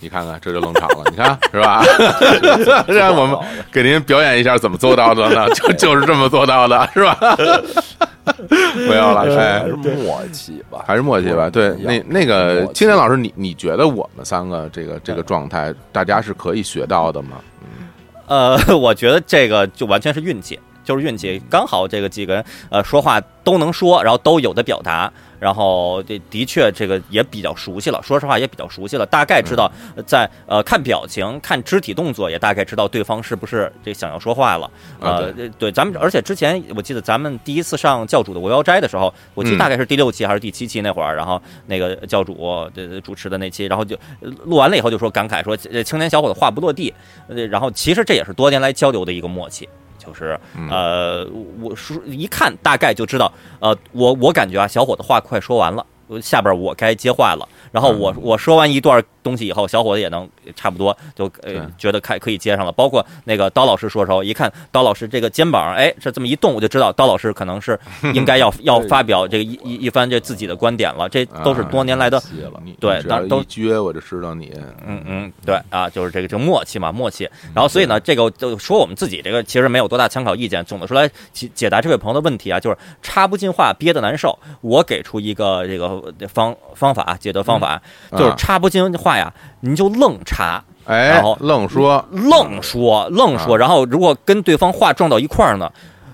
[0.00, 1.82] 你看看这就冷场了，你看是吧？
[2.88, 3.38] 让我们
[3.72, 5.48] 给您表演一下怎么做到的呢？
[5.54, 7.16] 就就是这么做到的，是吧？
[8.76, 11.48] 没有了，还是默契吧，还是默契吧。
[11.48, 17.38] 对，那那个青年老师，你你觉得我们三个这个这个状态，大家是可以学到的吗？
[18.26, 20.60] 呃，我觉得这个就完全是运气。
[20.88, 25.12] 就是运气，刚好这个几个人呃说话都能说，然后都有的表达。
[25.38, 29.70] 然后这的确这个也比较熟悉了，说实话也比较熟悉了，大概知道
[30.04, 34.68] 在呃看表情、看肢体动作，也大概知道对方是不是这想要说话了。
[34.98, 42.36] 呃，对，咱们而且之前我记得咱们第一次上教主的《无妖斋》的时候，我记得大概是第六期还是第七期那会儿，然后那个教主
[42.74, 46.92] 的主持的那期，然后就录完了以后就说感慨说青年小伙子话不落地，
[47.48, 49.68] 然后其实这也是多年来交流的一个默契。
[50.08, 50.40] 就是
[50.70, 51.26] 呃，
[51.60, 53.30] 我说一看大概就知道，
[53.60, 55.84] 呃，我我感觉啊，小伙子话快说完了，
[56.22, 57.46] 下边我该接话了。
[57.70, 60.26] 然后我我说完一段东西以后，小伙子也能
[60.56, 62.72] 差不多就呃觉得开可以接上了。
[62.72, 67.78] 包括那个刀老师说的时候，一看刀老师这个肩膀，哎，这这么一动，我就知道刀老师可能是
[68.14, 71.06] 应该要要发表这个一一一番这自己的观点了。
[71.10, 72.18] 这都是多年来的
[72.80, 74.50] 对，当都撅我就知道你，
[74.86, 77.28] 嗯嗯，对啊，就是这个就默契嘛，默契。
[77.54, 80.64] 然后所以呢，这个就说我们自己这个其实没有多大参考意见。
[80.64, 84.38] 总的说来解解答这位朋友的问题啊，就是插不进话，憋得难受。
[84.62, 87.58] 我给出一个这个方方法解决方。
[87.58, 87.82] 法
[88.12, 95.70] 就是插不进话呀，您就愣查，哎，然后愣说，愣说，愣说，然后如果跟对方话撞到一块儿呢，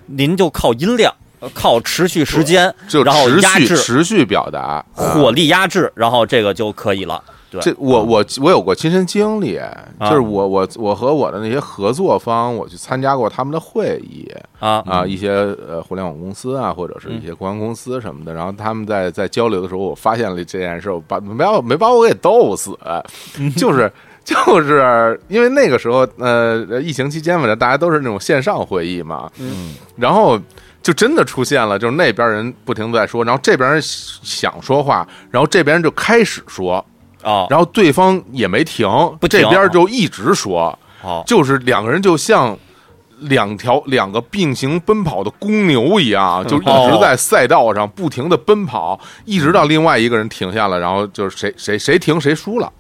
[0.07, 1.15] 您就靠音量，
[1.53, 2.75] 靠持续时间，
[3.05, 7.23] 然后压制，持续表达，火力压制，然后这个就可以了。
[7.61, 9.61] 这我我我有过亲身经历，
[10.01, 15.31] 就是我我我和我的那些合作方，我去参加过他们的会议啊啊，一些
[15.69, 22.79] 呃互联网公司啊，或者是一些公关公司什么的，然后他们在在交流的时候，我发现了这件事，把没把没把我给逗死，
[23.57, 23.91] 就是
[24.25, 30.41] 就是因为那个时候呃疫情期间嘛，大家都是那种线上会议嘛，嗯，然后
[30.83, 36.85] 就真的出现了，就是那边人不停的在说，然后这边人想说话，然后这边人就开始说。
[37.25, 38.87] 啊，然后对方也没停，
[39.31, 40.79] 这边就一直说，
[41.27, 42.57] 就是两个人就像
[43.21, 52.71] 两条两个并行奔跑的公牛一样，就一直在赛道上不停的奔跑，一直到另外一个人停下了，然后就是谁谁谁停谁输了。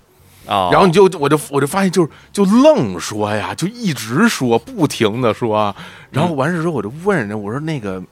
[0.46, 5.74] 啊，然后你就我就我就发现就是就愣说呀，就一直说不停的说，
[6.10, 8.02] 然后完事之后我就问人家我说那个。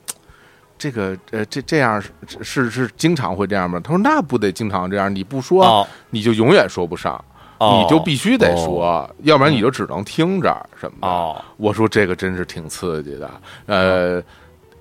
[0.83, 2.03] 这个呃，这这样
[2.43, 3.79] 是是经常会这样吗？
[3.85, 7.25] 他说那不得经常这样，你不说你就永远说不上，
[7.61, 10.51] 你就必须得说，要不然你就只能听着
[10.81, 10.97] 什么
[11.37, 11.45] 的。
[11.57, 13.31] 我说这个真是挺刺激的，
[13.67, 14.21] 呃，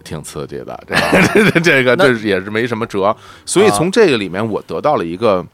[0.04, 0.84] 挺刺激的，
[1.36, 3.16] 这 这个这也是没什么辙。
[3.46, 5.46] 所以从这个里面我得到了一个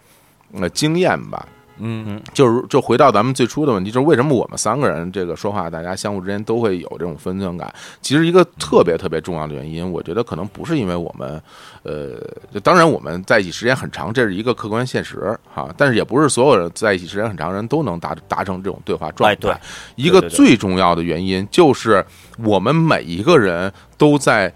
[0.53, 1.45] 呃经验吧。
[1.79, 7.73] 嗯，就是就回到咱们最初的问题，就是为什么我们三个人这个说话，大家相互之间都会有这种分寸感？
[8.01, 11.41] 其实一个特别特别重要的原因，我觉得可能不是因为我们，
[11.83, 12.19] 呃，
[12.61, 19.61] 当然我们在一起时间很长，这是一个客观现实哈，但是也不是所有人在一起时间很长人都能达达成这种对话状态。
[19.95, 22.03] 一个最重要的原因就是
[22.43, 24.51] 我们每一个人都在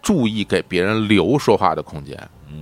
[0.00, 2.16] 注意给别人留说话的空间。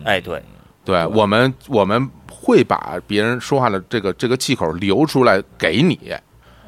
[0.05, 0.43] 哎，对，
[0.85, 2.09] 对我们我们。
[2.49, 6.01] 会把别人说话的这个这个气口留出来给你，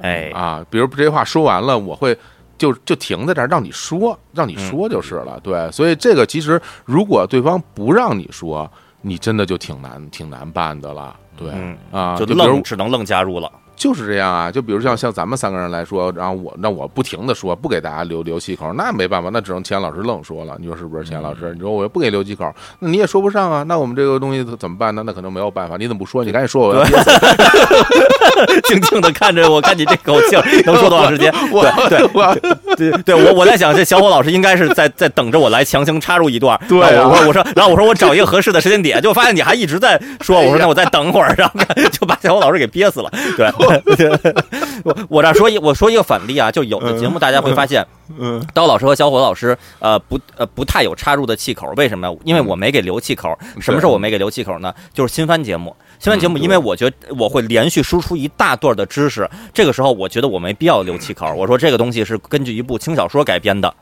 [0.02, 2.14] 哎啊，比如这些话说完了，我会
[2.58, 5.40] 就就停在这儿，让你说，让你说就是了。
[5.42, 8.70] 对，所以这个其实如果对方不让你说，
[9.00, 11.16] 你真的就挺难挺难办的了。
[11.34, 11.50] 对
[11.90, 13.50] 啊，就愣只能愣加入了。
[13.80, 20.54] 就是这样啊，就比如像像咱们三个人来说，然后我那我不停的说，不给大家留留气口，那没办法，那只能钱老师愣说了。
[20.60, 21.50] 你说是不是，钱老师？
[21.54, 23.62] 你说我不给留气口，那你也说不上啊。
[23.62, 25.02] 那我们这个东西怎么办呢？
[25.06, 25.78] 那可能没有办法。
[25.78, 26.22] 你怎么不说？
[26.22, 26.84] 你赶紧说，我要
[28.68, 30.36] 静静的看着我，看你这口气
[30.66, 31.32] 能说多长时间？
[31.50, 32.36] 我对我
[32.76, 36.60] 对对我我在想，这小伙老师应该是在在等着我来强行插入一段。
[36.68, 40.38] 对，我说我说，然后我说我找一个合适的时间点，就发现你还一直在说。
[40.38, 41.54] 我说那我再等会儿，然后
[41.90, 43.10] 就把小伙老师给憋死了。
[43.38, 43.50] 对。
[44.84, 47.86] 我我这说一我说一个反例啊，就有的节目大家会发现，
[48.18, 52.14] 嗯，刀老师和小伙老师呃不呃不太有插入的气口，为什么？
[52.24, 53.38] 因为我没给留气口。
[53.60, 54.74] 什么时候我没给留气口呢？
[54.92, 61.32] 就是新番节目，新番节目，因为我觉得我会连续输出一大段的知识，这个时候我觉得我没必要留气口。
[61.34, 63.72] 我说这个东西是根据一部轻小说改编的。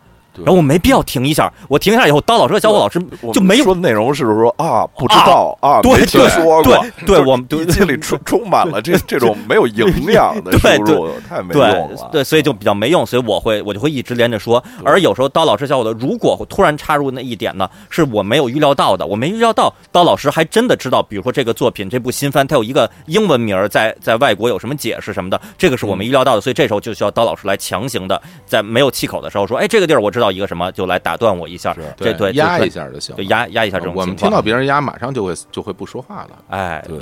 [0.44, 3.00] 然后我没必要停一下，我停一下以后，刀老师和小伙老师
[3.32, 4.86] 就没有说内容，是说啊？
[4.96, 5.80] 不知道啊？
[5.82, 6.28] 对对
[6.62, 12.08] 对对，我们笔记里充充满了这这种没有营养的输入，太没用了。
[12.12, 14.62] 对，所以就比较没用，所以我会我就会一直连着说。
[14.84, 30.27] 而有时候刀老师、小伙的，如果突然插入那一点呢，是我没有预料到的，我没预料到刀老师还真的知道，比如说这个作品这部新番，它有一个英文名，在在外国有什么解释什么的，这个是我们预料到的，所以这时候就需要刀老师来强行的在没有气口的时候说，哎，这个地儿我知道。
[30.28, 33.94] 到一个什么，就来打断我一下，这对压一下就行，就压压一下这种。
[33.94, 36.30] 我们听到别人压，马上就会就会不说话了。
[36.50, 36.98] 哎，对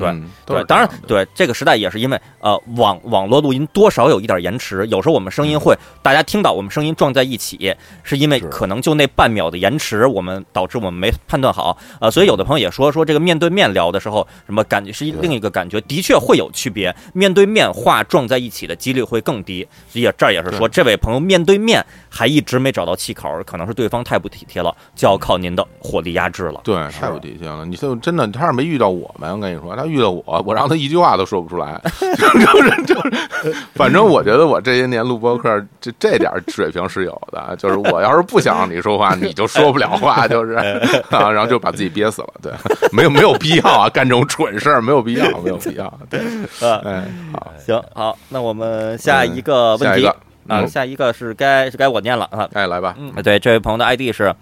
[0.46, 7.74] 对，当然对这个时代也是因为呃网网络录音多少有一点延迟，有时候我们声音会大家听到我们声音撞在一起，
[8.04, 11.76] 是因为可能就那半秒的延迟，我们导致我们没判断好。
[12.00, 16.94] 呃，所以有的朋友也说说这个面对面聊的时候，什么感觉是另一个感觉，的确会有区别。
[17.12, 19.66] 面对面话撞在一起的几率会更低。
[19.92, 26.60] 也这儿也是说，这位朋友面对面还一直没找到气口，可能是对方太不体贴了，就要靠您的火力压制了。
[26.62, 27.64] 对，太不体贴了。
[27.64, 31.80] 你就真的，他是没遇到我们，我跟你说，他遇到我，我让他一句话都说不出来。
[31.98, 37.56] 就是就是，反正我觉得我这些年录播客，这这点水平是有的。
[37.56, 40.52] 就是我要是不想让你说话，你就说不了话，就是
[41.10, 42.28] 啊，然后就把自己憋死了。
[42.42, 42.52] 对，
[42.92, 45.92] 没有没有必要啊，干这种蠢事儿，没有必要，没有必要。
[46.10, 46.20] 对，
[46.60, 50.10] 嗯，好，行，好，那我们下一个问题
[50.48, 54.34] 啊，下一个是该是该我念了啊，哎，来吧，嗯，对，这位朋友的 ID 是，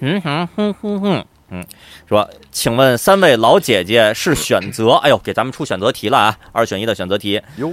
[0.00, 1.64] 嗯哼哼哼哼，嗯，
[2.08, 7.72] 说，请问三位老姐姐是选择， 哎呦，给咱们出选择题了啊，二选一的选择题，哟，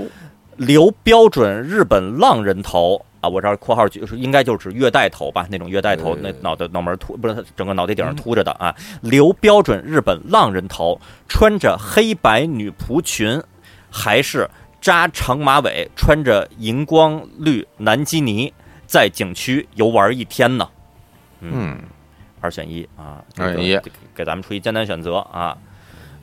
[0.57, 3.05] 留标准日本浪人头。
[3.21, 10.97] 啊，我这儿括号就是应该就是指月带头吧，那种月带头，那脑袋脑门秃，不是整个脑袋顶上秃着的啊，留标准日本浪人头，
[11.27, 13.43] 穿着黑白女仆裙，
[13.91, 14.49] 还是
[14.81, 18.53] 扎长马尾，穿着荧光绿南基尼，
[18.85, 20.69] 在景区游玩一天呢？
[21.41, 21.77] 嗯，
[22.41, 23.79] 二选一啊，二选一，
[24.13, 25.57] 给咱们出一艰难选择啊。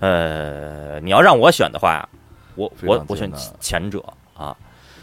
[0.00, 2.08] 呃，你要让我选的话，
[2.54, 3.30] 我我我选
[3.60, 4.02] 前者
[4.34, 4.56] 啊。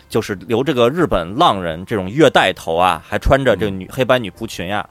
[0.09, 4.87] 就是留这个日本浪人这种月带头啊，还穿着这个女黑白女仆裙呀，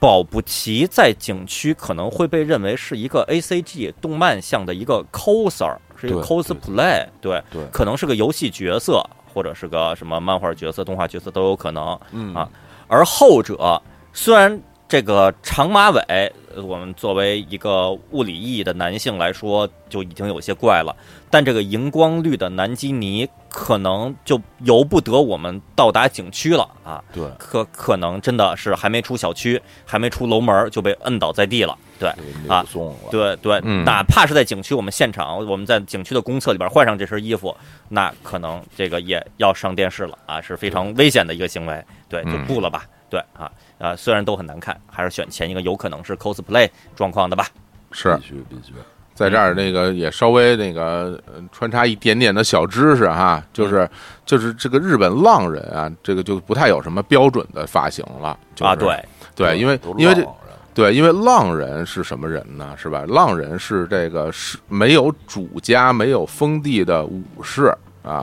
[0.00, 11.98] 保不齐在景区可能会被认为是一个 A C G 动漫向的一个 coser，是一个 cosplay，对对，可能是个游戏角色或者是个什么漫画角色、动画角色都有可能
[12.34, 12.48] 啊。
[12.86, 13.80] 而后者
[14.12, 20.94] 虽然这个长马尾，我们作为一个物理意义的男性来说就已经有些怪了。
[21.30, 27.02] 但这个荧光绿的南基尼可能就由不得我们到达景区了啊！
[27.12, 31.76] 对，可可能真的是还没出小区，还没出楼门就被摁倒在地了。
[32.12, 32.64] 对啊，
[33.10, 37.56] 对对，哪怕是在景区，我们现场我们在景区的公厕里边换上这身衣服，
[37.88, 41.82] 那可能这个也要上电视了啊，是非常危险的一个行为。
[42.08, 42.84] 对，就不了吧。
[43.08, 47.46] 对啊呃，虽然都很难看，还是选前一个有可能是 cosplay 状况的吧。
[47.92, 48.72] 是，必须必须。
[49.14, 51.20] 在这儿，那个也稍微那个
[51.52, 53.88] 穿插一点点的小知识哈，就是
[54.26, 59.00] 就是这个日本浪人啊，这个就不太有什么标准的发型了啊，对
[59.36, 60.26] 对，因为因为这
[60.74, 62.74] 对，因为浪人是什么人呢？
[62.76, 63.04] 是吧？
[63.08, 67.72] 浪人是这个是没有主家、没有封地的武士。
[68.02, 68.22] 啊，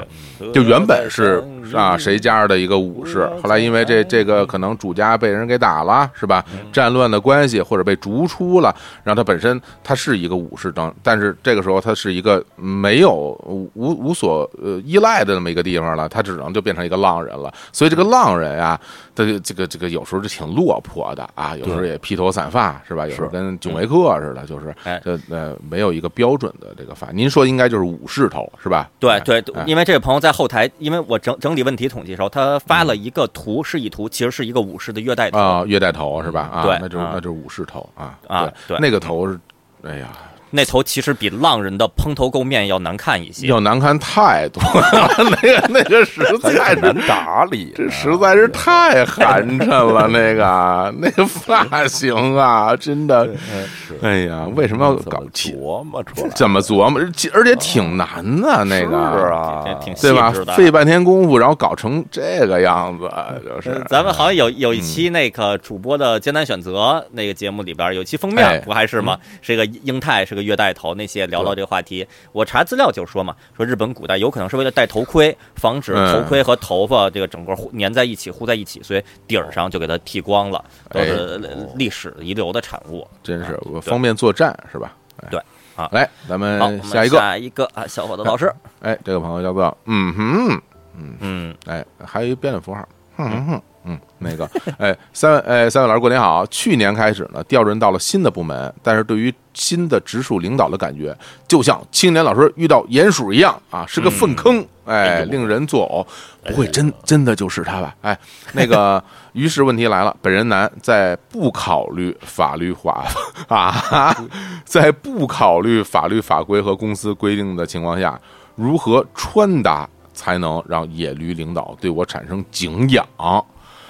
[0.53, 6.45] 就原本是啊谁家的一个武士，后来因为这这个可能主家被人给打了，是吧？
[6.71, 8.71] 战乱的关系或者被逐出了，
[9.03, 13.11] 让他本身他是一个武士当，但是这个时候他是一个没有
[13.49, 17.51] 无无所呃依赖的那么一个地方了，他只能就变成一个浪人了。
[17.71, 18.79] 所以这个浪人啊，
[19.13, 23.05] 他这个这个有时候就挺落魄的啊，有时候也披头散发，是吧？
[23.07, 24.73] 有时候跟囧维克似的，就是
[25.03, 27.09] 这呃没有一个标准的这个发。
[27.11, 28.89] 您说应该就是武士头是吧？
[28.99, 29.43] 对对。
[29.65, 36.41] 因为这位朋友在后台，因为我整整理问题统计的时候，他发了一个图，示意图，其实是一个武士的月带头啊，月带头是吧？
[36.51, 39.39] 啊，对，那就是那就是武士头啊啊，对，那个头是，
[39.83, 40.07] 哎呀。
[40.51, 44.61] 那头其实比浪人的蓬头垢面要难看一些，要难看太多。
[45.41, 50.07] 那个那个实在是难打理，这实在是太寒碜了。
[50.09, 53.29] 那个 那个发型啊，真的，
[54.03, 56.29] 哎呀，为什么要搞琢磨出来？
[56.35, 57.01] 怎么琢磨？
[57.33, 58.07] 而且挺难
[58.41, 59.63] 的，那个是啊，
[60.01, 60.33] 对吧？
[60.53, 63.09] 费半天功夫，然后搞成这个样子，
[63.47, 63.81] 就是。
[63.87, 69.17] 咱们好像有有一期那个主播的艰难选择那个节目里边，有期封面不还是吗？
[69.41, 70.40] 是一个英泰，是个。
[70.41, 81.39] 月带头那些聊到这个话题，我查资料就说嘛，说日本古代有可能是为了戴头盔，防止头盔和头发这个整个粘在一起糊在一起，所以顶儿上就给它剃光了，都是
[81.75, 83.07] 历史遗留的产物。
[83.23, 84.93] 真是方便作战是吧？
[85.29, 85.39] 对
[85.75, 87.17] 啊，来咱们下一个。
[87.17, 88.51] 下一个啊，小伙子老师，
[88.81, 90.61] 哎，这个朋友叫做嗯哼。
[90.97, 91.15] 嗯。
[91.19, 93.61] 嗯，哎，还有一标点符号，哼哼哼。
[93.83, 96.45] 嗯，那个， 哎，三位，哎，三位老师，过年好。
[96.47, 101.17] 去年开始呢，调任到了新的部门，但是对于新的直属领导的感觉，
[101.47, 106.05] 就像青年老师遇到鼹鼠一样啊，是个粪坑，哎，令人作呕。
[106.49, 107.95] 不会真真的就是他吧？
[108.01, 108.17] 哎，
[108.53, 109.03] 那个，
[109.33, 113.05] 于是问题来了，本人男在不考虑法律法
[113.47, 114.15] 啊，
[114.63, 118.19] 在不考虑法律法规和公司规定的情况下，
[118.55, 123.05] 如何穿搭才能让野驴领导对我产生敬仰？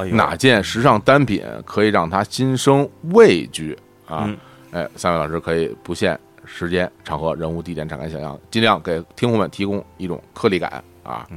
[0.10, 4.30] 哪件时尚单品可以让他心生畏惧啊？
[4.72, 11.28] 哎，三位老师可以不限时间、场合、人物、地点展开想象，尽量给听众们提供一种颗粒感啊。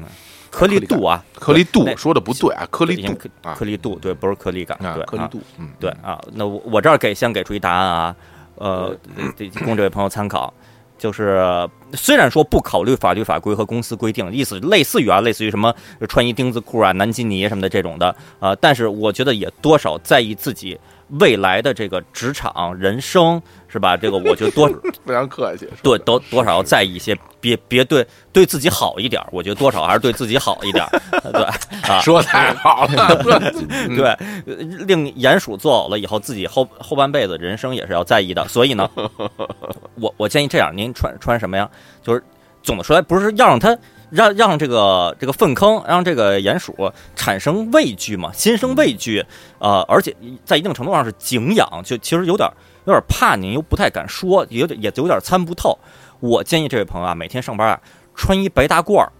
[0.50, 3.28] 颗粒度啊，颗粒度说的不对啊，颗粒度。
[3.42, 6.20] 啊，颗粒度对，不是颗粒感，对，颗粒度，嗯，对啊。
[6.32, 8.16] 那我我这儿给先给出一答案啊，
[8.54, 8.96] 呃，
[9.64, 10.54] 供这位朋友参考。
[11.04, 15.70] 就是虽然说不考虑法律法规和公司规定，意思类似于啊，类似于什么
[16.08, 20.80] 穿一钉子裤啊、南基尼什么的这种的啊，但是我觉得也多少在意自己。
[21.08, 23.96] 未来的这个职场人生是吧？
[24.00, 24.68] 这个我觉得多
[25.04, 29.22] 非常客气，对，都多少要在意一些，别别对对自己好一点。
[29.30, 30.86] 我觉得多少还是对自己好一点，
[31.32, 33.22] 对啊，说太好了，
[33.94, 34.16] 对，
[34.86, 38.46] 令鼹鼠作呕了以后，自己后后半辈子人生也是要在意的。
[38.48, 38.88] 所以呢，
[39.96, 41.68] 我我建议这样，您穿穿什么呀？
[42.02, 42.22] 就是
[42.62, 43.76] 总的说来，不是要让他。
[44.14, 49.24] 让让这个这个粪坑，让这个鼹鼠产生畏惧嘛，心生畏惧，
[49.58, 50.14] 呃，而且
[50.44, 52.48] 在一定程度上是敬仰，就其实有点
[52.86, 55.76] 有点怕您，又不太敢说，有点也有点参不透。
[56.20, 57.80] 我建议这位朋友啊，每天上班啊，
[58.14, 59.12] 穿一白大褂儿，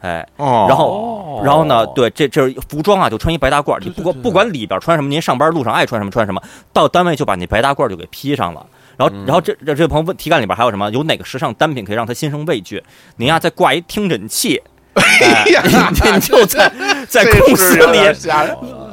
[0.00, 8.66] 哎，然后然后呢，对，这这是服装啊，就穿一白大褂儿，你不管不管里边穿什么，您上班路上爱穿什么穿什么，到单位就把那白大褂就给披上了。
[9.00, 10.90] 然后，然后这这这位朋友问题干里边还有什么？
[10.90, 12.82] 有哪个时尚单品可以让他心生畏惧？
[13.16, 14.60] 您呀，再挂一听诊器，
[16.04, 16.70] 您就在
[17.08, 17.98] 在公司里，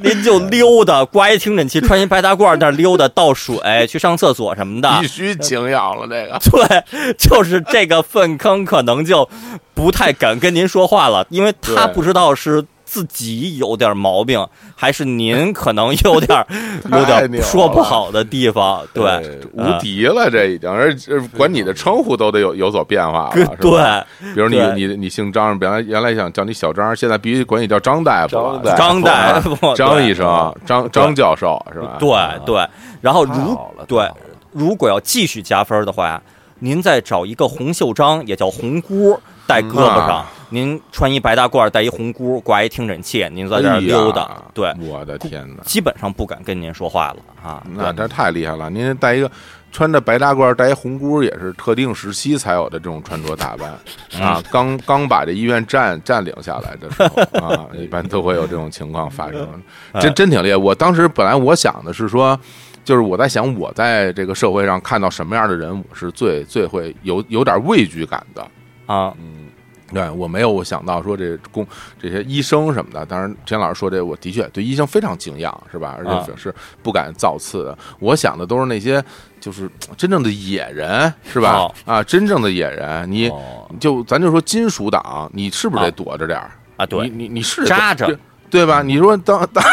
[0.01, 6.07] 您就溜达，挂一听诊器，穿一白大褂那溜达倒水，去上厕所什么的，必须敬仰了。
[6.07, 9.29] 这个对，就是这个粪坑可能就
[9.73, 12.63] 不太敢跟您说话了，因为他不知道是。
[12.87, 16.45] 自己有点毛病，还是您可能有点
[16.89, 18.81] 有点说不好的地方？
[18.93, 20.95] 对，无敌了，这已经，而
[21.35, 23.55] 管你的称呼都得有有所变化了。
[23.59, 31.97] 对，比如你你你姓张，原来原来想叫你小张，现在必须管你叫张大夫，张大夫，张医生，张张教授是吧？
[31.99, 32.09] 对
[32.45, 32.65] 对。
[33.01, 34.09] 然后如对，
[34.53, 36.21] 如果要继续加分的话，
[36.59, 39.19] 您再找一个洪秀章，也叫红箍。
[39.47, 47.63] 戴胳膊上，您穿一白大褂，戴一红箍，挂一听诊器，您在这儿溜达，对，我的天哪，基本上不敢跟您说话了啊！
[47.73, 49.31] 那这太厉害了，您戴一个
[49.71, 53.71] 穿着白大褂，戴一红箍，也是特定时期才有的这种穿着打扮
[54.21, 54.43] 啊！
[54.51, 59.47] 刚刚把这医院占占领下来的时候啊， 一般都会有这种情况发生，
[60.01, 60.57] 真真挺厉害。
[60.57, 62.37] 我当时本来我想的是说，
[62.83, 68.45] 就是我在想，我在这个社会上看到什么样的人我是最最会有有点畏惧感的。
[68.87, 69.49] 啊，嗯，
[69.93, 71.65] 对我没有想到说这工
[72.01, 75.95] 这些医生什么的，当然田老师说这，我的确对医生非常敬仰，是吧？
[75.99, 77.77] 而且是不敢造次的。
[77.99, 79.03] 我想的都是那些
[79.39, 81.71] 就是真正的野人，是吧？
[81.85, 83.31] 啊，真正的野人，你
[83.79, 86.85] 就咱就说金属党，你是不是得躲着点儿啊？
[86.85, 88.17] 对，你你是扎着。
[88.49, 88.81] 对吧？
[88.81, 89.63] 你说当当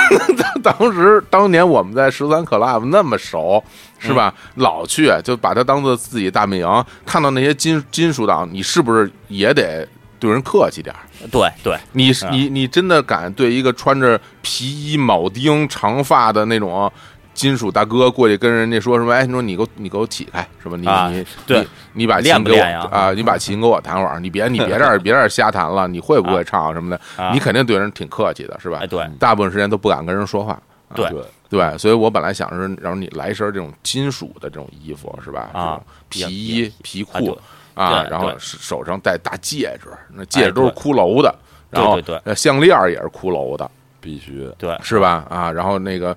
[0.63, 3.63] 当当时当年我们在十三 club 那么熟，
[3.99, 4.35] 是吧？
[4.57, 9.87] 老去就把它当做自己大本营，看到那些金金属党，你是不是也得
[10.19, 10.95] 对人客气点
[11.31, 16.93] 对对，你你你真的敢对一个穿着皮衣铆钉、长发的那种？
[17.35, 19.13] 金属大哥过去跟人家说什么？
[19.13, 20.77] 哎，你说你给我，你给我起开，是吧？
[20.77, 27.01] 你你对，你把琴给我啊，你把琴给我弹会儿，你别你别这儿 别这儿瞎弹了，你会不会唱什么的？
[27.33, 28.79] 你肯定对人挺客气的，是吧？
[28.87, 30.59] 对，大部分时间都不敢跟人说话。
[30.95, 31.11] 对
[31.51, 35.51] 对，所以我本来想着让你来一身这种金属的这种衣服，是吧？
[35.53, 37.37] 啊，皮衣皮裤
[37.75, 41.35] 啊，然后手上戴大戒指，那戒指都是骷髅的，
[41.71, 42.01] 然后
[42.37, 43.69] 项链也是骷髅的。
[44.05, 45.27] 必须对，是吧？
[45.31, 46.15] 啊，然后那个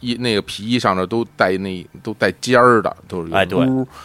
[0.00, 3.60] 衣那个皮衣上头都带那都带尖儿的，都是哎对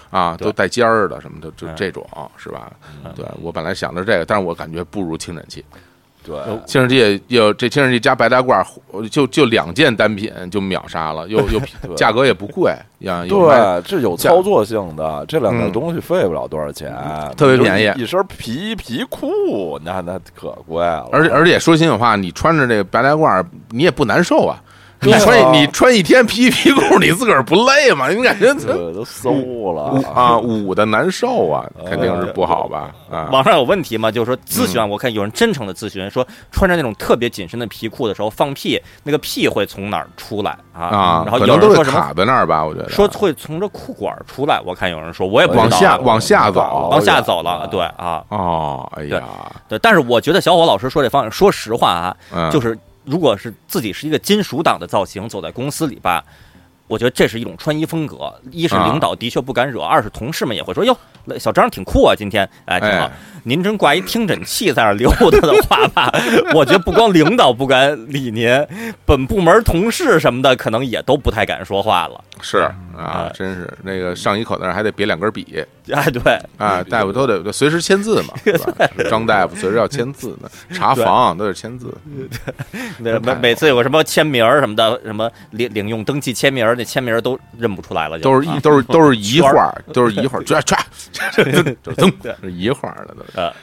[0.10, 2.06] 啊，都带尖儿的什么的，就这种
[2.36, 2.70] 是吧？
[3.16, 5.64] 对我本来想着这个，但是我感觉不如听诊器。
[6.28, 6.36] 对，
[6.66, 8.62] 清水剂有这清水剂加白大褂，
[9.10, 13.24] 就就两件单品就秒杀了，又 又价格也不贵呀。
[13.30, 16.94] 对，这有操作性的，这两件东西费不了多少钱，
[17.38, 21.08] 特别便宜，一身皮皮裤，那那可贵了。
[21.14, 24.62] 而且而且说心里话，你穿着这个白大褂，你也不难受啊。
[25.00, 28.10] 你穿你穿一天皮皮裤，你自个儿不累吗？
[28.10, 28.52] 你感觉
[28.94, 32.90] 都馊了啊，捂的难受啊，肯定是不好吧？
[33.12, 34.10] 啊，网上有问题吗？
[34.10, 41.24] 就是说咨询，我看有人真诚的咨询说，穿着那种特别紧身的皮裤的时候放屁，那个屁会从哪儿出来啊？
[41.26, 42.66] 然后有人说什么卡在那儿吧？
[42.66, 44.60] 我觉得说会从这裤管出来。
[44.66, 47.68] 我看有人说，我也不往下往下走，往下走了。
[47.68, 49.22] 对啊，哦，哎呀，
[49.70, 51.92] 对，但是我觉得小伙老师说这方式，说实话
[52.34, 52.78] 啊，就是。
[53.08, 56.24] 如果是自己是一个金属党的造型走在公司里吧，
[56.88, 58.34] 我觉得这是一种穿衣风格。
[58.52, 60.98] 一是领导的确不敢惹，二是同事们也会说：“哟，
[61.40, 63.10] 小张挺酷啊，今天哎挺好。”
[63.44, 66.12] 您真挂一听诊器在那溜达的话吧，
[66.54, 68.50] 我觉得不光领导不敢理您，
[69.06, 72.22] 本部门同事什么的可能也都不太敢说话了。
[72.42, 75.66] 是啊，真是那个上衣口袋还得别两根笔。
[75.94, 78.86] 哎，对，啊，大夫都得随时签字嘛，是吧？
[79.10, 81.88] 张大夫随时要签字呢，查房都得签字。
[82.98, 90.78] 那每每次有个什么签名什么的，什么领领用登记签名，那签名都认不出来了，都是一都是都 是一画，都是一画， 唰唰，
[91.84, 93.42] 噔， 是一画的都。
[93.42, 93.54] 呃，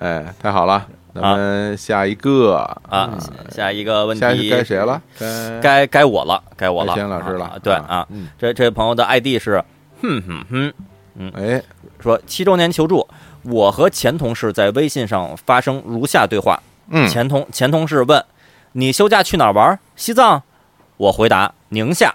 [0.00, 2.56] 哎，太好了，咱们下一个
[2.88, 3.10] 啊，
[3.50, 5.00] 下一个问题该谁了？
[5.18, 7.58] 该该该我了，该我了，钱老师了。
[7.62, 8.06] 对啊，
[8.38, 9.62] 这这位朋友的 ID 是
[10.00, 10.72] 哼哼哼，
[11.16, 11.62] 嗯，哎，
[12.00, 13.06] 说七周年求助，
[13.42, 16.60] 我和前同事在微信上发生如下对话。
[16.90, 18.24] 嗯，前同前同事问
[18.72, 19.78] 你休假去哪儿玩？
[19.96, 20.42] 西藏？
[20.96, 22.14] 我回答宁夏。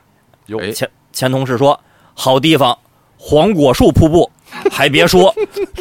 [0.74, 1.80] 前前同事说
[2.14, 2.78] 好地方，
[3.18, 4.30] 黄果树瀑布。
[4.70, 5.34] 还别说，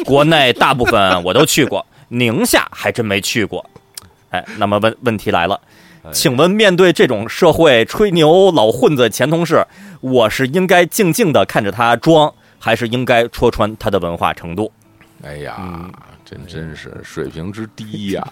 [0.03, 3.63] 国内大部分我都去过， 宁夏还真没去过。
[4.31, 5.61] 哎，那么问问题来了，
[6.11, 9.63] 请问面对这种社会吹牛老混子前同事，
[10.01, 14.71] 我是应该静静的看着他装，还是应该戳穿他的文化程度？
[15.23, 15.87] 哎呀。
[16.25, 18.25] 真真是水平之低呀！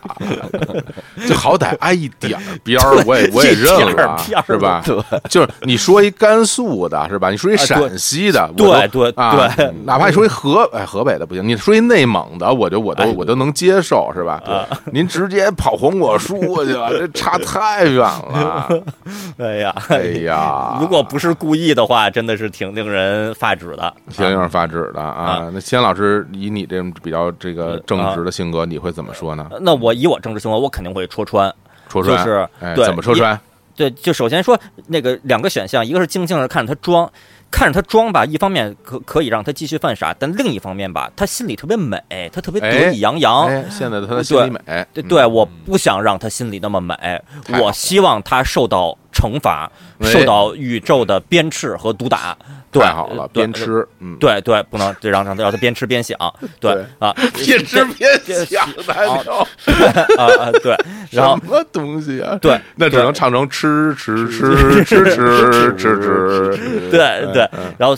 [1.27, 3.65] 就好歹挨一点边儿，我也我也认
[3.95, 4.81] 了，是吧？
[4.85, 4.95] 对，
[5.29, 7.29] 就是你说一甘肃的，是吧？
[7.29, 14.41] 你说一陕西的，对对对，哪怕你说一河哎河北的不行，你说一内蒙的，我就我都我都能接受，是吧？
[14.93, 18.69] 您直接跑黄果树去了，这差太远了。
[19.37, 20.77] 哎呀哎呀！
[20.79, 25.49] 如果不是故意的话，真的是挺令人发指的，挺令人发指的啊！
[25.53, 27.80] 那钱老师以你这种比较这个。
[27.85, 29.49] 正直的性格，你会怎么说呢？
[29.61, 31.53] 那我以我正直性格，我肯定会戳穿，
[31.89, 33.39] 戳穿就是对怎么戳穿？
[33.73, 37.09] 对，就首先说那个两个选项，一个是静静的看着他装，
[37.49, 41.97] 看着他装吧，一方面可可以让他继续犯傻，但另一方面吧，他心里特别美，
[42.31, 43.49] 他特别得意洋洋。
[43.71, 46.95] 现在他的心里美，对对，我不想让他心里那么美，
[47.59, 49.71] 我希望他受到惩罚，
[50.01, 52.37] 受到宇宙的鞭笞和毒打。
[52.73, 56.17] 太好了，边吃，嗯，对对，不能让让他让他边吃边想，
[56.57, 56.71] 对。
[56.99, 57.13] 啊，
[57.45, 58.09] 边吃边
[58.45, 58.63] 想，
[60.17, 60.73] 啊啊，对，
[61.11, 62.39] 然后什么东西啊？
[62.41, 66.57] 对，那只能唱成吃吃吃吃吃吃吃，
[66.89, 67.45] 对对。
[67.77, 67.97] 然后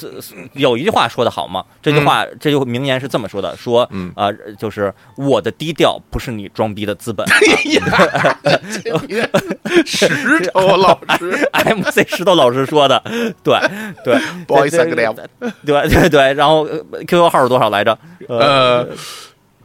[0.54, 7.24] 有一句话说的好嘛，这句话这句名言是这么说的，说啊，就是我的低调不是你装逼的资本。
[9.86, 13.02] 石头老师，MC 石头老师说的，
[13.44, 13.58] 对
[14.04, 14.18] 对。
[14.48, 14.78] 不好意思，
[15.66, 16.68] 对对对，然后
[17.08, 17.98] QQ 号是多少来着？
[18.28, 18.88] 呃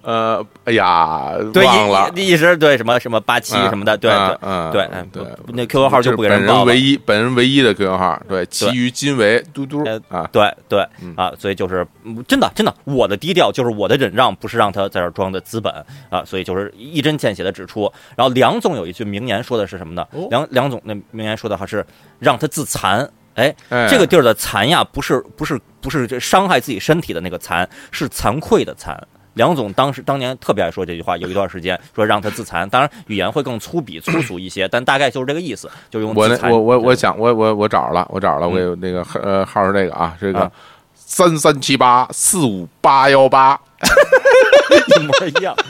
[0.09, 10.81] 呃，哎呀，忘了，一直对什么什么八七什么的，对对对对，那 QQ 号就不给人报唯一本人唯一的 QQ 号，对，其余均为嘟嘟啊，对对
[11.15, 11.87] 啊，所以就是
[12.27, 15.71] 真的真的，我的低调就是我的忍让，不是让他在这装的资本
[16.09, 17.93] 啊，所以就是一针见血的指出。
[18.17, 20.07] 然后梁总有一句名言说的是什么呢？
[20.31, 21.85] 梁梁总那名言说的还是
[22.19, 23.07] 让他自残。
[23.35, 23.55] 哎，
[23.91, 28.97] 这个地儿的残呀，不是不是不是这伤害自己身体的那个残，是惭愧的惭。
[29.39, 36.13] 梁总当时当年特别爱说这句话，有一段时间 说让他自残，当然语言会更粗鄙粗俗一些，但大概就是这个意思，就用。
[36.15, 40.51] 我我我我想我我我找着了，我找着了，我有那个呃号是这个啊，这个
[40.95, 43.59] 三三七八四五八幺八，
[44.99, 45.57] 一模一样。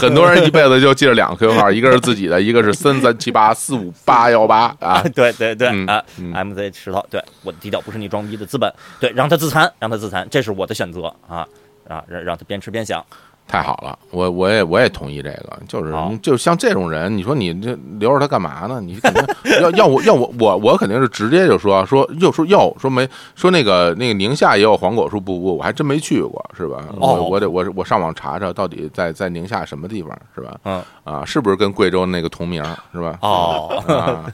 [0.00, 5.02] 很多人一辈子就记着两个 QQ 号，一个是自己的，一个是三三七八四五八幺八啊！
[5.14, 11.46] 对对对啊，MZ 石头，对我的低调不是你装逼的资本，对，让他自残，让他自残，这是我的选择啊
[11.88, 12.04] 啊！
[12.08, 13.04] 让让他边吃边想。
[13.46, 18.80] 太好了，我我也我也同意这个，就是就像这种人，你说你这留着他干嘛呢？
[18.80, 19.22] 你肯定
[19.60, 26.84] 要要我要我我我肯定是直接就说说又说又说没说那个那个宁夏也有黄果树瀑布，我还真没去过，是吧？
[26.96, 30.58] 我我得我我上网查查到底在在宁夏什么地方，是吧？
[30.64, 33.18] 嗯啊，是不是跟贵州那个同名，是吧？
[33.20, 34.24] 哦，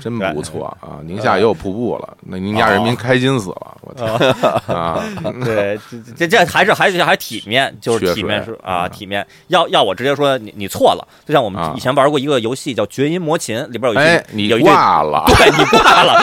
[0.00, 0.98] 真不错啊！
[1.04, 4.06] 宁夏也有瀑布了，那宁夏人民开心死了，我天
[4.76, 5.02] 啊！
[5.44, 5.78] 对，
[6.16, 8.55] 这这还是还是还体面，就是体面是。
[8.62, 14.24] 啊，体面要要我直接说你你错了，就像我们以前玩过一个游戏叫《绝音魔琴》，里边有一句，
[14.58, 16.20] 你挂了，对你挂了，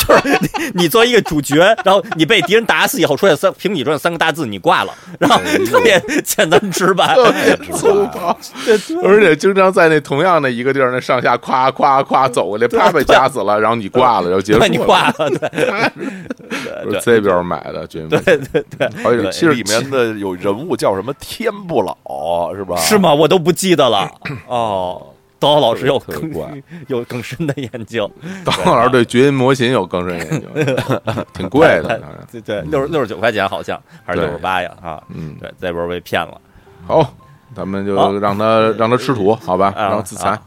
[0.00, 8.36] 就是你你作为一个主角，然后你被敌人打死以后出现三凭你出现三个大字，你挂了，然后特别简单直白，特别粗暴，
[9.02, 15.14] 而且经常在那同样的一个地儿，那上下夸夸夸走过来，啪被夹死了，然后你挂了，然后结束了，你挂了，
[16.90, 18.88] 对，这边买的《绝音魔琴》，对对
[19.22, 21.96] 对，其实里面的有人物叫什么天不老。
[22.04, 22.76] 哦，是吧？
[22.76, 23.14] 是吗？
[23.14, 24.10] 我都不记得了。
[24.46, 25.06] 哦，
[25.38, 26.32] 刀老师有更
[26.88, 28.10] 有更深的研究，
[28.44, 30.48] 刀老师对绝音模型有更深研究，
[31.34, 32.00] 挺贵的，
[32.32, 36.40] 对对，六十六十九块钱好像还是六十八呀啊，嗯，对，这波被骗了。
[36.86, 37.14] 好，
[37.54, 40.38] 咱们就让他让他吃土，好吧，然后自残。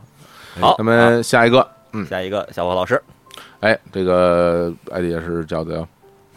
[0.59, 2.99] 好，咱们下一个，嗯，下一个小伙老师，
[3.59, 5.87] 哎，这个 ID 是叫的，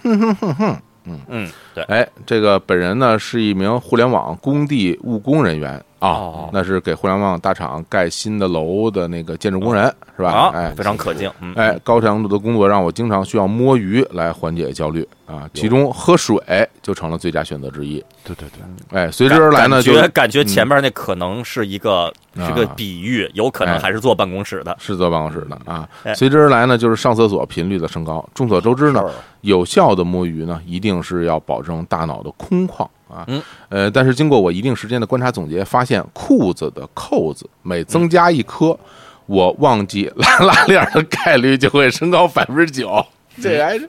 [0.03, 0.77] 哼哼哼哼。
[1.11, 1.21] 嗯。
[1.29, 9.85] 嗯，对，哎，这个本人呢是一名互联网工地务工人员啊，那是给互联网大厂盖新的楼的那个建筑工人
[10.17, 10.51] 是吧？
[10.53, 11.31] 哎，非常可敬。
[11.55, 16.37] 哎，高强度的工作让我经常需要摸鱼来缓解焦虑啊，其中喝水
[16.83, 18.03] 就成了最佳选择之一。
[18.25, 25.89] 对对对，哎，随之而来呢，就感觉前面那可能是一个是个比喻，有可能还是坐办公室的，是坐办公室的啊。
[26.15, 28.27] 随之而来呢，就是上厕所频率的升高。
[28.35, 29.05] 众所周知呢。
[29.43, 33.25] 有效的摸鱼呢，一定是要保证大脑的空旷啊。
[33.29, 38.79] 嗯，呃，但是经过我一定时间的观察总结，发现裤子的扣子每增加一颗，
[39.27, 43.05] 我忘记拉 拉链的概率就会升高百分之九。
[43.41, 43.89] 这还是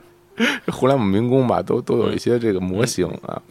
[0.72, 3.42] 互联网民工吧，都都有一些这个模型啊。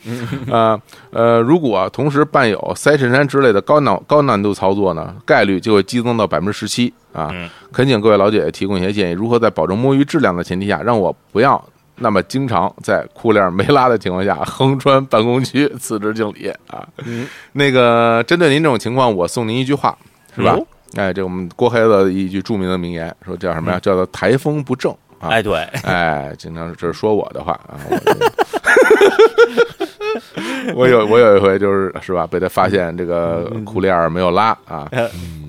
[0.50, 0.80] 啊
[1.10, 7.30] 呃，如果同时伴有塞衬衫之类的高难高难度操作呢，概率就会激增到百分之十七啊。
[7.70, 11.62] 恳请各位老姐姐提供一些建议，如何在保证摸鱼质量的前提下，让我不要。
[12.02, 16.88] 那么经常在裤链没拉的情况下横穿办公区，辞职敬礼啊！
[17.52, 19.96] 那个针对您这种情况，我送您一句话，
[20.34, 20.58] 是吧？
[20.96, 23.78] 哎，这我们郭黑子一句著名的名言，说叫什么呀？
[23.78, 24.90] 叫做“台风不正”
[25.20, 25.28] 啊！
[25.28, 27.76] 哎，对，哎，经常这是说我的话啊。
[30.74, 34.90] 我有我有一回就是是吧，被他发现这个裤链没有拉啊，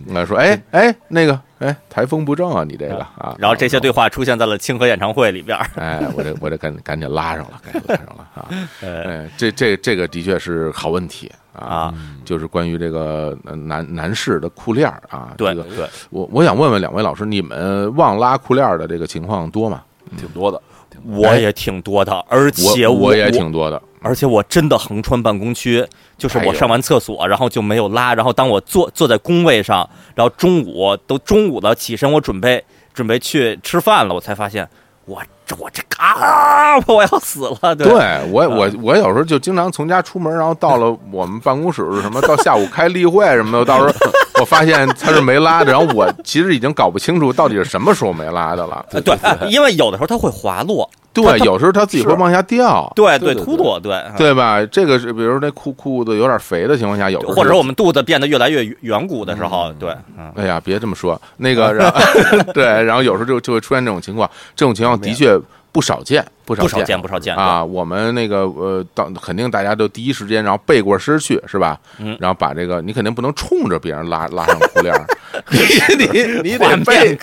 [0.06, 1.40] 那说哎哎那个。
[1.62, 8.50] 哎，台风不正啊，你这个啊，然后这些对话出现在了清河演唱会里边哎，我这我这赶赶紧拉上了，赶紧拉上了啊！
[8.82, 11.94] 哎，这这这个的确是好问题啊，
[12.26, 15.34] 就是关于这个男男士的裤链啊。
[15.38, 19.84] 对对，我我想问问两位老师，你们忘拉裤链的这个情况多吗？
[20.18, 20.62] 挺多的，
[21.06, 23.82] 我也挺多的，而且我也挺多的。
[24.04, 25.86] 而且我真的横穿办公区，
[26.18, 32.64] 就是我上完厕所，然后就没有拉，然后当我坐坐在工位上，然后中午都中午了，起身我准备
[32.96, 34.68] 准备去吃饭了，我才发现
[35.06, 37.76] 我这我这啊，我要死了！
[37.76, 44.12] 对我我我有时候就经常从家出门，然后到了我们办公室什么，到下午开例会什么的，到时候
[44.42, 48.84] 我发现他是没拉的，然后我其实已经搞不清楚到底是什么时候没拉的了。
[49.04, 49.16] 对，
[49.50, 50.90] 因为有的时候它会滑落。
[51.14, 54.02] 对，有时候他自己会往下掉，对对，突突，对。
[54.18, 54.66] 对吧？
[54.66, 59.96] 这个是，比如那裤裤子有点肥的情况下，有或者我们肚子变得越来越圆鼓的时候，对，
[60.36, 61.92] 哎呀，别这么说，那个，
[62.54, 65.40] 对，然后有时候就就会出现这种情况，这种情况的确。
[65.74, 66.22] 不少见，
[66.56, 67.64] 不少见，不少见啊！
[67.64, 71.80] 我们那个呃，当肯定大家都第一时间，然后背过身去，是吧？
[72.00, 74.94] 嗯，然后把这个，你肯定不能冲着别人拉拉上裤链
[75.50, 77.18] 你你你得背，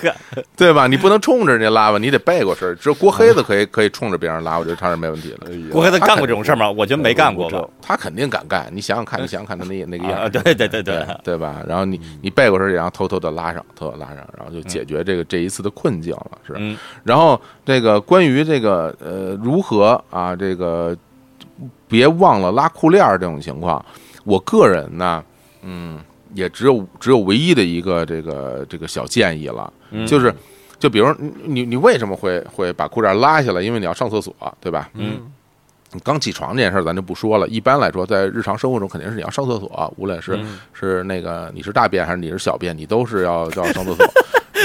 [0.57, 0.87] 对吧？
[0.87, 1.97] 你不能冲着人家拉吧？
[1.97, 2.75] 你得背过身。
[2.77, 5.47] 只有 郭黑子可以可以冲着别人拉，我觉得他是没问题的。
[5.71, 6.69] 郭黑子干过这种事吗？
[6.69, 7.61] 我觉得没干过吧。
[7.81, 11.61] 他肯定敢干，你想想看，你想想看他那那个样，对对对对，对吧？
[11.67, 16.77] 然后你你背过身，然后偷偷的拉上，偷偷拉上，然后就解决这个这一次的困境了，是。
[17.03, 19.18] 然后这个关于这个呃。
[19.19, 20.33] 呃，如何啊？
[20.33, 20.95] 这个
[21.89, 23.83] 别忘了拉裤链这种情况，
[24.23, 25.21] 我个人呢，
[25.61, 25.99] 嗯，
[26.33, 29.71] 也只有只有唯一的一个这个这个小建议了，
[30.07, 30.33] 就是，
[30.79, 31.13] 就比如
[31.43, 33.61] 你你为什么会会把裤链拉下来？
[33.61, 34.89] 因为你要上厕所，对吧？
[34.93, 35.19] 嗯，
[35.91, 37.47] 你刚起床这件事儿咱就不说了。
[37.49, 40.39] 一般来说，在日常生活中，肯定是你要上厕所，无论是
[40.71, 44.05] 是那个你是大便还是你是小便，你都是要要上厕所。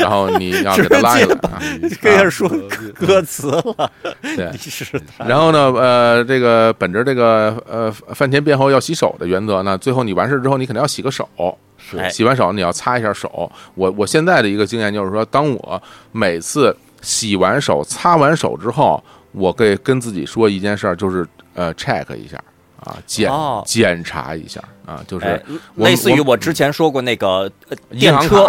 [0.05, 2.49] 然后你要给他拉下来，开始 说
[2.95, 3.91] 歌词了。
[4.23, 11.29] 对， 是然后呢，呃，这个本着这个呃饭前便后要洗手的原则呢，最后你完事之后，你肯定要洗个手。
[11.77, 13.51] 是，洗完手你要擦一下手。
[13.75, 15.83] 我我现在的一个经验就是说，当我
[16.13, 19.03] 每次洗完手、擦完手之后，
[19.33, 22.39] 我可跟自己说一件事儿，就是呃 check 一下
[22.81, 23.31] 啊，检
[23.67, 25.45] 检查一下啊，就是
[25.75, 27.51] 类似于我之前说过那个
[27.91, 28.47] 电车。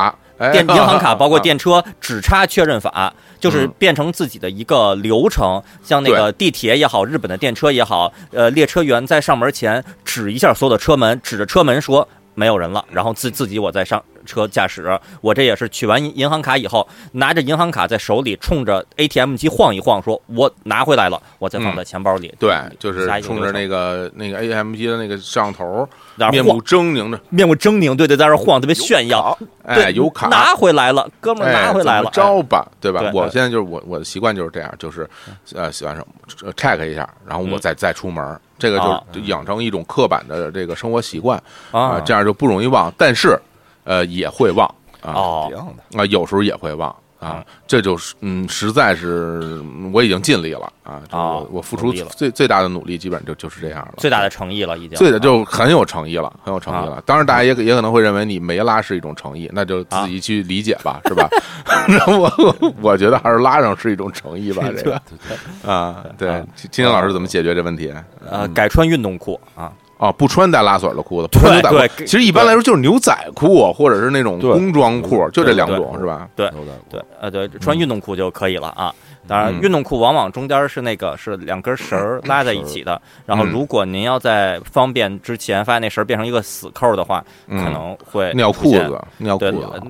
[0.52, 5.62] 电银行卡 包括电车只差确认法，就是变成自己的一个流程。
[5.84, 14.04] 像那个地铁也好，日本的电车也好，呃，列车员在上门前指一下所有的车门，指着车门说没有人了，然后自自己我再上。
[14.26, 22.34] 车驾驶，我这也是取完银行卡以后，拿着银行卡在手里，冲着 ATM 机晃一晃，说我拿回来了，我再放在钱包里。
[22.40, 25.88] 对，就是冲着那个那个 ATM 机的那个摄像头，
[26.32, 29.38] 面目狰狞的，面目狰狞，对对，在那晃，特别炫耀。
[29.64, 33.12] 哎，有卡拿回来了，哥们儿拿回来了，招吧，对吧？
[33.14, 35.08] 我现在就是我我的习惯就是这样，就是
[35.54, 41.42] 呃喜欢什么 check 一下，然后我再再出门，这个就养成一种刻板的这个生活习惯
[41.72, 42.94] 啊，这样就不容易忘。
[42.98, 43.40] 但是。
[43.88, 44.68] 呃，也会忘
[45.00, 46.96] 啊，一样的啊，有时候也会忘。
[47.26, 49.60] 啊，这就是嗯，实在是
[49.92, 51.02] 我已经尽力了啊！
[51.12, 57.02] 我我付出最最大的努力，基本就就是这样了，最大的诚意了，已经最的就很有诚意了，很有诚意了。
[57.06, 61.28] 当然，大家也也可能会认为你没拉是一种诚意，那就自己去理解吧，是吧？
[62.08, 65.02] 我我觉得还是拉上是一种诚意吧，这个
[65.66, 67.92] 啊，对，青青老师怎么解决这问题？
[68.30, 69.72] 呃，改穿运动裤啊。
[69.98, 72.04] 啊，不穿带拉锁的裤子，不穿牛仔裤。
[72.06, 76.28] 其实一般来说就是牛仔裤，或者是那种工装裤，就这两种，是吧？
[76.36, 76.52] 对，
[76.90, 78.94] 对，呃，对，穿运动裤就可以了啊。
[79.28, 83.02] 当然，运动裤往往中间是那个是两根绳儿拉在一起的。
[83.26, 89.82] 然后，如果您要在方便之前发现那绳变成一个死扣的话，可能会尿裤子、尿裤子、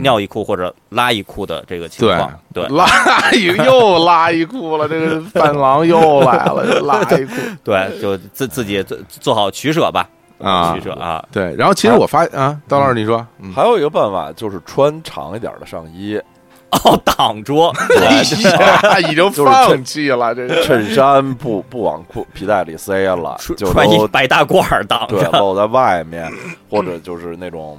[0.00, 2.32] 尿一裤或者拉一裤的这个情况。
[2.54, 2.86] 对，拉
[3.32, 7.34] 一 又拉一裤了，这个伴郎又来了，拉一裤。
[7.62, 10.08] 对，就自自己做做好取舍吧。
[10.38, 11.24] 啊，取舍啊。
[11.30, 13.24] 对，然后其实我发啊，刀老师你说，
[13.54, 16.20] 还有一个办法就是穿长一点的上衣。
[16.84, 17.72] 哦，挡住，
[19.10, 20.34] 已经放弃了。
[20.34, 26.30] 这 衬衫不不往裤皮带里塞了，就穿一白大褂挡着，露在外面，
[26.70, 27.78] 或者就是那种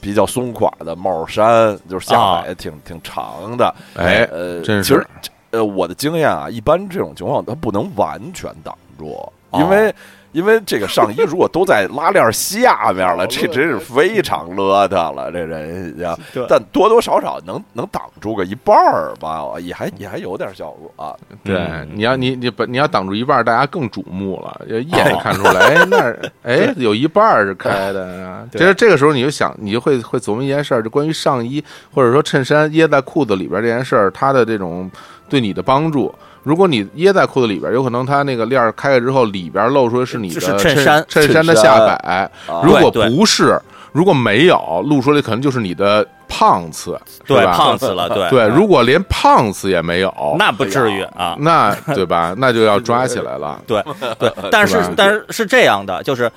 [0.00, 3.74] 比较松垮的帽衫，就是下摆挺挺长的。
[3.94, 5.06] 哎，呃，其实
[5.50, 9.94] 呃，我的经验啊，一般这种情况它不能完全挡住，因为。
[10.32, 15.30] 因为这个上衣如果都在拉链下面了， 这真是非常邋遢了。
[15.32, 16.16] 这人家，
[16.48, 21.14] 但多多少少能能挡住个一半儿吧，也还也还有点效果啊。
[21.42, 21.56] 对，
[21.92, 28.46] 你要你你把你要挡住一半，大家更瞩目了，一眼就看出来，哎，那 哎有一半是开的。
[28.52, 34.90] 其实这个时候你就想，你就会会琢磨一件事儿，就关于上衣或者说衬衫掖在裤子里边这件事儿，它的这种
[35.28, 36.14] 对你的帮助。
[36.42, 42.30] 如果你掖在裤子里边，有可能它那个链儿开开之后，里边露出来是你的衬衫，衬衫的下摆。
[42.62, 43.60] 如果不是，
[43.92, 48.48] 如果没有露出来，可能就是你的胖次，对胖次了，对对。
[48.48, 52.34] 如果连胖次也没有，那不至于啊，那对吧？
[52.36, 53.60] 那就要抓起来了。
[53.66, 53.82] 对
[54.18, 56.30] 对，但是但是是这样的，就是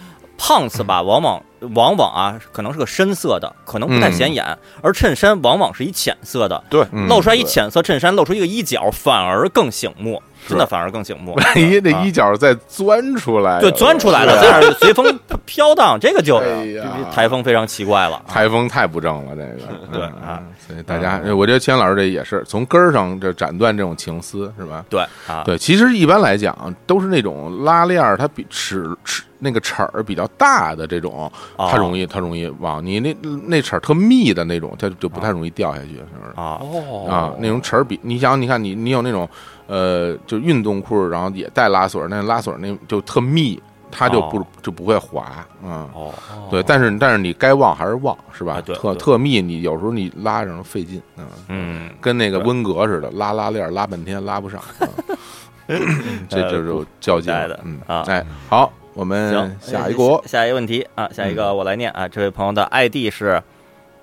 [0.44, 1.40] 胖次吧，往往。
[1.76, 4.44] 往往啊，可能是个深色的，可能不太显眼；
[4.82, 11.34] 而衬衫往往是一浅色的，对，露出来一浅色衬衫，露出一个衣角，反而更醒目，真的反而更醒目。
[11.34, 16.42] 万一那衣角再钻出来，对，钻出来了，在那随风飘荡，这个就
[17.12, 18.22] 台风非常奇怪了。
[18.28, 19.72] 台风太不正了，这个。
[19.92, 24.86] 对啊，所以大家，我觉得千老师这也是从根儿上这斩断这种情丝，是吧？
[24.90, 29.24] 对啊，对，其实一般来讲都是那种拉链儿，它比齿齿。
[29.44, 33.12] 那个齿儿比较大的这种，它容易它容易往你那
[33.48, 36.34] 那齿儿特密的那种，它就不太容易掉下去，是不是？
[36.36, 36.62] 啊
[37.10, 39.28] 啊，那种齿儿比你想，你看你你有那种
[39.72, 43.58] 呃，就运动裤，然后也带拉锁，那拉锁那就特密，
[43.90, 46.14] 它就不就不会滑，嗯，哦，
[46.50, 48.60] 对，但是但是你该忘还是忘，是吧？
[48.60, 51.26] 对，特特密，你有时候你拉上费劲，嗯。
[51.48, 54.62] 嗯，跟那个温格似的，拉拉链拉半天拉不上，
[56.28, 57.80] 这就是较劲的，嗯。
[57.88, 58.74] 啊，哎，好。
[58.94, 62.10] 我们下一个下一个问题啊，下一个我来念啊。
[62.10, 63.42] 这位朋友的 ID 是，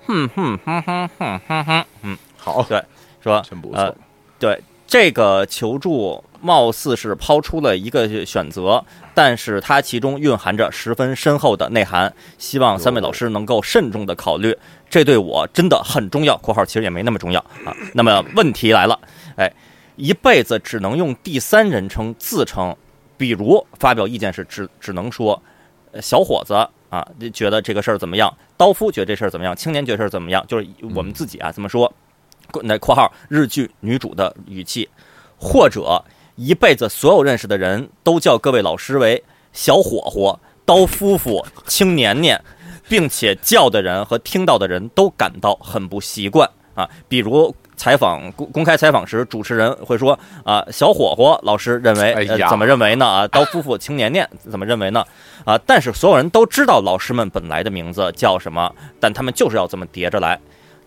[0.07, 2.83] 哼哼哼哼哼哼哼，嗯，好，对，
[3.21, 3.95] 说真不错，
[4.39, 4.59] 对
[4.89, 8.83] 这个求助，貌似是抛出了一个选择，
[9.13, 14.57] 但是它其中蕴含着十分深厚的内涵，希望三位老师能够慎重的考虑，
[14.89, 16.35] 这对我真的很重要。
[16.41, 18.99] （括号其实也没那么重要啊。）那么问题来了，
[19.35, 19.53] 哎，
[19.95, 22.75] 一辈子只能用第三人称自称。
[23.15, 25.39] 比如发表意见是只只能说，
[26.01, 26.55] 小伙子
[26.89, 28.35] 啊，觉得这个事儿怎么样？
[28.57, 29.55] 刀夫觉得这事儿怎么样？
[29.55, 30.43] 青年觉得事儿怎么样？
[30.47, 31.93] 就是我们自己啊，怎么说？
[32.63, 34.89] 那括号日剧女主的语气，
[35.37, 36.03] 或者
[36.35, 39.23] 一辈子所有认识的人都叫各位老师为
[39.53, 42.41] 小伙伙、刀夫妇、青年年，
[42.87, 46.89] 并且叫的人和听到的人都感到很不习惯啊。
[47.07, 47.55] 比如。
[47.79, 53.05] 采访公公开采访时，主持人会说：“啊，小伙伙老师认为，怎么认为呢？
[53.05, 55.01] 啊，刀夫妇、青年年怎么认为呢？
[55.45, 58.69] 啊，但是所有人都知道老师们本来的名字叫什么，
[58.99, 60.37] 但他们就是要这么叠着来。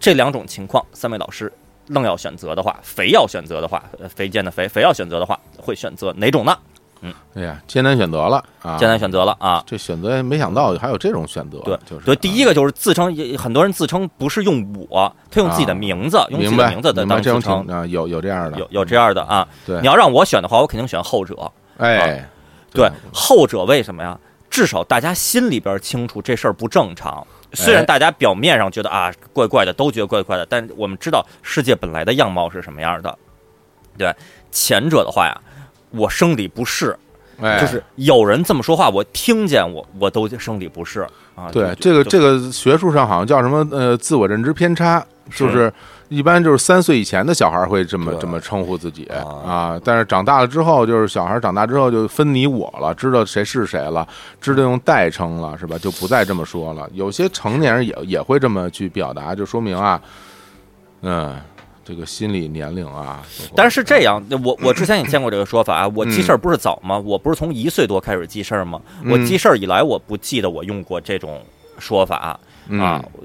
[0.02, 1.50] 这两种情况，三位老师
[1.86, 6.58] 愣要选择的话，非要选择的话，肥贱的肥，非要选择的话，会选择哪种呢？”
[7.02, 8.76] 嗯，哎呀，艰难选择了啊！
[8.78, 9.62] 艰难选择了啊！
[9.64, 12.16] 这选择没想到还有这种选择，对，就是对。
[12.16, 19.46] 第一个就是自称，很多人自称不是用我，他用自己的名字，用自己的名字的当自称啊，有有这样的，有有这样的啊。
[19.64, 21.36] 对，你要让我选的话，我肯定选后者。
[21.78, 22.28] 哎，
[22.72, 24.18] 对，后者为什么呀？
[24.48, 27.24] 至少大家心里边清楚这事儿不正常。
[27.54, 33.18] 虽然大家表面上觉得啊怪怪的，都觉得怪怪的，但我们知道世界本来的样貌是什么样的。
[33.96, 34.14] 对，
[34.50, 35.40] 前者的话呀。
[35.94, 36.98] 我生理不适，
[37.60, 41.50] 就是有人这么说话，我听见我我都生理不适啊。
[41.50, 45.04] 对，这个这个学术上好像叫什么呃自我认知偏差，
[45.34, 45.72] 就是
[46.08, 49.06] 一般就是三岁以前的小孩会这么这么称呼自己
[49.44, 54.06] 啊，但是长大了之后，就是小孩长大之后就分你我了，知道谁是谁了，
[54.40, 55.76] 知道用代称了，是吧？
[55.78, 56.88] 就不再这么说了。
[56.92, 60.00] 有些成年人也也会这么去表达，就说明啊，
[61.00, 61.34] 嗯。
[61.84, 63.22] 这个心理年龄啊，
[63.56, 65.88] 但是是这样，我我之前也见过这个说法啊。
[65.94, 66.98] 我记事儿不是早吗？
[66.98, 68.80] 我不是从一岁多开始记事儿吗？
[69.10, 71.44] 我记事儿以来，我不记得我用过这种
[71.78, 72.16] 说法。
[72.16, 72.40] 啊，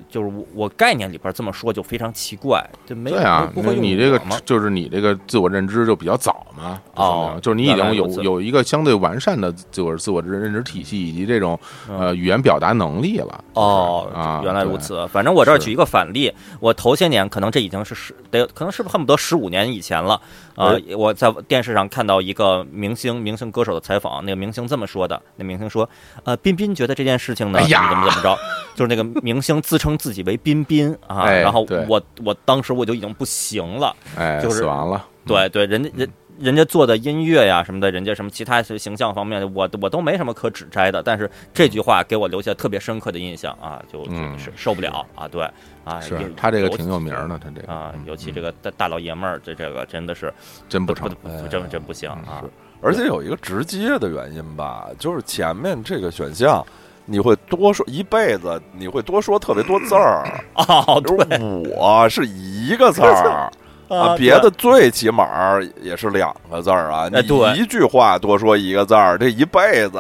[0.10, 3.52] 就是我我概念里边这么说就非常奇怪，就没对啊。
[3.56, 6.82] 那你这个就是你这个自我认知就比较早嘛？
[6.96, 13.44] 哦，就是你已经有有一个相对完善的自我自我认知体系以及这种呃语言表达能力了。
[13.54, 15.08] 哦啊，原来如此。
[15.08, 20.20] 反正我这儿举一个反例，我头些年可能这已经是十得可能是不是恨不得十五年以前了
[20.56, 20.74] 啊？
[20.96, 25.90] 我在电视上看到一个明星明星歌手的采访，那个明星这么说的，那明星说
[26.24, 28.38] ：“呃，彬彬觉得这件事情呢，怎么怎么着，
[28.76, 35.06] 就是那个明。”星自称自己为彬彬啊，然后我我当时我就已经不行了，哎，就是死亡了。
[35.26, 36.10] 对对，人家人
[36.40, 41.02] 人家做的音乐呀什么的，人家什么其他形象方面，我我都没什么可指摘的。
[41.04, 45.28] 但是这句话给我留下特别深刻的印象啊，就是受不了啊。
[45.28, 45.48] 对
[45.86, 50.34] 啊，是他这个挺有名的，他这个啊，尤其这个大大老爷们儿，这这个真的是
[50.68, 51.10] 真不成，
[51.50, 52.44] 真真不行啊。
[52.82, 56.66] 而且有一个直接的原因吧，就是前面这个选项。
[57.10, 60.24] 你会多说一辈子，你会多说特别多字儿
[60.54, 60.84] 啊。
[61.02, 61.40] 对，
[61.76, 63.50] 我是一个字儿
[63.90, 67.08] 啊，别的最起码也是两个字儿啊。
[67.54, 70.00] 你一句话多说一个字儿，这一辈子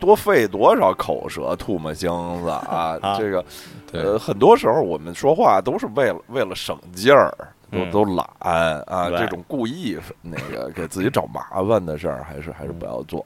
[0.00, 2.10] 多费多少口舌吐沫星
[2.42, 2.98] 子啊！
[3.16, 3.44] 这个
[3.92, 7.32] 呃，很多时候我们说话都是为了为了省劲儿，
[7.70, 9.08] 都都懒啊。
[9.10, 13.24] 这种故意那个给自己找麻烦的事儿，还是还是不要做。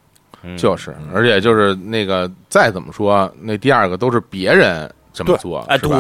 [0.56, 5.90] 就是，而且就是那个再怎么说，那第二个都是别人这么做，哎，对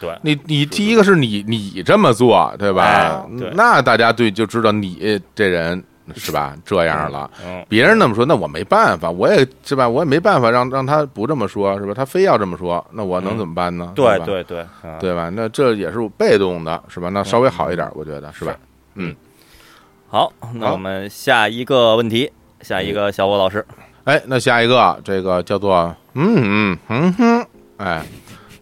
[0.00, 3.26] 对，你你第一个是你你这么做，对吧？
[3.54, 5.82] 那大家对就知道你这人
[6.14, 7.30] 是吧这样了。
[7.68, 11.92] 别人那么说，那我没办法，我也是吧，我也没办法让让他不这么说，是吧？
[11.94, 13.92] 他非要这么说，那我能怎么办呢？
[13.94, 14.64] 对对对，
[15.00, 15.28] 对吧？
[15.28, 17.08] 那这也是被动的，是吧？
[17.08, 18.56] 那稍微好一点，我觉得是吧？
[18.94, 19.14] 嗯，
[20.08, 22.30] 好，那我们下一个问题。
[22.62, 23.64] 下一个小波老师，
[24.04, 28.02] 哎，那下一个这个叫做嗯嗯嗯哼，哎，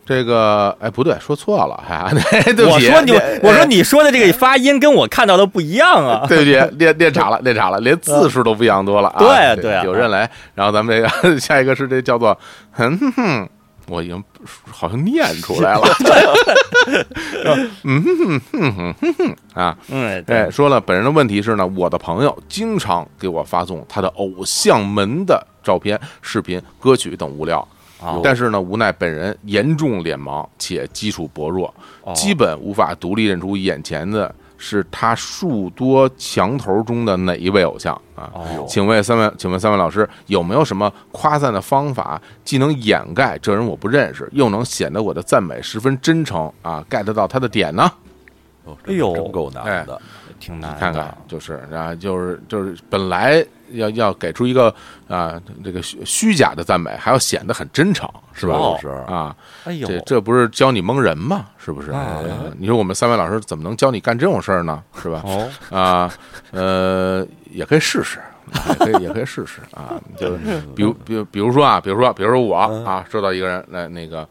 [0.05, 2.11] 这个哎不对，说错了，哎，
[2.53, 3.13] 对 不起，我说你，
[3.43, 12.37] 我说你说的这个发音跟我看到的不一样啊， 对不起，练练岔了，练岔了，连字数都不一样多了啊，对对，有人来，然后咱们这个 下一个是这叫做
[12.73, 13.49] 哼哼。
[13.91, 14.23] 我已经
[14.71, 15.83] 好像念出来了，
[17.85, 27.67] 嗯哼哼哼哼哼啊，嗯，哎，说了，本人的问题是呢，我的朋友经常给我发送他的偶像门的照片、视频、歌曲等物料，
[28.23, 31.75] 但是呢，无奈本人严重脸盲且基础薄弱，
[32.15, 34.33] 基本无法独立认出眼前的。
[34.63, 38.31] 是他数多墙头中的哪一位偶像啊？
[38.69, 47.91] 请问三位，请问三位老师有没有什么夸赞的方法，既能掩盖这人我不认识，又能显得我的赞美十分真诚啊？get 到他的点呢？
[48.85, 50.01] 哎呦，真够难的，
[50.39, 50.79] 挺难。
[50.79, 53.45] 看看，就是啊，就是就是本来。
[53.73, 54.75] 要要给出一个
[55.09, 58.59] 啊，这个虚虚假的赞美，还要显得很真诚，是吧？
[58.81, 59.35] 是啊，
[59.65, 61.47] 哎呦，这这不是教你蒙人吗？
[61.59, 61.93] 是不是？
[62.59, 64.83] 你说我们三位老师怎么能教你干这种事儿呢？
[65.01, 65.23] 是吧？
[65.25, 66.13] 哦啊，
[66.51, 68.19] 呃，也可以试试，
[68.69, 70.01] 也可以也可以试试啊。
[70.17, 70.37] 就
[70.75, 74.27] 比如比如比如说啊，比如说比如说我啊，收到一个人来那个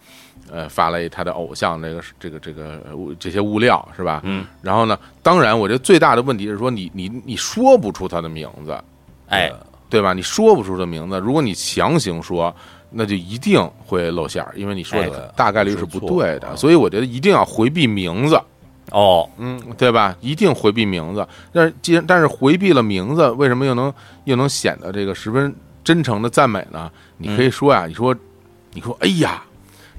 [0.52, 4.22] 呃发了他的偶像这个这个这个物这些物料是吧？
[4.24, 4.46] 嗯。
[4.62, 8.78] 然后呢，当然我觉得最大的问题是说你你你说不出他的名字。
[9.30, 9.52] 哎，
[9.90, 10.14] 对吧？
[10.14, 12.54] 你说不出这名字，如果你强行说，
[12.90, 16.56] 那就一定会露馅儿，因为你说的大概率是不对的。
[16.58, 18.40] 所以我觉得一定要回避名字。
[18.92, 20.16] 哦，嗯，对吧？
[20.20, 21.28] 一定回避名字。
[21.54, 23.94] 但是既然但是回避了名字，为什么又能
[24.24, 26.92] 又能显得这个十分真诚的赞美呢？
[27.18, 28.16] 你可以说呀，你说，
[28.74, 29.44] 你说，哎呀。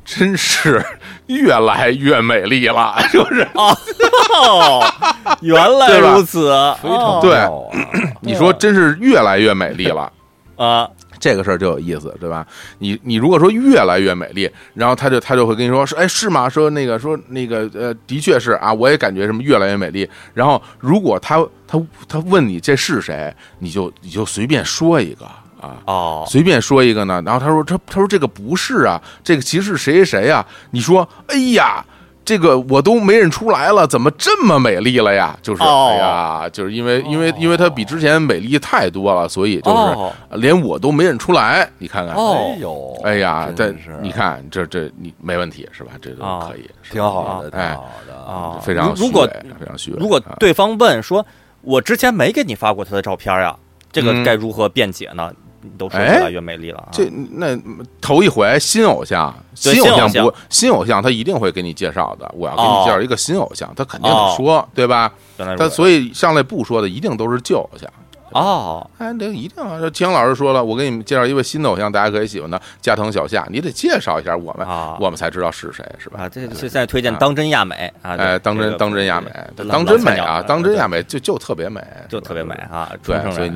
[0.05, 0.85] 真是
[1.27, 4.83] 越来越美丽了， 是不是哦，
[5.41, 6.51] 原来如此，
[6.83, 7.47] 非常对。
[8.21, 10.13] 你说真是越来越美丽了
[10.57, 12.47] 啊，这个事儿就有意思，对吧？
[12.79, 16.49] 你你如果说越来越美丽，然后他就他就会跟你说说，哎，是吗？
[16.49, 20.09] 说那个说那个呃，的确是啊，我也感觉什么越来越美丽。
[20.35, 25.27] 然后如果他他他问你这是谁，你就你就随便说一个。
[25.61, 30.45] 啊哦，随便说一个呢，然后他说他他说这个不是啊，这个其实是谁谁谁呀？
[30.71, 31.85] 你说，哎呀，
[32.25, 35.37] 这个我都没认出来了，怎么这么美丽了呀？
[35.43, 41.69] 就是哎呀，就是因为因为因为她比之前美丽太多了，所以就是连我都没认出来。
[41.79, 45.93] 你看看，哎呦，哎呀，这你看这这你没问题是吧？
[46.01, 49.29] 这都可以，挺好的，哎，好的啊，非常如果
[49.59, 49.99] 非常虚伪。
[49.99, 51.25] 如果对方问说，
[51.63, 53.57] 我之前没给你发过他的照片呀，
[53.93, 55.33] 这个该如何辩解呢？
[55.77, 57.59] 都是越来越美丽了，啊这那
[58.01, 62.31] 头一回新偶像，新偶像不新偶像，他一定会给你介绍的。
[62.35, 65.13] 我要给你介绍一个新偶像，他肯定得说，对吧？
[65.59, 67.91] 他所以上来不说的，一定都是旧偶像。
[68.33, 69.91] 哦，哎，那一定要。
[69.91, 74.67] 姜老师说了，我给你们介绍一位新的偶像，大家可以喜欢的加藤小夏，你得介绍一下我们，
[75.01, 76.21] 我们才知道是谁，是吧？
[76.21, 79.31] 啊，这现在推荐当真亚美啊，哎，当真当真亚美，
[79.69, 82.91] 当真美啊，当真亚美就就特别美，就特别美啊！
[83.03, 83.53] 对，所以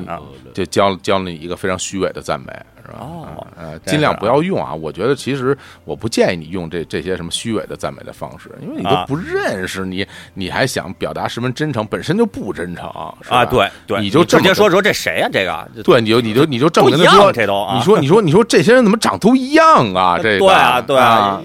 [0.53, 2.53] 就教教了你一个非常虚伪的赞美。
[2.93, 4.73] 哦，呃，尽量不要用啊！
[4.73, 12.85] 我觉得其实我不建议你用这这些什么虚伪的赞美的方式，因为你都不认识你，你还想表达十分真诚，本身就不真诚
[13.29, 13.45] 啊！
[13.45, 15.29] 对对，你就直接说说这谁呀？
[15.31, 20.17] 这个对，你就你就你就正跟他说，这都你说你说你说这些人怎么长都一样啊？
[20.21, 21.41] 这对啊对啊。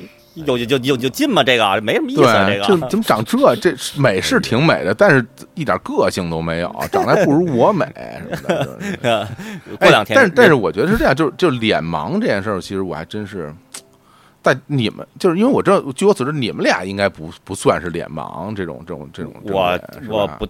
[0.47, 1.43] 有有有有劲吗？
[1.43, 2.23] 这个没什么意思。
[2.23, 3.57] 这个就 怎么长这？
[3.57, 8.49] 这美是挺美的，但是一点个性都没有，长得还不如我美什么
[9.03, 9.29] 的。
[9.79, 13.55] 过两天，但是但是我觉得是这样，就是就是脸盲这件事儿，其实我还真是。
[14.43, 19.31] 在你们就是因为我知道，据我所知，你们俩应该不不算是脸盲这种这种这种。
[19.43, 20.49] 我我不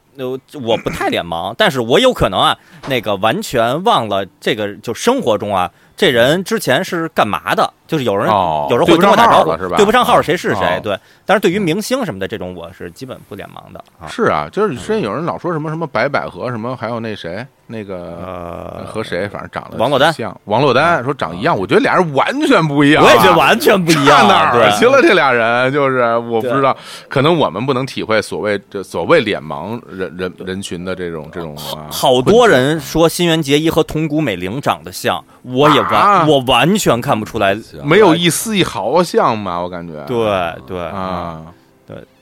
[0.60, 2.56] 我不太脸盲，但是我有可能啊，
[2.86, 5.68] 那个完全忘了这个，就生活中啊。
[6.00, 7.70] 这人之前是干嘛的？
[7.86, 8.26] 就是有人
[8.70, 9.76] 有人会跟我打招呼，是吧？
[9.76, 10.80] 对不上号谁是谁？
[10.82, 10.98] 对。
[11.26, 13.84] 但是对于明星什么的这种，我是基本不脸盲的。
[14.08, 21.54] 是啊，就是之前有人老说什么什么白百合什么，还有那谁那个和谁，反正长得王珞丹像王珞丹，说长一样。
[21.54, 23.04] 我觉得俩人完全不一样。
[23.04, 24.26] 我也觉得完全不一样。
[24.26, 25.02] 哪儿去了？
[25.02, 26.74] 这俩人就是我不知道，
[27.08, 31.56] 可能我们不能体会所谓这所谓脸盲人人人群的这种这种。
[31.90, 36.26] 好多人说新垣结衣和桐谷美玲长得像，我也完。
[36.28, 40.04] 我完全看不出来，没有一丝一毫像吧，我感觉。
[40.06, 41.42] 对对啊。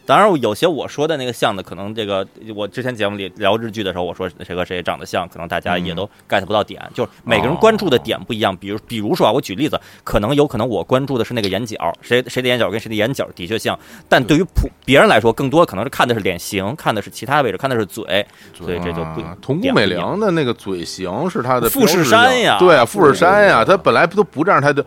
[0.08, 2.26] 当然，有些我说的那个像的，可能这个
[2.56, 6.80] 我之前节目里聊日剧的时候，我说谁和谁长得像，可能大家也都 get 不到点。
[6.94, 8.56] 就是每个人关注的点不一样。
[8.56, 13.78] 比如，比如说啊，我举例子，可能有可能我关注的是那个眼角，谁谁的眼角跟谁的眼角的确像，
[14.08, 19.22] 但对于普别人来说，更多可能是看的是脸型，看的是其他位置，看的是嘴，所以这就不。
[19.42, 24.82] 桐谷美玲的那个嘴型是她的富士山呀，对啊，富士山呀，她本来不都不这样，她就。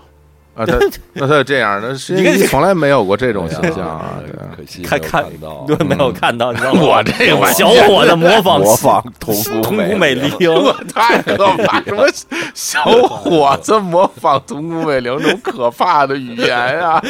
[0.54, 0.78] 啊，他
[1.14, 4.20] 那他这样的，你从来没有过这种形象啊！
[4.56, 6.50] 可惜看看到，对，没有看到。
[6.76, 9.34] 我这个小伙子模仿模仿桐
[9.64, 10.30] 谷美玲，
[10.94, 11.82] 太可怕！
[11.84, 12.06] 什么
[12.54, 17.02] 小伙子模仿童谷美玲，这种可怕的语言呀！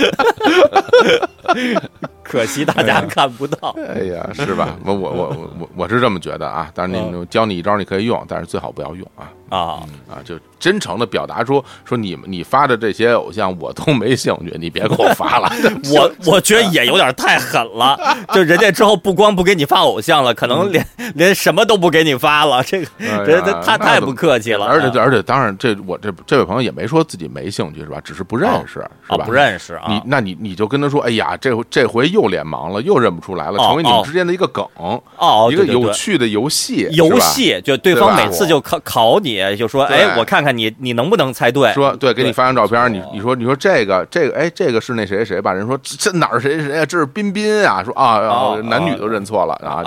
[2.24, 3.76] 可惜大家看不到。
[3.96, 4.78] 哎呀，是吧？
[4.86, 6.70] 我我我我我是这么觉得啊！
[6.74, 9.30] 但是你教你一招，你可以用，但是最好不要用啊！
[9.50, 10.24] 啊啊！
[10.24, 15.52] 就真诚的表达出说你们你发的这些偶像我都没兴趣，你别给我发了。
[15.94, 18.00] 我我觉得也有点太狠了。
[18.34, 20.86] 就人家之后不光不给你发偶像了，可能连
[21.16, 22.64] 连什么都不给你发了。
[22.64, 22.88] 这个
[23.26, 24.66] 这这太太不客气了。
[24.68, 28.00] 而且而且当然，这我这这位朋友也没说自己没兴趣是吧？
[28.02, 28.74] 只是不认识
[29.10, 29.26] 是吧？
[29.26, 29.86] 不认识啊。
[29.90, 37.60] 你那你你就跟他说，哎呀，这这回又脸盲了，又认不出来了，成为你们之间的一个梗哦，一个有趣的游戏游戏。
[37.64, 40.10] 就对方每次就考考你就说，哎。
[40.12, 41.72] 我看看你，你能不能猜对？
[41.72, 45.54] 说对，给你发张照片，你你说你说这个这个，哎，这个是那谁谁谁吧？
[45.54, 46.86] 人说这哪儿谁谁啊？
[46.86, 47.82] 这是彬彬啊！
[47.82, 49.82] 说啊，男女都认错了 啊！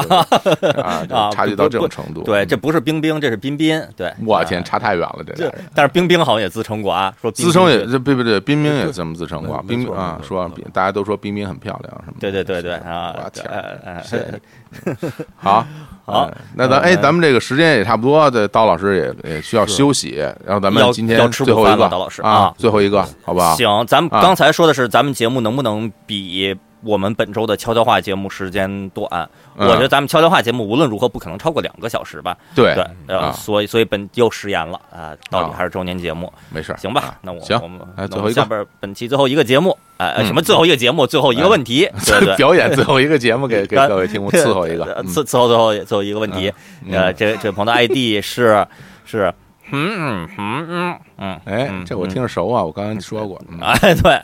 [0.83, 2.23] 啊，差距到这种程度。
[2.23, 3.79] 对，这不是冰冰，这是彬彬。
[3.97, 5.53] 对，我天，差太远了，这。
[5.75, 9.63] 但是冰冰好像也自称过啊，说自称也这不不对，彬彬也这么自称过。
[9.69, 12.21] 彬彬啊，说大家都说彬彬很漂亮，什么？
[12.21, 13.15] 对对对对啊！
[13.25, 14.41] 我天，
[15.37, 15.67] 好。
[16.07, 23.55] 好，那咱哎，咱们这个时间也差不多，这刀老师也也需要休息，然后咱们今天最后一个刀老师啊，最后一个，好不好？
[23.57, 26.55] 行，咱们刚才说的是咱们节目能不能比
[26.85, 29.29] 我们本周的悄悄话节目时间短？
[29.57, 32.37] 我觉得咱们悄悄话节目无论如何不可能超过两个小时吧？
[32.55, 32.75] 对。
[32.75, 37.17] 对，呃，所以所以本又食言了啊，到底还是周年节目，没事，行吧？
[37.23, 41.07] 那我行，我们哎，最后一个，下边本期最后一个节目，哎，什么最后一个节目？
[41.07, 41.89] 最后一个问题，
[42.37, 46.53] 表演最后一个节目，给给各位听众伺候一个，伺伺候最后最后一个问题。
[46.91, 48.67] 呃，这这朋友的 ID 是
[49.05, 49.33] 是，
[49.71, 54.21] 嗯嗯嗯嗯，哎，这我听着熟啊，我刚刚说过，哎， 对，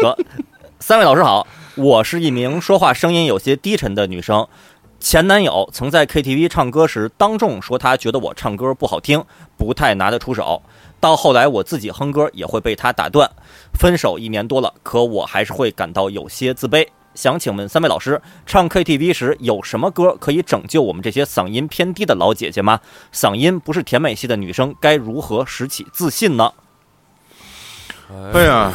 [0.00, 0.16] 说
[0.86, 1.46] 三位老师好，
[1.76, 4.46] 我是一名说话声音有些低沉的女生。
[5.00, 9.24] 前男友曾在 KTV 唱歌时当众说他觉得我唱歌不好听，
[9.56, 10.62] 不太拿得出手。
[11.00, 13.30] 到后来我自己哼歌也会被他打断。
[13.80, 16.86] 分手一年多了，可我还是会感到有些自卑。
[17.14, 22.78] 想请问三位老师，唱 KTV 时有什么歌可以拯救我们这些嗓音偏低的老姐姐吗？
[23.10, 26.52] 嗓音不是甜美系的女生该如何拾起自信呢？
[28.32, 28.72] 哎呀。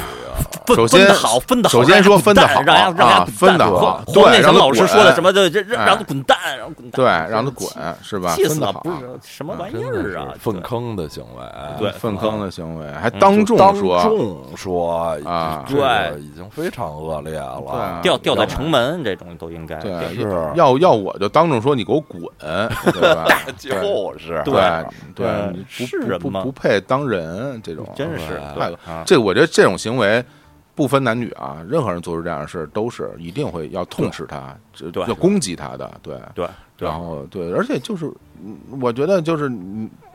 [0.73, 1.79] 首先好，分的好。
[1.79, 4.01] 首先说分的好，让让分的好。
[4.05, 5.33] 黄念成老师说的什么？
[5.33, 6.91] 就让让他滚蛋，让他滚蛋。
[6.91, 7.67] 对，让他滚，
[8.03, 8.35] 是吧？
[8.35, 8.71] 气死了！
[8.73, 10.27] 不是什么玩意儿啊？
[10.39, 11.43] 粪坑的行为，
[11.79, 17.99] 对，粪坑的行为，还当众说，当众说啊，对，已经非常恶劣了。
[18.03, 22.21] 掉掉在城门这种都应该，对，是要要我就当众说你给我滚，
[22.93, 23.25] 对吧？
[23.57, 23.71] 就
[24.19, 24.85] 是，对
[25.15, 28.71] 对，不不不配当人，这种真是太
[29.03, 30.23] 这我觉得这种行为。
[30.75, 34.57] 不分男女啊，任何人做出这样的事都是一定会要痛斥他，
[34.93, 36.47] 对，要攻击他的，对对，
[36.77, 38.09] 然后对，而且就是，
[38.79, 39.49] 我觉得就是，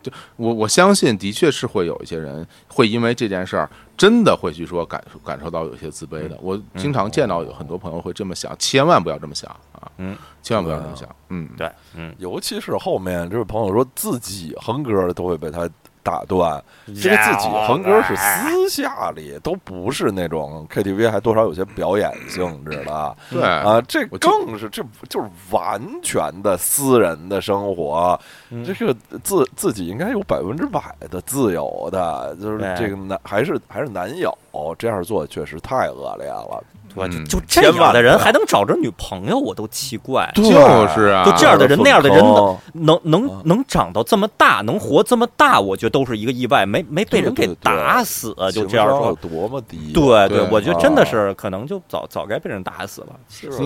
[0.02, 6.38] 就我我相信，的确是会有一些人会因为这件事儿真的会去说感感受到有些自卑的。
[6.40, 15.68] 我经常见到有很多朋友会这么想，千万不要这么想啊，嗯，千万不要这么想，嗯，对，嗯，尤其是后面这位朋友说自己哼歌都会被他。
[16.04, 23.16] 打断，这个自己横歌是私下里，都不是那种 KTV，还多少有些表演性质的。
[23.30, 28.20] 对啊，这更是这就是完全的私人的生活，
[28.64, 34.36] 这个自自己应该有百分之百的自由的，就是这个男还是还是男友
[34.78, 36.62] 这样做确实太恶劣了。
[36.94, 40.30] 我就就这样的人还能找着女朋友，我都奇怪。
[40.34, 48.34] 就是啊，就这样的人，那样的人能能能能长到这么大，能活这么大，我觉得都是一个意外，没没被人给打死。
[48.52, 49.92] 就这样说，多么低？
[49.92, 53.08] 对对，我觉得真的是可能就早早该被人打死了。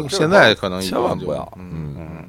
[0.08, 2.28] 现在可能千万不要，嗯嗯。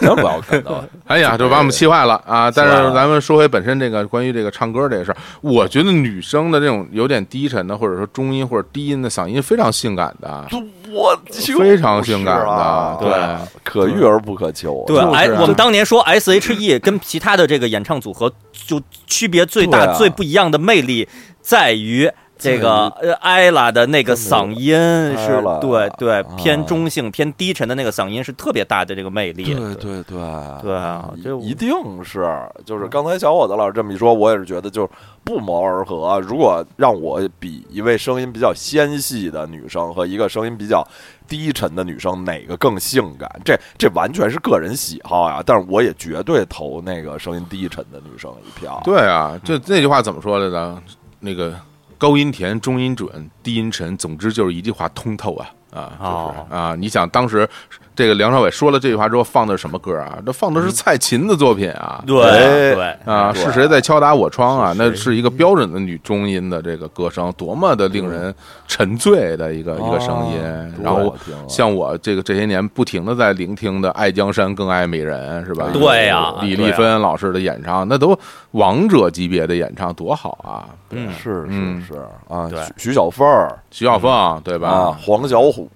[0.00, 0.84] 千万不要看到！
[1.06, 2.50] 哎呀，就把我们气坏了啊！
[2.50, 10.46] 但是咱们说回本身这个关于这个唱歌这个事儿，我觉得女生的这种有点低沉的，或者说中音或者低音的嗓音非常性感的，
[10.90, 11.16] 我
[11.58, 14.84] 非常性感的，对，可遇而不可求。
[14.86, 21.08] 对，哎，我们当年说 S H E 跟其他的这个演唱组合就区别最大、最不一样的魅力
[21.40, 22.10] 在于。
[22.38, 24.76] 这个呃，艾拉的那个嗓音
[25.16, 29.54] 是对对偏中性、偏低沉的那个嗓音是特别大的这个魅力。
[29.54, 30.18] 对对对
[30.62, 31.70] 对啊，就一定
[32.04, 32.28] 是
[32.64, 34.88] 就是刚才小伙子老师这么一说，我也是觉得就是
[35.24, 36.20] 不谋而合。
[36.20, 40.86] 如果让我比一位声音比较纤细的女生和一个声音比较
[41.26, 43.30] 低沉的女生，哪个更性感？
[43.44, 45.42] 这这完全是个人喜好呀。
[45.44, 48.78] 但是我也绝对投那个声音低沉的女生一票。
[48.84, 50.82] 对啊，这那句话怎么说来着？
[51.20, 51.54] 那个。
[51.98, 56.74] 高音甜，中音准，低音沉，总之就是一句话通透啊啊，就是啊！
[56.76, 57.48] 你想当时。
[57.96, 60.18] 这个梁朝伟说了这句话之后，放的是什么歌啊？
[60.26, 62.04] 这放的是蔡琴的作品啊！
[62.06, 64.74] 对对啊，是谁在敲打我窗啊？
[64.76, 68.32] 那是一个标准的女中音的这个歌声，多么的令人
[68.68, 70.74] 沉醉的一个一个声音。
[70.82, 71.16] 然后
[71.48, 75.70] 像我这个这些年不停的在聆听的《爱江山更爱美人》，是吧？
[75.72, 78.14] 对呀，李丽芬老师的演唱，那都
[78.50, 80.68] 王者级别的演唱，多好啊！
[80.90, 81.94] 嗯，是是是
[82.28, 84.94] 啊，对，徐小凤儿，徐小凤对吧？
[85.00, 85.66] 黄小琥，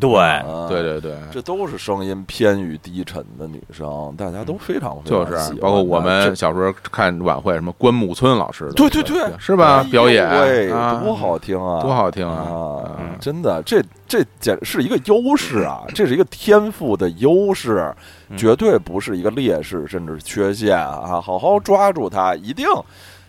[0.00, 0.20] 对
[0.68, 1.43] 对对对，这。
[1.44, 9.86] 都是声音偏于低沉的女生，大家都非常就是包括我们小时候看晚会，什么关牧村老师的，对对对，是吧？
[9.90, 10.24] 表演。
[11.02, 12.82] 多好听啊，多好听啊！
[13.20, 17.94] 真的，这这简是一个优势啊，这是一个天赋的优势，
[18.36, 21.20] 绝对不是一个劣势，甚至缺陷啊！
[21.20, 22.66] 好好抓住它，一定。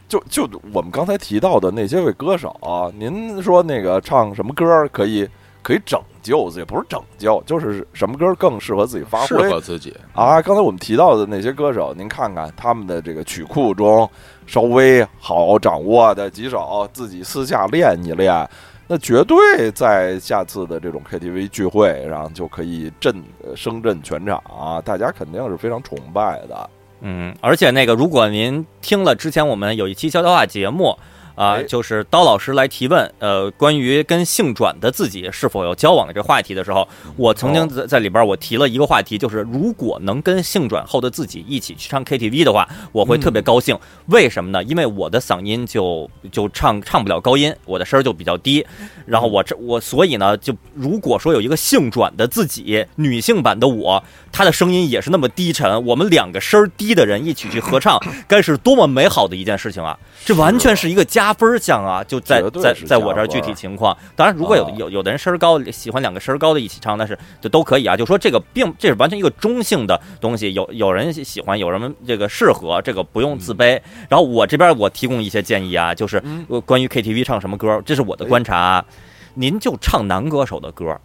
[0.08, 2.56] 就就我们刚才提到的那些位歌手，
[2.98, 5.28] 您说那个唱什么歌可以？
[5.66, 10.40] 可以拯救自己，不是拯救，就是什么歌更适合自己发挥，适合自己啊！
[10.40, 14.08] 刚才我们提到的那些歌手，您看看他们的这个曲库中
[14.46, 18.48] 稍微好掌握的几首，自己私下练一练，
[18.86, 23.24] 那绝对在下次的这种 KTV 聚会上就可以震
[23.56, 26.70] 声震全场，啊大家肯定是非常崇拜的。
[27.02, 30.96] 嗯，而且那个，如果您听了之前我们有一期悄悄话节目。
[31.36, 36.88] 啊，就是刀老师来提问，呃，关于跟性转的自己是否有交往的这个话题的时候，
[37.18, 43.78] 我曾经在在里边我提了一个话题，就是如果能跟性转后的自己一起去唱 KTV 的话，我会特别高兴。
[44.06, 44.64] 为什么呢？
[44.64, 48.66] 因为我的嗓音就就唱唱不了高音，我的声儿就比较低。
[49.06, 54.02] 然后我这我所以呢，就如果说有一个性转的自己，女性版的我，
[54.32, 60.00] 她的声音也是那么低沉，我们两个声儿低的人一起去合唱， 该是多么美好的一件事情啊！
[60.24, 61.25] 这完全是一个加。
[61.26, 63.98] 加分项啊，就在在在我这儿具体情况。
[64.16, 67.98] 当然，如果有有有的人身高，喜欢两个身高的一起唱，那是就都可以啊。
[67.98, 73.82] 就说这个并这是完全一个中性的东西，有有人喜欢，有人这个适合，这个不用自卑。
[74.08, 76.22] 然后我这边我提供一些建议啊，就是
[76.64, 78.86] 关于 KTV 唱什么歌，这是我的观察。
[79.34, 80.96] 您就唱男歌手的歌。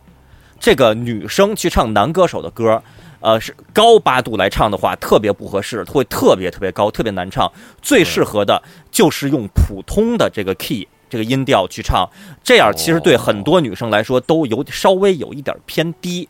[0.58, 2.82] 这个女生去唱男歌手的歌，
[3.20, 7.50] 呃，是高八度来唱的话，特别不合适，会特别特别高，特别难唱。
[7.82, 12.08] 最适合的就是用普通的这个 key 这个音调去唱，
[12.42, 16.28] 这样其实对很多女生来说都有稍微有一点偏低。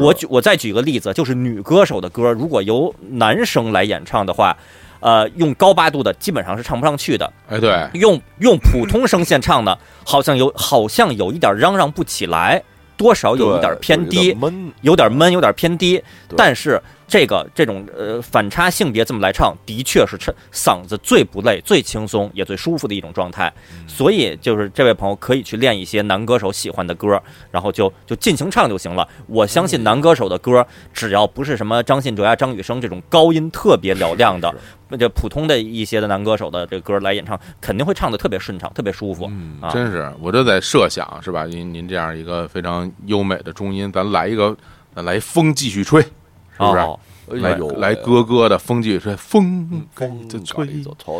[0.00, 4.56] 我举我再举个例子，就是女歌手的歌，如果由男生来演唱的话，
[5.00, 7.32] 呃，用高八度的基本上是唱不上去的。
[7.48, 12.62] 哎，对，用用普通声线唱呢，好像有好像有一点嚷嚷不起来。
[12.96, 14.36] 多少有一点偏低，
[14.82, 16.02] 有点闷，有点偏低。
[16.36, 23.52] 但是这个这种呃反差性别这么来唱，的确是唱嗓子最不累、最轻松也最舒服的一种状态。
[23.86, 29.06] 所以就是这位朋友可以去练一些男歌手喜欢的歌，然后就就尽情唱就行了。
[29.26, 34.52] 我相信男歌手的歌，只要不是什么张信哲呀、张雨生这种高音特别嘹亮的。
[34.88, 39.26] 那就普通的一些的男歌手的这歌来演唱，肯定会唱的特别顺畅，特别舒服。
[39.28, 41.44] 嗯，真是，我就在设想，是吧？
[41.44, 44.56] 您您这样一个非常优美的中音，咱来一个，
[44.94, 46.08] 咱来风继续吹，是
[46.58, 47.40] 不是？
[47.40, 50.64] 来来咯咯的风继续吹，风风就吹，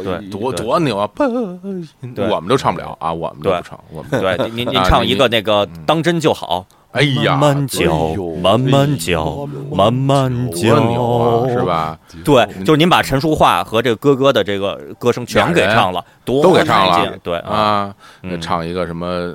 [0.04, 1.10] 对，多多牛啊！
[1.18, 3.76] 我们都唱不了啊，我们都不唱。
[3.90, 6.64] 我们对， 您您唱一个那个当真就好。
[6.96, 11.98] 哎呀，慢慢嚼，慢慢嚼，慢慢嚼，是吧？
[12.24, 17.16] 对，就是您把陈淑桦和这个哥哥的这个歌声全给唱了，都给唱了。
[17.22, 17.94] 对啊，
[18.40, 19.34] 唱一个什么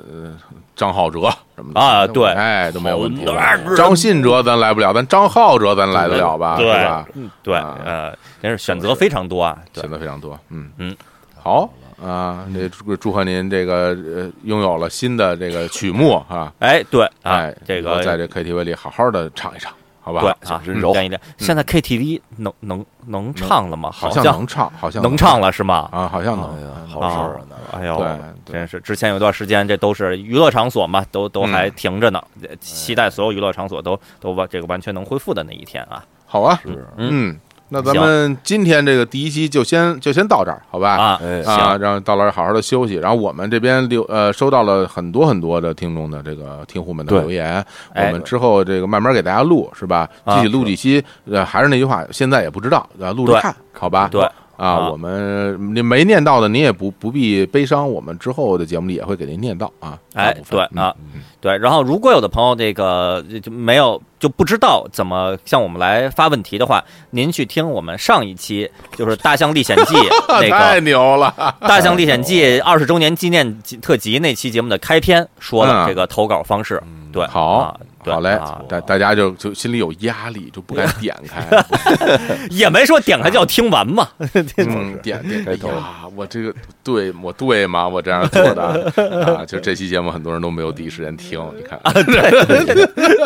[0.74, 2.06] 张浩哲什么的啊？
[2.06, 3.24] 对，哎，都没有问题。
[3.76, 6.56] 张信哲咱来不了，咱张浩哲咱来得了吧？
[6.56, 7.06] 对吧？
[7.42, 10.38] 对，呃，但是选择非常多啊，选择非常多。
[10.50, 10.96] 嗯嗯，
[11.40, 11.70] 好。
[12.04, 16.52] 啊，那祝祝贺您这个呃拥有了新的这个曲目啊！
[16.58, 20.20] 哎，对，哎，这个在这 KTV 里好好的唱一唱，好吧？
[20.20, 20.60] 对啊，
[20.92, 21.20] 练一练。
[21.38, 23.90] 现在 KTV 能能能唱了吗？
[23.92, 25.88] 好像能唱，好像能唱了是吗？
[25.92, 27.78] 啊，好像能，好事儿啊！
[27.78, 32.22] 哎呦，真是之前有段时间，这都是娱乐场所嘛，都都还停着呢。
[32.60, 36.04] 期待所有娱乐场所都都完这个完全能恢复的那一天啊！
[36.26, 36.60] 好啊，
[36.96, 37.38] 嗯。
[37.72, 40.90] 那咱们今天这个第一期就先就先到这儿，好吧？
[40.94, 42.96] 啊，啊，让道老师好好的休息。
[42.96, 50.06] 然后我们这边留呃收到了很多很多的听众的这个听户们的留言，我们之后这个慢慢给大家录，是吧？
[50.34, 54.06] 具体录几期，呃，还是那句话，现在也不知道，呃，录着看好吧？
[54.12, 54.20] 对。
[54.62, 59.98] 啊，我们您没念到的，您也不不必悲伤，我们之后的节目里也会给您念到啊。
[60.14, 60.94] 哎，对啊，
[61.40, 61.58] 对。
[61.58, 69.96] 然后，如果有的朋友这个就没有就不知道怎么向我们来发问题的话，您去听我们上一期就是《大象历险记》
[70.40, 71.34] 那个太牛了，
[71.66, 76.80] 《大象历险记》二十周年纪念特辑那期节目的开篇说的这个投稿方式。
[77.12, 77.80] 对，好。
[78.04, 78.38] 好嘞，
[78.68, 81.46] 大大家就就心里有压力，就不敢点开，
[82.50, 84.08] 也没说点开就要听完嘛。
[84.56, 86.52] 嗯， 点点开头啊，我这个
[86.82, 87.86] 对我对吗？
[87.86, 88.92] 我这样做的
[89.36, 92.02] 啊，就这期节目很多人都没有第一时间听，你看啊，对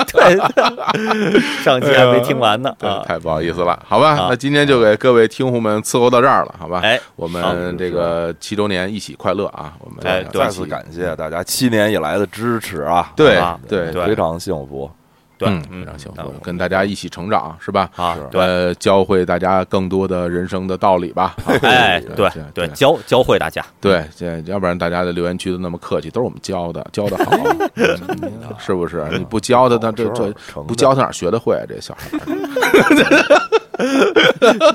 [0.04, 6.80] 对，上期还没听完呢，啊，太不好意思了，好吧，那今天就给各位听户们伺候到这儿了，好吧？
[6.82, 9.72] 哎，我们这个七周年一起快乐啊！
[9.80, 9.98] 我们
[10.32, 13.10] 再次感谢大家七年以来的支持啊！
[13.16, 14.65] 对对，非常幸福。
[14.68, 14.90] 福，
[15.38, 17.90] 对，非常幸福，跟大家一起成长，是吧？
[17.96, 21.34] 啊，对，教会大家更多的人生的道理吧。
[21.62, 27.32] 哎， 对对，教教会大家，对，这要不然大家的留言区都那么客气，都是我们教的，教的好，
[28.58, 29.06] 是不是？
[29.12, 30.32] 你不教他，他这这
[30.66, 31.58] 不教他哪学得会？
[31.68, 32.08] 这小孩。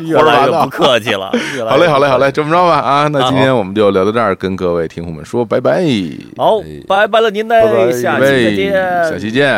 [0.01, 1.31] 越来越不客气了。
[1.67, 5.83] 好嘞，好嘞，好嘞，这么着吧啊，那今天我们就聊到这儿，跟各位听众们说拜拜。
[6.37, 8.73] 好，拜拜了您嘞，下期再见，
[9.09, 9.49] 下期见，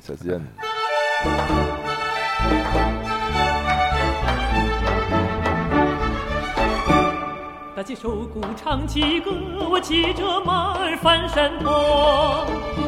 [0.00, 1.59] 下期见。
[7.90, 9.32] 起手鼓，唱起歌，
[9.68, 12.46] 我骑着马儿翻山坡，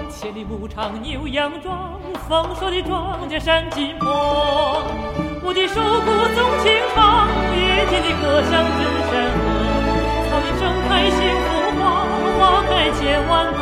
[0.09, 1.99] 千里牧场牛羊壮，
[2.29, 4.81] 丰收的庄稼闪金波。
[5.43, 6.07] 我的手鼓
[6.39, 8.79] 纵情唱，夜间的歌声震
[9.11, 9.43] 山河，
[10.31, 11.51] 草原盛开幸福
[11.83, 11.83] 花，
[12.39, 13.59] 花开千万朵。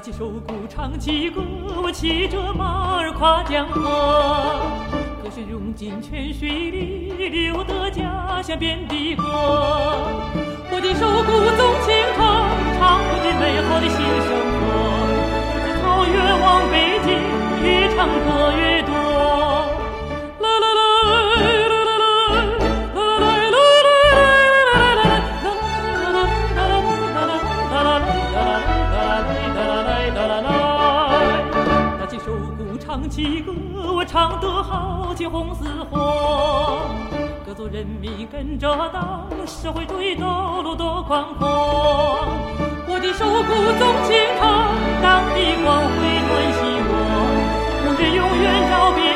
[0.00, 1.42] 起手鼓，唱起歌，
[1.82, 3.82] 我骑着马儿跨江河，
[5.22, 9.22] 歌声融进泉水里，流得家乡遍地歌。
[10.72, 12.48] 我的手鼓纵情唱，
[12.78, 14.62] 唱不尽美好的新生活。
[15.52, 16.74] 在草原往北
[17.04, 17.20] 京，
[17.62, 19.19] 越唱歌越多。
[33.10, 33.52] 起歌，
[33.92, 36.80] 我唱得好，旗红似火。
[37.44, 41.50] 各族人民跟着党，社会主义道路多宽广。
[42.86, 44.70] 我的手鼓纵情唱，
[45.02, 46.92] 党的光辉暖心窝，
[47.82, 49.09] 红日永远照边。